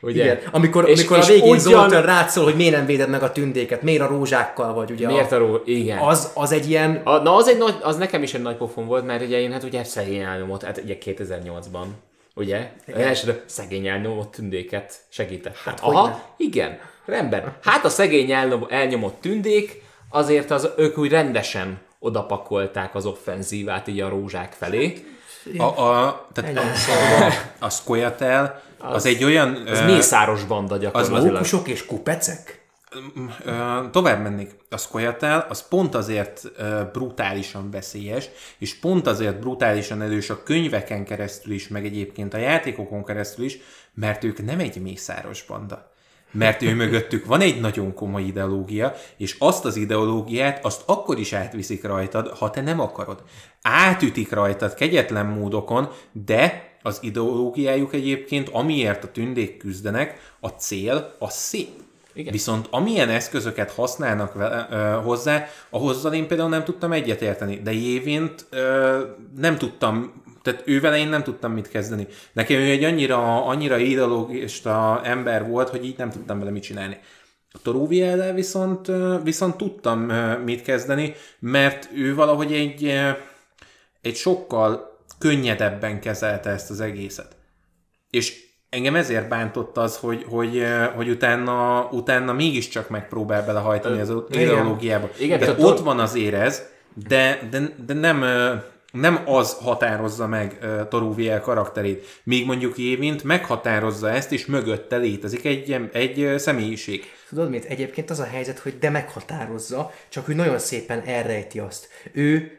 [0.00, 0.22] Ugye?
[0.24, 0.38] Igen.
[0.50, 3.32] Amikor, És- amikor és a végén ugyan- Zoltán rátszol, hogy miért nem véded meg a
[3.32, 5.06] tündéket, miért a rózsákkal vagy, ugye.
[5.06, 5.60] Miért a, ró...
[5.64, 5.98] Igen.
[5.98, 8.86] az, az egy ilyen, A, na az, egy nagy, az nekem is egy nagy pofon
[8.86, 11.84] volt, mert ugye én hát ugye szegény elnyomott, hát ugye 2008-ban,
[12.34, 12.70] ugye?
[12.86, 15.60] Elsőre szegény elnyomott tündéket segítettem.
[15.64, 17.52] Hát, Aha, igen, rendben.
[17.62, 24.00] Hát a szegény elnyom, elnyomott tündék, azért az ők úgy rendesen odapakolták az offenzívát így
[24.00, 25.04] a rózsák felé.
[25.58, 26.60] A, a, tehát a,
[27.24, 29.66] a, a Scoia'tael az, az egy olyan...
[29.66, 31.32] Ez ö, mészáros banda gyakorlatilag.
[31.32, 32.64] mókusok és kupecek?
[33.44, 33.52] Ö,
[33.90, 34.50] tovább mennék.
[34.70, 36.50] A Scoia'tael az pont azért
[36.92, 38.28] brutálisan veszélyes,
[38.58, 43.58] és pont azért brutálisan erős a könyveken keresztül is, meg egyébként a játékokon keresztül is,
[43.94, 45.94] mert ők nem egy mészáros banda.
[46.30, 51.32] Mert ő mögöttük van egy nagyon komoly ideológia, és azt az ideológiát azt akkor is
[51.32, 53.22] átviszik rajtad, ha te nem akarod.
[53.62, 61.30] Átütik rajtad kegyetlen módokon, de az ideológiájuk egyébként, amiért a tündék küzdenek, a cél a
[61.30, 61.68] szép.
[62.14, 62.32] Igen.
[62.32, 68.46] Viszont amilyen eszközöket használnak vele, ö, hozzá, ahhozzal én például nem tudtam egyetérteni, de Jévint
[68.50, 69.00] ö,
[69.36, 72.06] nem tudtam, tehát ő vele én nem tudtam mit kezdeni.
[72.32, 76.98] Nekem ő egy annyira, annyira ideológista ember volt, hogy így nem tudtam vele mit csinálni.
[77.52, 78.90] A Toruviellel viszont,
[79.22, 80.00] viszont tudtam
[80.44, 83.00] mit kezdeni, mert ő valahogy egy,
[84.00, 87.36] egy sokkal könnyedebben kezelte ezt az egészet.
[88.10, 90.62] És engem ezért bántott az, hogy, hogy,
[90.94, 95.10] hogy utána, utána mégiscsak megpróbál belehajtani az ideológiába.
[95.18, 96.62] Igen, de ott van az érez,
[97.08, 98.24] de, de, de nem,
[98.92, 100.58] nem az határozza meg
[100.92, 107.04] uh, karakterét, míg mondjuk Évint meghatározza ezt, és mögötte létezik egy, egy ö, személyiség.
[107.28, 107.64] Tudod mit?
[107.64, 111.88] Egyébként az a helyzet, hogy de meghatározza, csak ő nagyon szépen elrejti azt.
[112.12, 112.50] Ő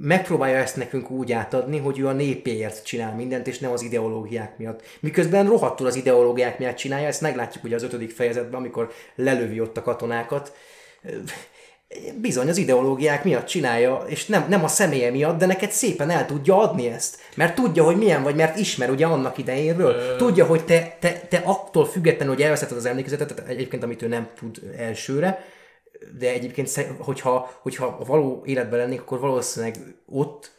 [0.00, 4.58] megpróbálja ezt nekünk úgy átadni, hogy ő a népéért csinál mindent, és nem az ideológiák
[4.58, 4.82] miatt.
[5.00, 9.76] Miközben rohadtul az ideológiák miatt csinálja, ezt meglátjuk ugye az ötödik fejezetben, amikor lelövi ott
[9.76, 10.52] a katonákat.
[12.20, 16.26] Bizony az ideológiák miatt csinálja, és nem, nem a személye miatt, de neked szépen el
[16.26, 17.18] tudja adni ezt.
[17.34, 19.94] Mert tudja, hogy milyen vagy, mert ismer ugye annak idejénről.
[19.94, 20.16] Ö...
[20.16, 24.28] Tudja, hogy te, te, te attól függetlenül, hogy elvesztetted az emlékezetet, egyébként amit ő nem
[24.38, 25.44] tud elsőre,
[26.18, 30.52] de egyébként, hogyha, hogyha a való életben lennék, akkor valószínűleg ott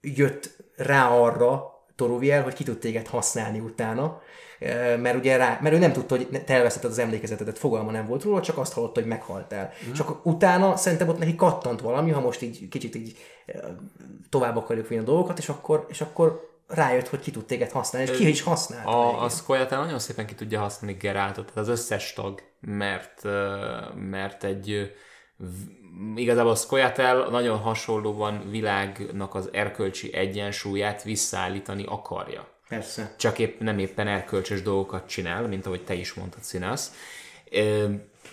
[0.00, 4.20] jött rá arra Toruviel, hogy ki tud téged használni utána,
[5.00, 8.22] mert ugye rá, mert ő nem tudta, hogy te elvesztetted az emlékezetedet, fogalma nem volt
[8.22, 9.72] róla, csak azt hallotta, hogy meghaltál.
[9.88, 9.92] Mm.
[9.92, 13.16] Csak utána szerintem ott neki kattant valami, ha most így kicsit így
[14.30, 18.10] tovább akarjuk vinni a dolgokat, és akkor, és akkor rájött, hogy ki tud téged használni,
[18.10, 18.90] és ki is használta.
[18.90, 23.22] A, a Scoia'tán nagyon szépen ki tudja használni Geraltot, tehát az összes tag, mert,
[23.94, 24.94] mert egy
[26.16, 32.48] igazából a Scoia'tel nagyon hasonlóan világnak az erkölcsi egyensúlyát visszaállítani akarja.
[32.68, 33.14] Persze.
[33.18, 36.92] Csak épp nem éppen erkölcsös dolgokat csinál, mint ahogy te is mondtad, Színász.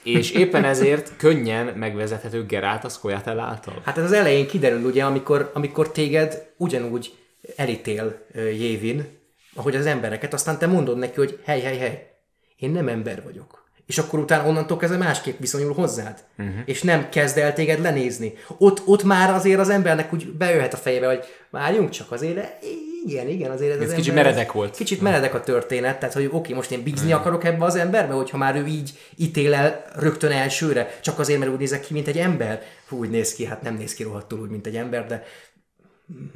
[0.03, 3.81] És éppen ezért könnyen megvezethető Geralt a Scoia'tel által.
[3.85, 7.17] Hát ez az elején kiderül ugye, amikor, amikor téged ugyanúgy
[7.55, 9.21] elítél Jévin,
[9.55, 12.13] ahogy az embereket, aztán te mondod neki, hogy hely, hely, hely,
[12.57, 13.62] én nem ember vagyok.
[13.85, 16.23] És akkor utána onnantól kezdve másképp viszonyul hozzád.
[16.37, 16.55] Uh-huh.
[16.65, 18.33] És nem kezd el téged lenézni.
[18.57, 22.63] Ott, ott már azért az embernek úgy bejöhet a fejébe, hogy várjunk csak azért,
[23.05, 24.75] igen, igen, azért ez, Ez az kicsit ember- meredek volt.
[24.75, 28.37] Kicsit meredek a történet, tehát hogy oké, most én bízni akarok ebbe az emberbe, hogyha
[28.37, 32.17] már ő így ítél el rögtön elsőre, csak azért, mert úgy nézek ki, mint egy
[32.17, 32.61] ember.
[32.89, 35.23] Hú, úgy néz ki, hát nem néz ki rohadtul úgy, mint egy ember, de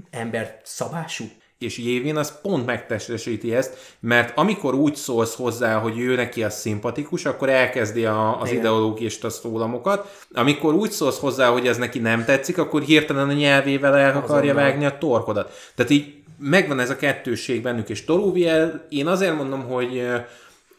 [0.10, 1.26] ember szabású.
[1.60, 6.60] És Jévin az pont megtestesíti ezt, mert amikor úgy szólsz hozzá, hogy ő neki az
[6.60, 8.60] szimpatikus, akkor elkezdi a, az Igen.
[8.60, 10.26] ideológista szólamokat.
[10.34, 14.52] Amikor úgy szólsz hozzá, hogy ez neki nem tetszik, akkor hirtelen a nyelvével el akarja
[14.52, 14.70] Azonnal.
[14.70, 15.72] vágni a torkodat.
[15.76, 20.26] Tehát így megvan ez a kettősség bennük, és Toruviel, én azért mondom, hogy eh,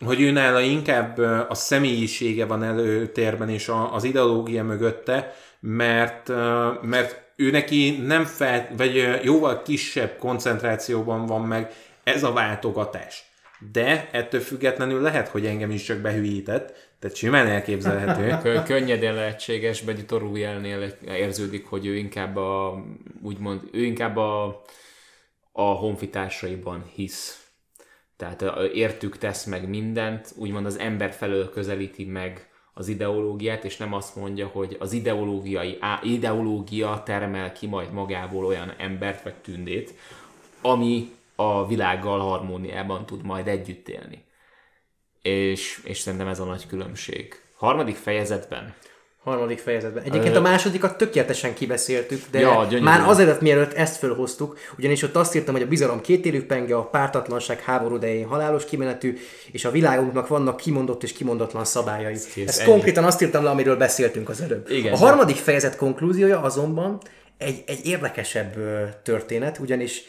[0.05, 6.31] hogy ő nála inkább eh, a személyisége van előtérben, és a, az ideológia mögötte, mert,
[6.31, 11.73] eh, mert ő neki nem fel, vagy jóval kisebb koncentrációban van meg
[12.05, 13.25] ez a váltogatás.
[13.73, 18.37] De ettől függetlenül lehet, hogy engem is csak behűített, tehát simán elképzelhető.
[18.43, 22.85] Kö- könnyedén lehetséges, Begyi Torujelnél érződik, hogy ő inkább a,
[23.23, 24.63] úgymond, ő inkább a,
[25.53, 27.47] a honfitársaiban hisz.
[28.17, 32.48] Tehát értük tesz meg mindent, úgymond az ember felől közelíti meg
[32.79, 38.75] az ideológiát, és nem azt mondja, hogy az ideológiai, ideológia termel ki majd magából olyan
[38.79, 39.95] embert vagy tündét,
[40.61, 44.25] ami a világgal harmóniában tud majd együtt élni.
[45.23, 47.43] És, és szerintem ez a nagy különbség.
[47.57, 48.75] Harmadik fejezetben
[49.29, 50.03] Harmadik fejezetben.
[50.03, 52.85] Egyébként a másodikat tökéletesen kibeszéltük, de Ja, gyönyörű.
[52.85, 56.83] már azért, mielőtt ezt fölhoztuk, ugyanis ott azt írtam, hogy a bizalom kétélű penge, a
[56.85, 59.19] pártatlanság háború idején halálos kimenetű,
[59.53, 62.17] és a világunknak vannak kimondott és kimondatlan szabályai.
[62.35, 62.71] kész, Ezt ennyi.
[62.71, 64.71] konkrétan azt írtam le, amiről beszéltünk az előbb.
[64.71, 66.99] Igen, a de- harmadik fejezet konklúziója azonban
[67.39, 68.57] egy, egy érdekesebb
[69.03, 70.03] történet, ugyanis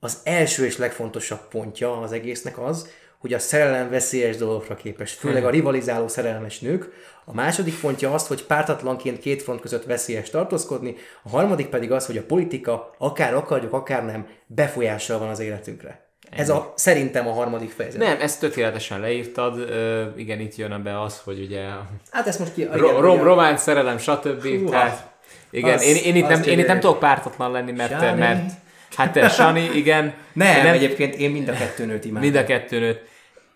[0.00, 2.88] az első és legfontosabb pontja az egésznek az,
[3.18, 6.92] hogy a szerelem veszélyes dolgokra képes, főleg a rivalizáló szerelmes nők.
[7.24, 12.06] A második pontja az, hogy pártatlanként két front között veszélyes tartózkodni, a harmadik pedig az,
[12.06, 16.04] hogy a politika, akár akarjuk, akár nem, befolyással van az életünkre.
[16.30, 18.00] Ez a, szerintem a harmadik fejezet.
[18.00, 19.58] Nem, ezt tökéletesen leírtad.
[19.58, 21.62] Ö, igen, itt jön be az, hogy ugye
[22.10, 22.60] Hát ezt most ki...
[22.60, 24.42] igen, ro- rom, ugye- román szerelem, stb.
[24.46, 24.70] Húha.
[24.70, 25.10] Tehát,
[25.50, 28.18] igen, Az- én, én, itt nem, én itt nem tudok pártatlan lenni, mert, Sani.
[28.18, 28.50] mert
[28.94, 30.14] hát te, Sani, igen.
[30.32, 32.22] Nem, nem, egyébként én mind a kettő nőt imádom.
[32.22, 33.00] mind a kettőnőt.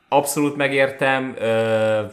[0.08, 1.36] Abszolút megértem,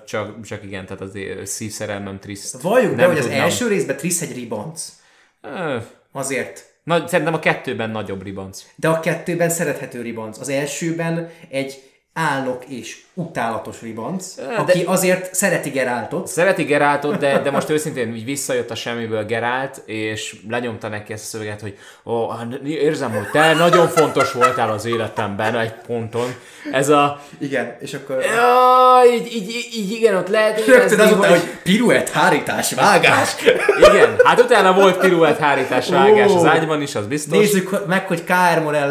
[0.07, 2.61] csak, csak igen, tehát azért szívszerelmem Triszt.
[2.61, 3.43] Valljuk be, Nem hogy az tudnám.
[3.43, 4.93] első részben Trisz egy ribanc.
[5.41, 5.77] Ö,
[6.11, 6.65] Azért.
[6.83, 8.65] Nagy, szerintem a kettőben nagyobb ribanc.
[8.75, 10.39] De a kettőben szerethető ribanc.
[10.39, 11.81] Az elsőben egy
[12.17, 16.27] álnok és utálatos ribanc, de- aki azért szereti Geráltot.
[16.27, 21.23] Szereti Geráltot, de, de most őszintén így visszajött a semmiből Gerált, és lenyomta neki ezt
[21.23, 22.27] a szöveget, hogy ó,
[22.65, 26.35] érzem, hogy te nagyon fontos voltál az életemben egy ponton.
[26.71, 27.21] Ez a...
[27.37, 32.73] Igen, és akkor Ja, így, így, így, igen, ott lehet rögtön azután, hogy piruett, hárítás,
[32.73, 33.35] vágás.
[33.77, 37.37] Igen, hát utána volt piruett hárítás vágás az ágyban is, az biztos.
[37.37, 38.89] Nézzük meg, hogy KR Morel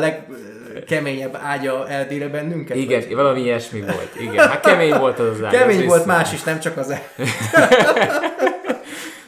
[0.77, 2.77] legkeményebb ágya eldére bennünket.
[2.77, 3.15] Igen, vagy?
[3.15, 4.11] valami ilyesmi volt.
[4.21, 5.53] Igen, hát kemény volt az az ágy.
[5.53, 6.95] Kemény az volt más is, nem csak az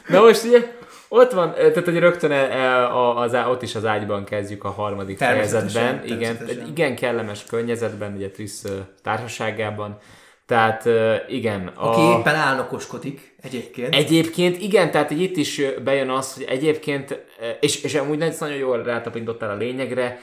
[0.07, 0.59] Na most ugye,
[1.07, 4.69] ott van, tehát hogy rögtön e- e- a, az, ott is az ágyban kezdjük a
[4.69, 6.01] harmadik fejezetben.
[6.05, 9.97] Igen, egy igen kellemes környezetben, ugye Trisz ö, társaságában.
[10.45, 11.71] Tehát ö, igen.
[11.75, 11.89] A...
[11.89, 13.95] Aki éppen álnokoskodik egyébként.
[13.95, 17.25] Egyébként igen, tehát itt is bejön az, hogy egyébként,
[17.59, 20.19] és, és amúgy nagyon jól rátapintottál a lényegre,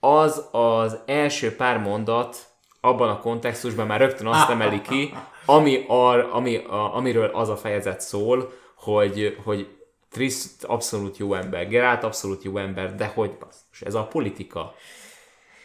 [0.00, 2.36] az az első pár mondat
[2.80, 5.14] abban a kontextusban már rögtön azt emeli ki,
[5.46, 9.68] ami, ar, ami a, amiről az a fejezet szól, hogy, hogy
[10.10, 14.74] Triss abszolút jó ember, Geralt abszolút jó ember, de hogy basszus, ez a politika.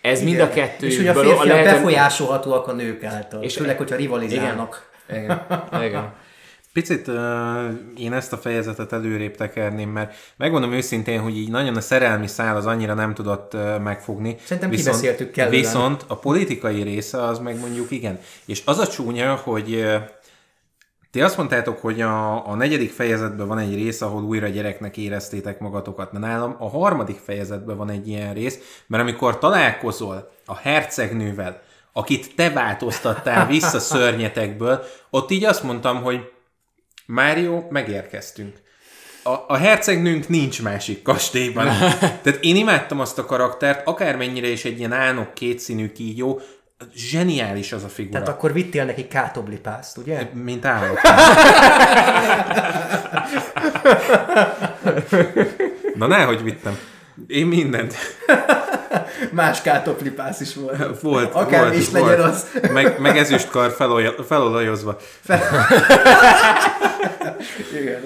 [0.01, 0.87] Ez mind a kettő.
[0.87, 3.43] És hogy a férfiak befolyásolhatóak a nők által.
[3.43, 4.91] És főleg, hogyha rivalizálnak.
[5.09, 5.45] Igen,
[5.83, 6.13] igen.
[6.75, 7.15] Picit uh,
[7.97, 12.55] én ezt a fejezetet előrébb tekerném, mert megmondom őszintén, hogy így nagyon a szerelmi szál
[12.55, 14.35] az annyira nem tudott uh, megfogni.
[14.43, 15.61] Szerintem kibeszéltük kellően.
[15.61, 18.19] Viszont a politikai része az meg mondjuk igen.
[18.45, 19.95] És az a csúnya, hogy uh,
[21.11, 25.59] ti azt mondtátok, hogy a, a negyedik fejezetben van egy rész, ahol újra gyereknek éreztétek
[25.59, 26.11] magatokat.
[26.11, 31.61] Na nálam a harmadik fejezetben van egy ilyen rész, mert amikor találkozol a hercegnővel,
[31.93, 36.33] akit te változtattál vissza szörnyetekből, ott így azt mondtam, hogy
[37.05, 38.55] Mário, megérkeztünk.
[39.23, 41.65] A, a hercegnőnk nincs másik kastélyban.
[42.23, 46.41] Tehát én imádtam azt a karaktert, akármennyire is egy ilyen álnok kétszínű kígyó,
[46.95, 48.19] zseniális az a figura.
[48.19, 50.29] Tehát akkor vittél neki kátoblipászt, ugye?
[50.33, 51.01] Mint állat.
[55.95, 56.79] Na nehogy vittem.
[57.27, 57.95] Én mindent.
[59.31, 61.01] Más kátoblipász is volt.
[61.01, 62.05] Volt, Akár volt, is volt.
[62.05, 62.45] legyen az.
[62.73, 64.97] Meg, meg ezüstkar felolja- felolajozva.
[67.79, 68.01] Igen.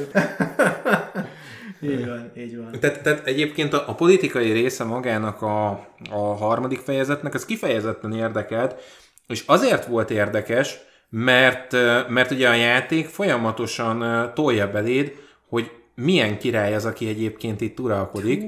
[1.81, 2.71] Így van, így van.
[2.79, 5.69] Tehát, tehát egyébként a, a politikai része magának a,
[6.11, 8.75] a harmadik fejezetnek, az kifejezetten érdekelt,
[9.27, 10.77] és azért volt érdekes,
[11.09, 11.71] mert,
[12.07, 15.13] mert ugye a játék folyamatosan tolja beléd,
[15.49, 18.43] hogy milyen király az, aki egyébként itt uralkodik,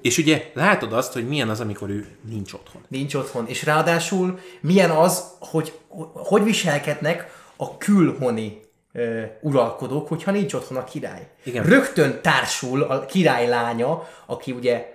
[0.00, 2.82] és ugye látod azt, hogy milyen az, amikor ő nincs otthon.
[2.88, 3.46] Nincs otthon.
[3.46, 5.72] És ráadásul milyen az, hogy
[6.12, 8.60] hogy viselkednek a külhoni
[8.92, 11.28] ö, uralkodók, hogyha nincs otthon a király.
[11.44, 11.64] Igen.
[11.64, 14.94] Rögtön társul a király lánya, aki ugye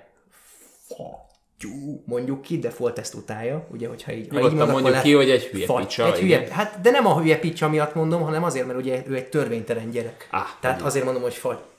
[0.87, 5.13] fattyú, mondjuk ki, de Foltest utálja, ugye, hogyha így, ha így Nyugodtan mondok, mondjuk ki,
[5.13, 6.51] hogy egy hülye picsa, Egy hülye, igen.
[6.51, 9.89] hát, de nem a hülye picsa miatt mondom, hanem azért, mert ugye ő egy törvénytelen
[9.89, 10.27] gyerek.
[10.31, 10.87] Ah, Tehát ugye.
[10.87, 11.69] azért mondom, hogy fattyú.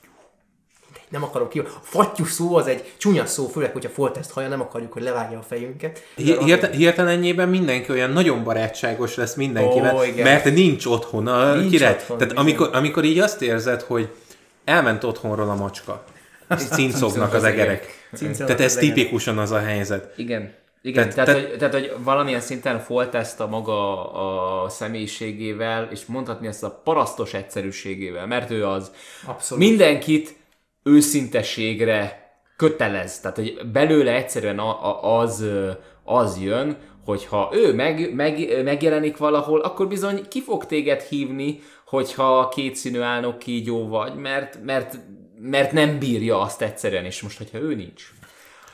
[1.13, 1.59] Nem akarok ki.
[1.59, 5.39] A fattyú szó az egy csúnya szó, főleg, hogyha Foltest haja, nem akarjuk, hogy levágja
[5.39, 6.03] a fejünket.
[6.15, 10.25] Hi- Hirte, hirtelenjében mindenki olyan nagyon barátságos lesz mindenkivel, igen.
[10.25, 11.93] mert nincs otthon a Nincs király.
[11.93, 12.47] otthon, Tehát bizony.
[12.49, 14.09] amikor, amikor így azt érzed, hogy
[14.65, 16.05] elment otthonról a macska,
[16.57, 18.09] és cincognak az egerek.
[18.15, 20.13] Cincognak Tehát ez tipikusan az a helyzet.
[20.17, 20.55] Igen.
[20.85, 24.13] Igen, Tehát- tehát, tehát- hogy, tehát, hogy valamilyen szinten Foltest a maga
[24.65, 28.91] a személyiségével, és mondhatni ezt a parasztos egyszerűségével, mert ő az
[29.25, 29.65] Abszolút.
[29.69, 30.35] mindenkit
[30.83, 33.21] őszintességre kötelez.
[33.21, 35.45] Tehát, hogy belőle egyszerűen a, a, az,
[36.05, 42.49] az jön, hogyha ő meg, meg, megjelenik valahol, akkor bizony ki fog téged hívni, hogyha
[42.49, 44.99] kétszínű álnok kígyó vagy, mert, mert,
[45.41, 48.03] mert nem bírja azt egyszerűen, és most, hogyha ő nincs,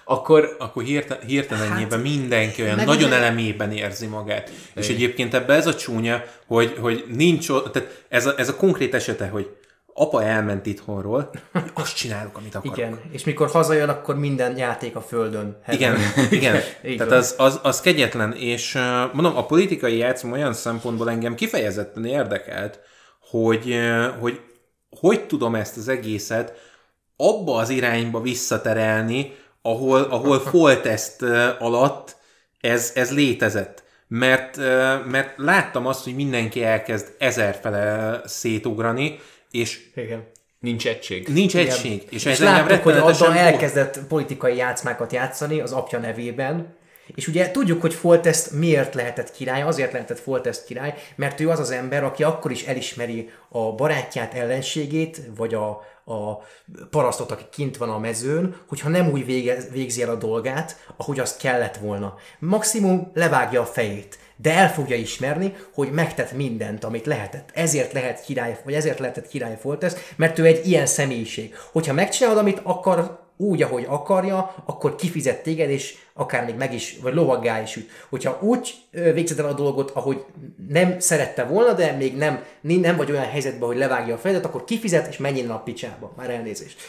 [0.04, 4.50] akkor Akkor hirte, hirtelenjében mindenki olyan nagyon ugye- elemében érzi magát.
[4.74, 8.94] És egyébként ebbe ez a csúnya, hogy, hogy nincs tehát ez a, ez a konkrét
[8.94, 9.56] esete, hogy
[9.98, 11.30] apa elment itthonról,
[11.74, 12.76] azt csinálok, amit akarok.
[12.76, 15.56] Igen, és mikor hazajön, akkor minden játék a földön.
[15.68, 15.96] Igen,
[16.30, 16.56] igen.
[16.84, 18.78] Így Tehát az, az, az kegyetlen, és
[19.12, 22.80] mondom, a politikai játszom olyan szempontból engem kifejezetten érdekelt,
[23.30, 23.74] hogy,
[24.20, 24.40] hogy
[25.00, 26.52] hogy tudom ezt az egészet
[27.16, 31.22] abba az irányba visszaterelni, ahol, ahol Foltest
[31.58, 32.16] alatt
[32.60, 33.86] ez, ez létezett.
[34.08, 34.56] Mert,
[35.06, 39.18] mert láttam azt, hogy mindenki elkezd ezerfele szétugrani,
[39.50, 40.26] és Igen.
[40.60, 41.28] nincs egység.
[41.28, 41.66] nincs Igen.
[41.66, 42.02] egység.
[42.10, 46.76] És, És, és láttuk, hogy Adda elkezdett politikai játszmákat játszani az apja nevében,
[47.14, 51.58] és ugye tudjuk, hogy Foltest miért lehetett király, azért lehetett Foltest király, mert ő az
[51.58, 55.68] az ember, aki akkor is elismeri a barátját, ellenségét, vagy a,
[56.04, 56.42] a
[56.90, 61.18] parasztot, aki kint van a mezőn, hogyha nem úgy végez, végzi el a dolgát, ahogy
[61.18, 62.14] azt kellett volna.
[62.38, 67.50] Maximum levágja a fejét, de el fogja ismerni, hogy megtett mindent, amit lehetett.
[67.54, 71.54] Ezért lehet király, vagy ezért lehetett király Foltesz, mert ő egy ilyen személyiség.
[71.72, 76.98] Hogyha megcsinálod, amit akar, úgy, ahogy akarja, akkor kifizet téged, és akár még meg is,
[77.02, 77.90] vagy lovaggá is üt.
[78.08, 80.24] Hogyha úgy végzed el a dolgot, ahogy
[80.68, 84.64] nem szerette volna, de még nem, nem vagy olyan helyzetben, hogy levágja a fejedet, akkor
[84.64, 86.12] kifizet, és menjen a picsába.
[86.16, 86.80] Már elnézést.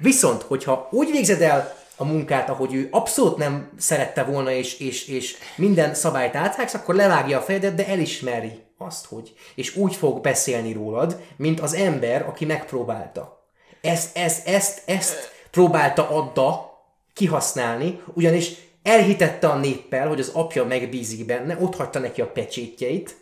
[0.00, 5.08] Viszont, hogyha úgy végzed el a munkát, ahogy ő abszolút nem szerette volna, és, és,
[5.08, 9.32] és minden szabályt áthágsz, akkor levágja a fejedet, de elismeri azt, hogy.
[9.54, 13.46] És úgy fog beszélni rólad, mint az ember, aki megpróbálta.
[13.80, 16.70] Ezt, ezt, ezt, ezt próbálta adda
[17.14, 23.21] kihasználni, ugyanis elhitette a néppel, hogy az apja megbízik benne, ott hagyta neki a pecsétjeit,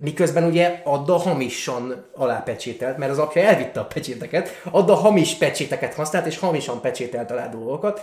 [0.00, 6.26] miközben ugye Adda hamisan alápecsételt, mert az apja elvitte a pecséteket, Adda hamis pecséteket használt,
[6.26, 8.00] és hamisan pecsételt alá dolgokat.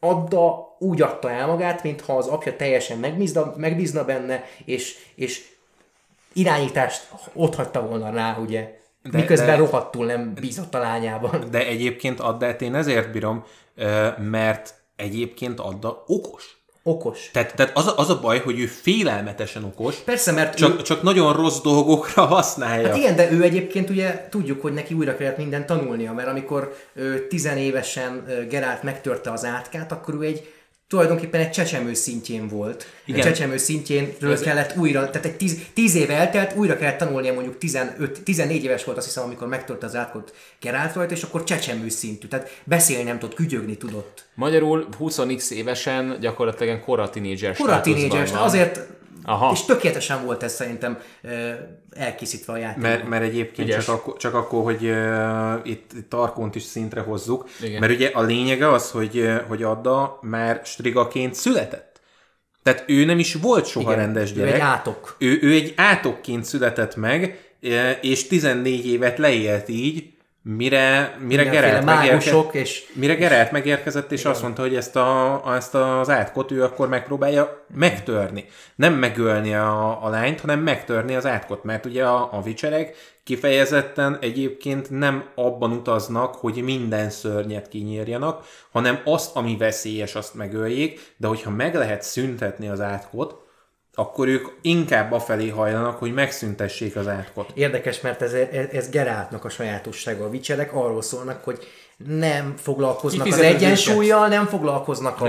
[0.00, 5.44] Adda úgy adta el magát, mintha az apja teljesen megbízna, megbízna benne, és, és
[6.32, 11.44] irányítást ott hagyta volna rá, ugye de, Miközben de, rohadtul nem bízott a lányában.
[11.50, 13.44] De egyébként Addát én ezért bírom,
[14.18, 16.63] mert egyébként Adda okos.
[16.86, 17.30] Okos.
[17.32, 19.96] Tehát, tehát az, a, az a baj, hogy ő félelmetesen okos.
[19.96, 20.82] Persze, mert csak, ő...
[20.82, 22.86] csak nagyon rossz dolgokra használja.
[22.86, 26.74] Hát igen, de ő egyébként ugye tudjuk, hogy neki újra kellett mindent tanulnia, mert amikor
[26.92, 30.52] ő tizenévesen Gerált megtörte az átkát, akkor ő egy
[30.88, 32.86] tulajdonképpen egy csecsemő szintjén volt.
[33.04, 33.20] Igen.
[33.20, 37.32] A csecsemő szintjénről Ez kellett újra, tehát egy tíz, tíz év eltelt, újra kellett tanulnia
[37.32, 41.44] mondjuk 15, 14 éves volt azt hiszem, amikor megtört az átkot Gerált rajta, és akkor
[41.44, 44.24] csecsemő szintű, tehát beszélni nem tudott, kügyögni tudott.
[44.34, 48.80] Magyarul 20x évesen gyakorlatilag kora tínédzser Kora tínédzser, azért
[49.24, 49.50] Aha.
[49.52, 50.98] És tökéletesen volt ez szerintem
[51.90, 52.82] elkészítve a játék.
[52.82, 57.48] Mert, mert egyébként csak akkor, csak akkor, hogy uh, itt, itt Tarkont is szintre hozzuk,
[57.62, 57.80] Igen.
[57.80, 62.00] mert ugye a lényege az, hogy, hogy Adda már strigaként született.
[62.62, 64.50] Tehát ő nem is volt soha Igen, rendes gyerek.
[64.50, 65.16] Ő egy átok.
[65.18, 67.38] Ő, ő egy átokként született meg,
[68.00, 70.13] és 14 évet leélt így,
[70.46, 72.84] Mire, mire Geralt megérkezett, és...
[72.92, 74.32] mire Geralt megérkezett, és Igen.
[74.32, 78.44] azt mondta, hogy ezt, a, ezt az átkot ő akkor megpróbálja megtörni.
[78.74, 84.18] Nem megölni a, a lányt, hanem megtörni az átkot, mert ugye a, a vicserek kifejezetten
[84.20, 91.26] egyébként nem abban utaznak, hogy minden szörnyet kinyírjanak, hanem azt, ami veszélyes, azt megöljék, de
[91.26, 93.43] hogyha meg lehet szüntetni az átkot,
[93.94, 97.50] akkor ők inkább afelé hajlanak, hogy megszüntessék az átkot.
[97.54, 98.32] Érdekes, mert ez,
[98.72, 100.24] ez Geráltnak a sajátossága.
[100.24, 101.58] A vicselek arról szólnak, hogy
[102.06, 105.26] nem foglalkoznak az egyensúlyjal, nem foglalkoznak a,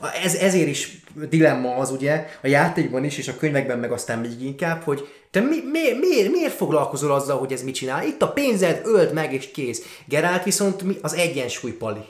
[0.00, 4.18] a ez, ezért is dilemma az ugye a játékban is, és a könyvekben meg aztán
[4.18, 8.06] még inkább, hogy te mi, mi, miért, miért foglalkozol azzal, hogy ez mit csinál?
[8.06, 9.82] Itt a pénzed, öld meg és kész.
[10.04, 12.04] Gerált viszont az egyensúly pali.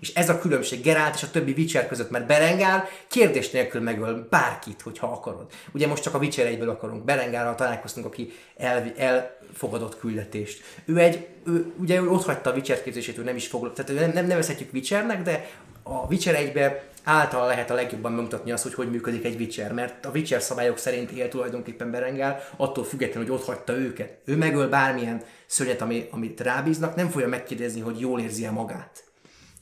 [0.00, 4.26] És ez a különbség Gerált és a többi Witcher között, mert Berengár kérdés nélkül megöl
[4.30, 5.46] bárkit, hogyha akarod.
[5.72, 7.04] Ugye most csak a Witcher egyből akarunk.
[7.04, 10.62] Berengárral találkoztunk, aki el, elfogadott küldetést.
[10.84, 14.00] Ő egy, ő, ugye ő ott hagyta a Witcher képzését, ő nem is foglal, tehát
[14.00, 15.48] nem, nem nevezhetjük Witchernek, de
[15.82, 20.06] a Witcher egybe által lehet a legjobban bemutatni azt, hogy hogy működik egy Witcher, mert
[20.06, 24.18] a Witcher szabályok szerint él tulajdonképpen Berengár, attól függetlenül, hogy ott hagyta őket.
[24.24, 29.09] Ő megöl bármilyen szörnyet, ami, amit rábíznak, nem fogja megkérdezni, hogy jól érzi-e magát.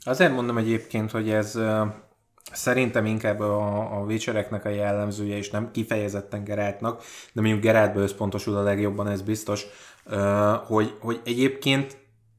[0.08, 1.58] Azért mondom egyébként, hogy ez
[2.52, 7.02] szerintem inkább a, a Witchereknek a jellemzője, és nem kifejezetten Geráltnak,
[7.32, 9.66] de mondjuk Geráltba összpontosul a legjobban, ez biztos,
[10.66, 11.96] hogy, hogy egyébként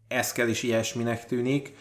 [0.07, 1.75] ez kell is ilyesminek tűnik,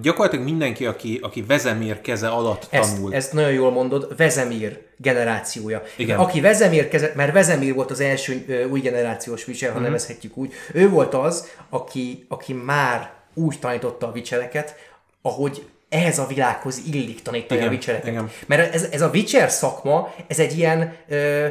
[0.00, 3.14] gyakorlatilag mindenki, aki, aki Vezemír keze alatt tanul.
[3.14, 5.82] Ezt, ezt nagyon jól mondod, Vezemír generációja.
[5.96, 6.18] Igen.
[6.18, 9.88] Aki Vezemír keze, mert Vezemír volt az első uh, új generációs Witcher, ha uh-huh.
[9.88, 14.74] nevezhetjük úgy, ő volt az, aki, aki már úgy tanította a vicseleket,
[15.22, 18.08] ahogy ehhez a világhoz illik tanítani igen, a vicsereket.
[18.08, 18.30] Igen.
[18.46, 21.46] Mert ez, ez a Witcher szakma, ez egy ilyen ö,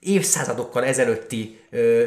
[0.00, 2.06] évszázadokkal ezelőtti ö,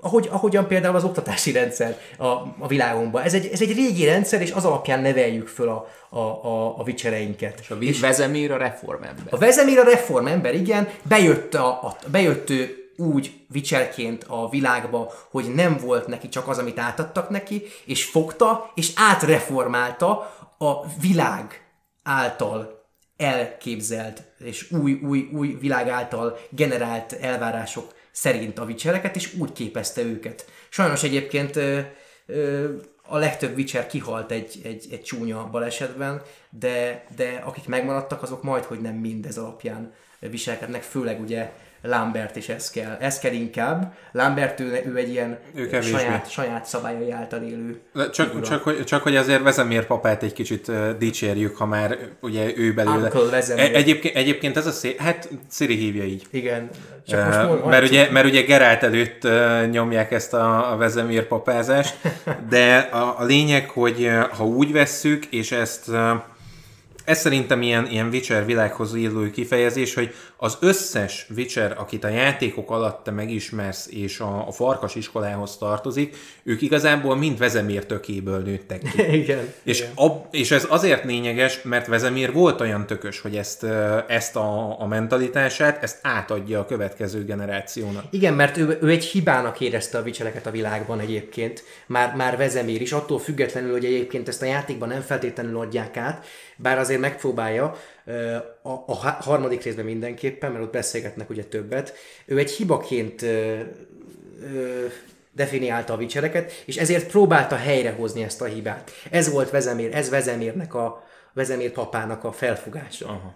[0.00, 2.26] ahogy, ahogyan például az oktatási rendszer a,
[2.58, 3.22] a világunkban.
[3.22, 6.82] Ez egy, ez egy régi rendszer, és az alapján neveljük föl a, a, a, a
[6.84, 7.60] vicsereinket.
[7.60, 9.24] És a és Vezemír a reformember.
[9.30, 10.88] A Vezemír a reformember, igen.
[11.02, 16.58] Bejött, a, a, bejött ő úgy vicserként a világba, hogy nem volt neki csak az,
[16.58, 20.10] amit átadtak neki, és fogta, és átreformálta
[20.58, 21.66] a világ
[22.02, 22.84] által
[23.16, 30.02] elképzelt, és új, új, új világ által generált elvárások szerint a vicsereket, és úgy képezte
[30.02, 30.50] őket.
[30.68, 31.80] Sajnos egyébként ö,
[32.26, 38.42] ö, a legtöbb vicser kihalt egy, egy, egy csúnya balesetben, de, de akik megmaradtak, azok
[38.42, 41.52] majd, hogy nem mind ez alapján viselkednek, főleg ugye
[41.86, 42.96] Lambert is ez kell.
[43.00, 43.94] Ez kell inkább.
[44.12, 47.80] Lambert ő, ő egy ilyen Ő saját, saját szabályai által élő.
[48.12, 52.52] Csak, csak, hogy, csak hogy azért Vezemér papát egy kicsit uh, dicsérjük, ha már ugye
[52.56, 53.10] ő belőle.
[53.56, 56.26] E- egyébként, egyébként ez a szép, hát Ciri hívja így.
[56.30, 56.68] Igen.
[57.06, 61.26] Csak most Uh, mert, ugye, mert ugye Gerált előtt uh, nyomják ezt a, a Vezemér
[61.26, 61.96] papázást,
[62.50, 66.10] de a, a lényeg, hogy uh, ha úgy vesszük, és ezt uh,
[67.06, 72.70] ez szerintem ilyen, ilyen Witcher világhoz illő kifejezés, hogy az összes Witcher, akit a játékok
[72.70, 78.78] alatt te megismersz, és a, a farkas iskolához tartozik, ők igazából mind Vezemér tökéből nőttek
[78.78, 79.02] ki.
[79.22, 79.52] Igen.
[79.62, 83.66] És, ab, és ez azért lényeges, mert Vezemér volt olyan tökös, hogy ezt,
[84.08, 88.04] ezt a, a mentalitását, ezt átadja a következő generációnak.
[88.10, 92.80] Igen, mert ő, ő egy hibának érezte a vicseleket a világban egyébként, már, már Vezemér
[92.80, 96.26] is, attól függetlenül, hogy egyébként ezt a játékban nem feltétlenül adják át,
[96.56, 97.76] bár azért megpróbálja,
[98.62, 101.94] a, a ha- harmadik részben mindenképpen, mert ott beszélgetnek ugye többet,
[102.26, 103.60] ő egy hibaként ö,
[104.42, 104.86] ö,
[105.32, 108.90] definiálta a vicseleket, és ezért próbálta helyrehozni ezt a hibát.
[109.10, 113.06] Ez volt Vezemér, ez Vezemérnek a Vezemér papának a felfogása.
[113.06, 113.34] Aha.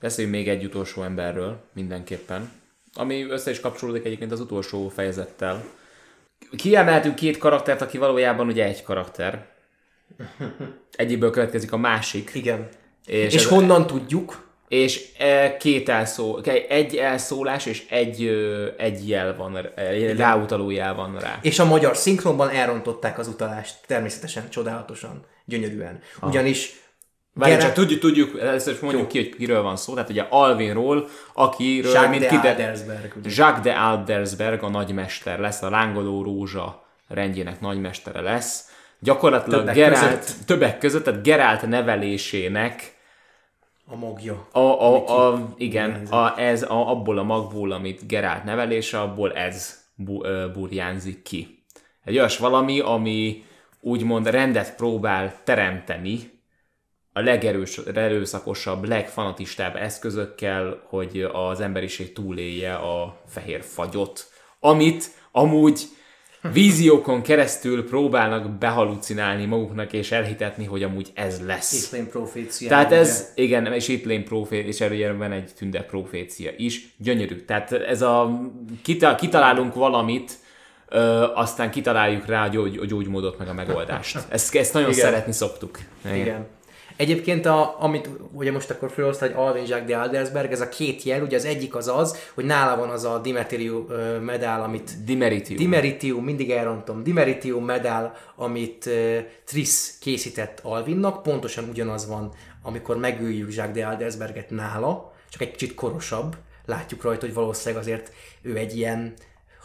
[0.00, 2.52] Beszéljünk még egy utolsó emberről, mindenképpen.
[2.94, 5.64] Ami össze is kapcsolódik egyébként az utolsó fejezettel.
[6.56, 9.46] Kiemeltünk két karaktert, aki valójában ugye egy karakter.
[10.96, 12.30] Egyiből következik a másik.
[12.34, 12.68] Igen.
[13.06, 14.42] És, És honnan tudjuk?
[14.68, 18.28] És e, két elszó, egy elszólás és egy,
[18.76, 21.38] egy jel van, egy ráutaló jel van rá.
[21.42, 26.00] És a magyar szinkronban elrontották az utalást, természetesen, csodálatosan, gyönyörűen.
[26.22, 26.82] Ugyanis
[27.36, 29.94] Várj, csak tudjuk, tudjuk, először is mondjuk ki, hogy kiről van szó.
[29.94, 33.28] Tehát ugye Alvinról, akiről, Jacques mint de kider- Aldersberg, ugye.
[33.34, 38.68] Jacques de Aldersberg a nagymester lesz, a lángoló rózsa rendjének nagymestere lesz.
[38.98, 40.46] Gyakorlatilag Többek Gerált, között.
[40.46, 42.93] többek között, tehát Gerált nevelésének
[43.86, 44.48] a magja.
[44.52, 49.84] a, a, a, igen, a, ez a, abból a magból, amit Gerált nevelése, abból ez
[49.94, 51.64] bu, ö, burjánzik ki.
[52.04, 53.44] Egy olyas valami, ami
[53.80, 56.32] úgymond rendet próbál teremteni
[57.12, 64.26] a legerős, legerőszakosabb, legfanatistább eszközökkel, hogy az emberiség túlélje a fehér fagyot,
[64.60, 65.80] amit amúgy
[66.52, 71.72] víziókon keresztül próbálnak behalucinálni maguknak és elhitetni, hogy amúgy ez lesz.
[71.72, 72.68] Iszlém profécia.
[72.68, 76.94] Tehát ez, igen, és itt lén profét, és erről van egy tünde profécia is.
[76.96, 77.44] Gyönyörű.
[77.44, 78.40] Tehát ez a,
[78.82, 80.32] kita, kitalálunk valamit,
[80.88, 84.18] ö, aztán kitaláljuk rá a, gyógy, a gyógymódot, meg a megoldást.
[84.28, 85.04] Ezt, ezt nagyon Igen.
[85.04, 85.78] szeretni szoktuk.
[86.14, 86.46] Igen.
[86.96, 91.02] Egyébként, a, amit ugye most akkor felhozta, hogy Alvin Jacques de Aldersberg, ez a két
[91.02, 93.86] jel, ugye az egyik az az, hogy nála van az a Dimetriu
[94.20, 95.58] medál, amit Dimeritium.
[95.58, 103.54] Dimeritium, mindig elrontom, Dimeritium medál, amit uh, Triss készített Alvinnak, pontosan ugyanaz van, amikor megöljük
[103.54, 106.36] Jacques de Aldersberget nála, csak egy kicsit korosabb.
[106.66, 108.12] Látjuk rajta, hogy valószínűleg azért
[108.42, 109.14] ő egy ilyen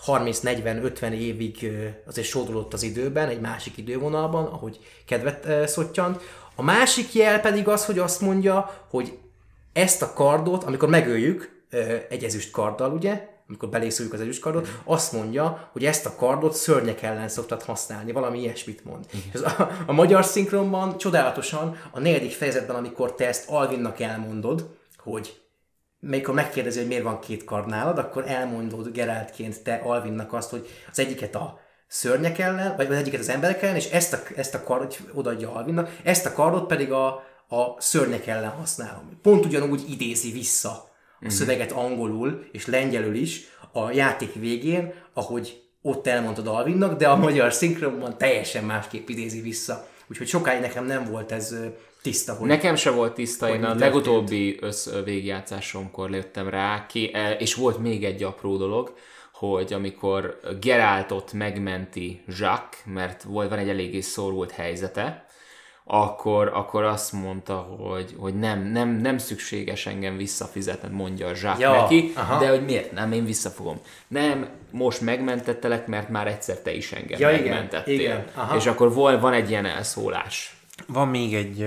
[0.05, 1.71] 30-40-50 évig
[2.05, 6.21] azért sodolott az időben, egy másik idővonalban, ahogy kedvet ö, szottyant.
[6.59, 9.17] A másik jel pedig az, hogy azt mondja, hogy
[9.73, 11.63] ezt a kardot, amikor megöljük
[12.09, 16.55] egy ezüst karddal, ugye, amikor belészüljük az ezüst kardot, azt mondja, hogy ezt a kardot
[16.55, 19.05] szörnyek ellen szoktad használni, valami ilyesmit mond.
[19.33, 25.41] Ez a, a magyar szinkronban csodálatosan a negyedik fejezetben, amikor te ezt Alvinnak elmondod, hogy
[26.03, 30.67] amikor megkérdezi, hogy miért van két kard nálad, akkor elmondod Geráltként te Alvinnak azt, hogy
[30.91, 31.59] az egyiket a
[31.89, 35.53] szörnyek ellen, vagy az egyiket az emberek ellen, és ezt a, ezt a kardot odaadja
[35.53, 37.07] Alvinnak, ezt a kardot pedig a,
[37.47, 39.19] a szörnyek ellen használom.
[39.21, 40.87] Pont ugyanúgy idézi vissza
[41.21, 43.41] a szöveget angolul és lengyelül is
[43.71, 49.87] a játék végén, ahogy ott elmondtad Alvinnak, de a magyar szinkronban teljesen másképp idézi vissza.
[50.07, 51.55] Úgyhogy sokáig nekem nem volt ez
[52.01, 57.55] tiszta, hogy Nekem se volt tiszta, én a legutóbbi össz végjátszásomkor lőttem rá, ki, és
[57.55, 58.93] volt még egy apró dolog,
[59.39, 65.25] hogy amikor Geraltot megmenti Jacques, mert volt, van egy eléggé szorult helyzete,
[65.83, 71.59] akkor, akkor azt mondta, hogy, hogy nem, nem, nem szükséges engem visszafizetned, mondja a Jacques
[71.59, 72.39] Ja, neki, aha.
[72.39, 73.79] de hogy miért nem, én visszafogom.
[74.07, 77.99] Nem, most megmentettelek, mert már egyszer te is engem Ja, igen, megmentettél.
[77.99, 78.55] igen, aha.
[78.55, 80.58] És akkor vol, van egy ilyen elszólás.
[80.87, 81.57] Van még egy,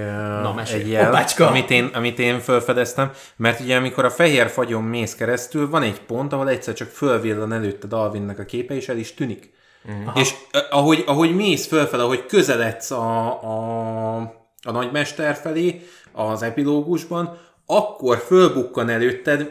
[0.42, 0.82] Na, mesélj.
[0.82, 5.70] egy jel, amit én, amit én felfedeztem, mert ugye amikor a fehér fagyon mész keresztül,
[5.70, 9.50] van egy pont, ahol egyszer csak fölvillan előtted Alvinnak a képe, és el is tűnik.
[9.84, 10.20] Uh-huh.
[10.20, 14.16] És uh, ahogy, ahogy mész fölfele, ahogy közeledsz a, a,
[14.62, 19.50] a nagymester felé az epilógusban, akkor fölbukkan előtted,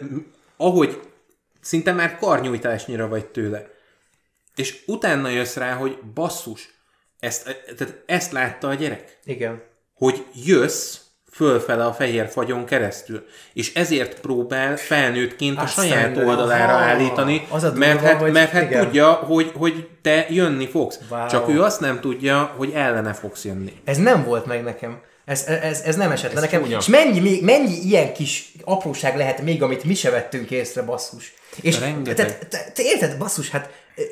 [0.57, 0.99] ahogy
[1.61, 3.67] szinte már karnyújtásnyira vagy tőle.
[4.55, 6.69] És utána jössz rá, hogy basszus,
[7.22, 7.43] ezt,
[7.77, 9.61] tehát ezt látta a gyerek igen.
[9.93, 10.98] hogy jössz
[11.31, 13.26] fölfele a fehér fagyon keresztül.
[13.53, 18.31] És ezért próbál felnőttként a Aztán, saját oldalára aha, állítani, az a mert durva, hát,
[18.31, 18.84] mert hát igen.
[18.84, 20.99] tudja, hogy, hogy te jönni fogsz.
[21.10, 21.27] Wow.
[21.27, 23.73] Csak ő azt nem tudja, hogy ellene fogsz jönni.
[23.84, 25.02] Ez nem volt meg nekem.
[25.26, 26.61] Ez, ez, ez nem esett le Ez nekem.
[26.61, 26.77] csúnya.
[26.77, 31.34] És mennyi, mennyi ilyen kis apróság lehet még, amit mi se vettünk észre, basszus.
[31.61, 32.38] És te, Rengeteg.
[32.39, 33.69] te, te, te érted, basszus, hát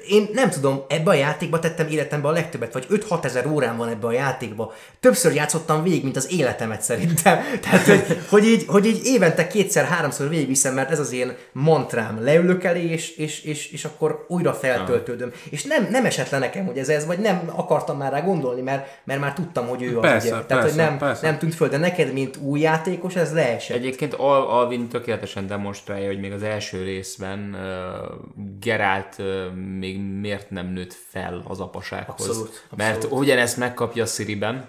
[0.08, 3.90] én nem tudom, ebbe a játékba tettem életemben a legtöbbet, vagy 5-6 ezer órán van
[3.90, 4.74] ebbe a játékba.
[5.00, 7.40] Többször játszottam végig, mint az életemet szerintem.
[7.64, 12.24] Tehát, hogy, hogy, így, hogy így évente kétszer-háromszor végigviszem, mert ez az én mantrám.
[12.24, 15.32] Leülök elé, és, és, és, és akkor újra feltöltődöm.
[15.50, 18.62] És nem, nem esett le nekem, hogy ez ez, vagy nem akartam már rá gondolni,
[18.62, 20.46] mert, mert már tudtam, hogy ő az Persze, ugye.
[20.46, 21.28] Tehát, hogy persze, nem, persze.
[21.30, 23.78] nem tűnt föl, de neked, mint új játékos, ez leesett.
[23.78, 29.22] Egyébként Al- Alvin tökéletesen demonstrálja, hogy még az első részben uh, Gerált
[29.80, 32.28] még miért nem nőtt fel az apasághoz.
[32.28, 33.20] Abszolút, Mert abszolút.
[33.20, 34.68] ugyanezt megkapja Siriben,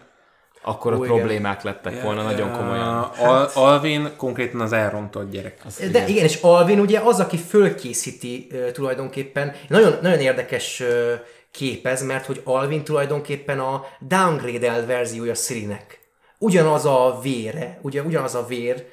[0.63, 1.17] akkor a Ó, igen.
[1.17, 2.99] problémák lettek volna nagyon komolyan.
[2.99, 5.63] Uh, Al- Alvin konkrétan az elrontott gyerek.
[5.93, 11.13] De igen, és Alvin ugye az, aki fölkészíti uh, tulajdonképpen, nagyon, nagyon érdekes uh,
[11.51, 15.99] képez, mert hogy Alvin tulajdonképpen a downgrade verziója Sirinek.
[16.39, 18.87] Ugyanaz a vére, ugye ugyanaz a vér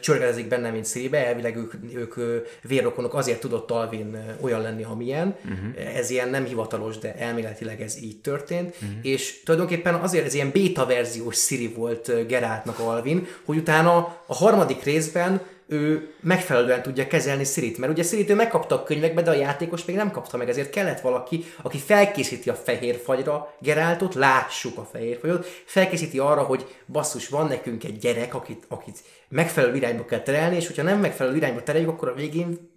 [0.00, 2.14] csörgedezik benne, mint Siribe, elvileg ők, ők
[2.62, 5.36] vérrokonok, azért tudott Alvin olyan lenni, amilyen.
[5.44, 5.96] Uh-huh.
[5.96, 8.74] Ez ilyen nem hivatalos, de elméletileg ez így történt.
[8.74, 8.98] Uh-huh.
[9.02, 13.96] És tulajdonképpen azért ez ilyen beta verziós Siri volt Geráltnak Alvin, hogy utána
[14.26, 15.40] a harmadik részben
[15.70, 19.84] ő megfelelően tudja kezelni Sirit, mert ugye Sirit ő megkapta a könyvekbe, de a játékos
[19.84, 24.88] még nem kapta meg, ezért kellett valaki, aki felkészíti a fehér fagyra Geráltot, lássuk a
[24.92, 28.98] fehér fagyot, felkészíti arra, hogy basszus, van nekünk egy gyerek, akit, akit
[29.28, 32.70] megfelelő irányba kell terelni, és hogyha nem megfelelő irányba tereljük, akkor a végén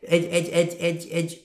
[0.00, 1.42] egy, egy, egy, egy, egy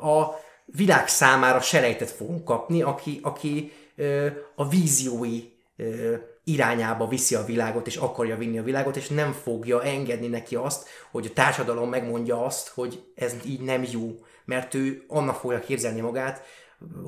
[0.00, 5.42] a világ számára selejtet fogunk kapni, aki, aki ö, a víziói
[5.76, 6.14] ö,
[6.48, 10.88] irányába viszi a világot, és akarja vinni a világot, és nem fogja engedni neki azt,
[11.10, 14.14] hogy a társadalom megmondja azt, hogy ez így nem jó,
[14.44, 16.42] mert ő annak fogja képzelni magát,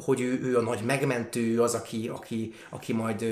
[0.05, 3.25] hogy ő, ő a nagy megmentő, az, aki, aki, aki majd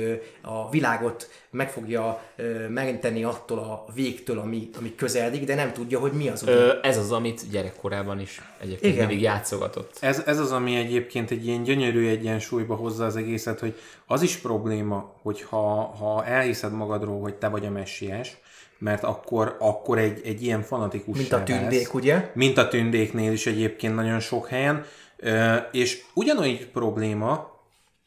[0.42, 5.98] a világot meg fogja ö, menteni attól a végtől, ami, ami közeledik, de nem tudja,
[5.98, 6.42] hogy mi az.
[6.42, 6.52] Ugye?
[6.52, 9.06] Ö, ez az, amit gyerekkorában is egyébként Igen.
[9.06, 9.96] mindig játszogatott.
[10.00, 13.74] Ez, ez az, ami egyébként egy ilyen gyönyörű egyensúlyba hozza az egészet, hogy
[14.06, 18.36] az is probléma, hogy ha, ha elhiszed magadról, hogy te vagy a messiás,
[18.78, 22.30] mert akkor, akkor egy, egy ilyen fanatikus Mint a tündék, ugye?
[22.34, 24.84] Mint a tündéknél is egyébként nagyon sok helyen.
[25.72, 27.56] És ugyanúgy probléma,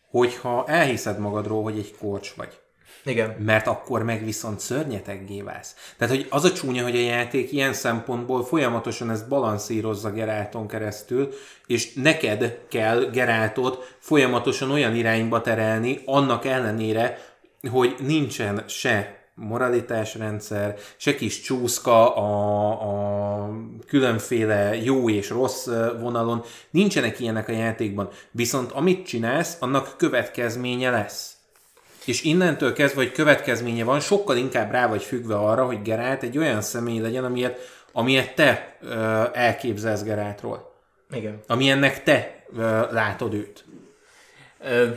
[0.09, 2.59] hogyha elhiszed magadról, hogy egy korcs vagy.
[3.05, 3.35] Igen.
[3.39, 5.75] Mert akkor meg viszont szörnyeteggé válsz.
[5.97, 11.33] Tehát, hogy az a csúnya, hogy a játék ilyen szempontból folyamatosan ezt balanszírozza Gerálton keresztül,
[11.67, 17.17] és neked kell Geráltot folyamatosan olyan irányba terelni, annak ellenére,
[17.71, 23.49] hogy nincsen se moralitásrendszer, se kis csúszka a, a
[23.87, 25.65] különféle jó és rossz
[25.99, 28.09] vonalon, nincsenek ilyenek a játékban.
[28.31, 31.35] Viszont amit csinálsz, annak következménye lesz.
[32.05, 36.37] És innentől kezdve, hogy következménye van, sokkal inkább rá vagy függve arra, hogy Gerált egy
[36.37, 37.59] olyan személy legyen, amilyet,
[37.91, 40.73] amilyet te ö, elképzelsz Geráltról.
[41.11, 41.39] Igen.
[41.47, 43.65] Amilyennek te ö, látod őt.
[44.59, 44.89] Ö,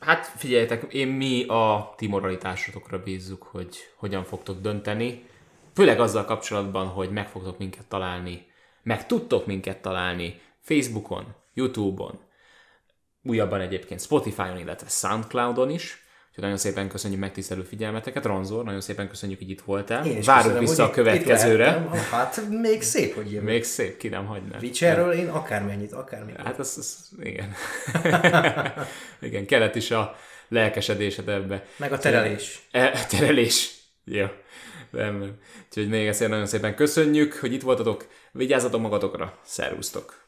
[0.00, 5.28] hát figyeljetek, én mi a ti moralitásotokra bízzuk, hogy hogyan fogtok dönteni.
[5.74, 8.46] Főleg azzal kapcsolatban, hogy meg fogtok minket találni,
[8.82, 12.20] meg tudtok minket találni Facebookon, Youtube-on,
[13.22, 15.99] újabban egyébként Spotify-on, illetve Soundcloud-on is.
[16.30, 18.24] Úgyhogy nagyon szépen köszönjük megtisztelő figyelmeteket.
[18.24, 20.06] Ronzor, nagyon szépen köszönjük, hogy itt voltál.
[20.06, 21.64] Én Várunk vissza a következőre.
[21.64, 21.98] lehettem.
[22.10, 23.48] Hát még szép, hogy jövök.
[23.48, 24.58] Még szép, ki nem hagyná.
[24.60, 26.36] Witcherről én akármennyit, akármit.
[26.36, 27.52] Hát az, az igen.
[29.28, 30.16] igen, kellett is a
[30.48, 31.66] lelkesedésed ebbe.
[31.76, 32.68] Meg a terelés.
[32.70, 33.74] E, terelés.
[34.04, 34.26] Jó.
[34.90, 35.38] Nem, nem.
[35.68, 38.06] Úgyhogy még egyszer nagyon szépen köszönjük, hogy itt voltatok.
[38.32, 39.38] Vigyázzatok magatokra.
[39.44, 40.19] Szervusztok.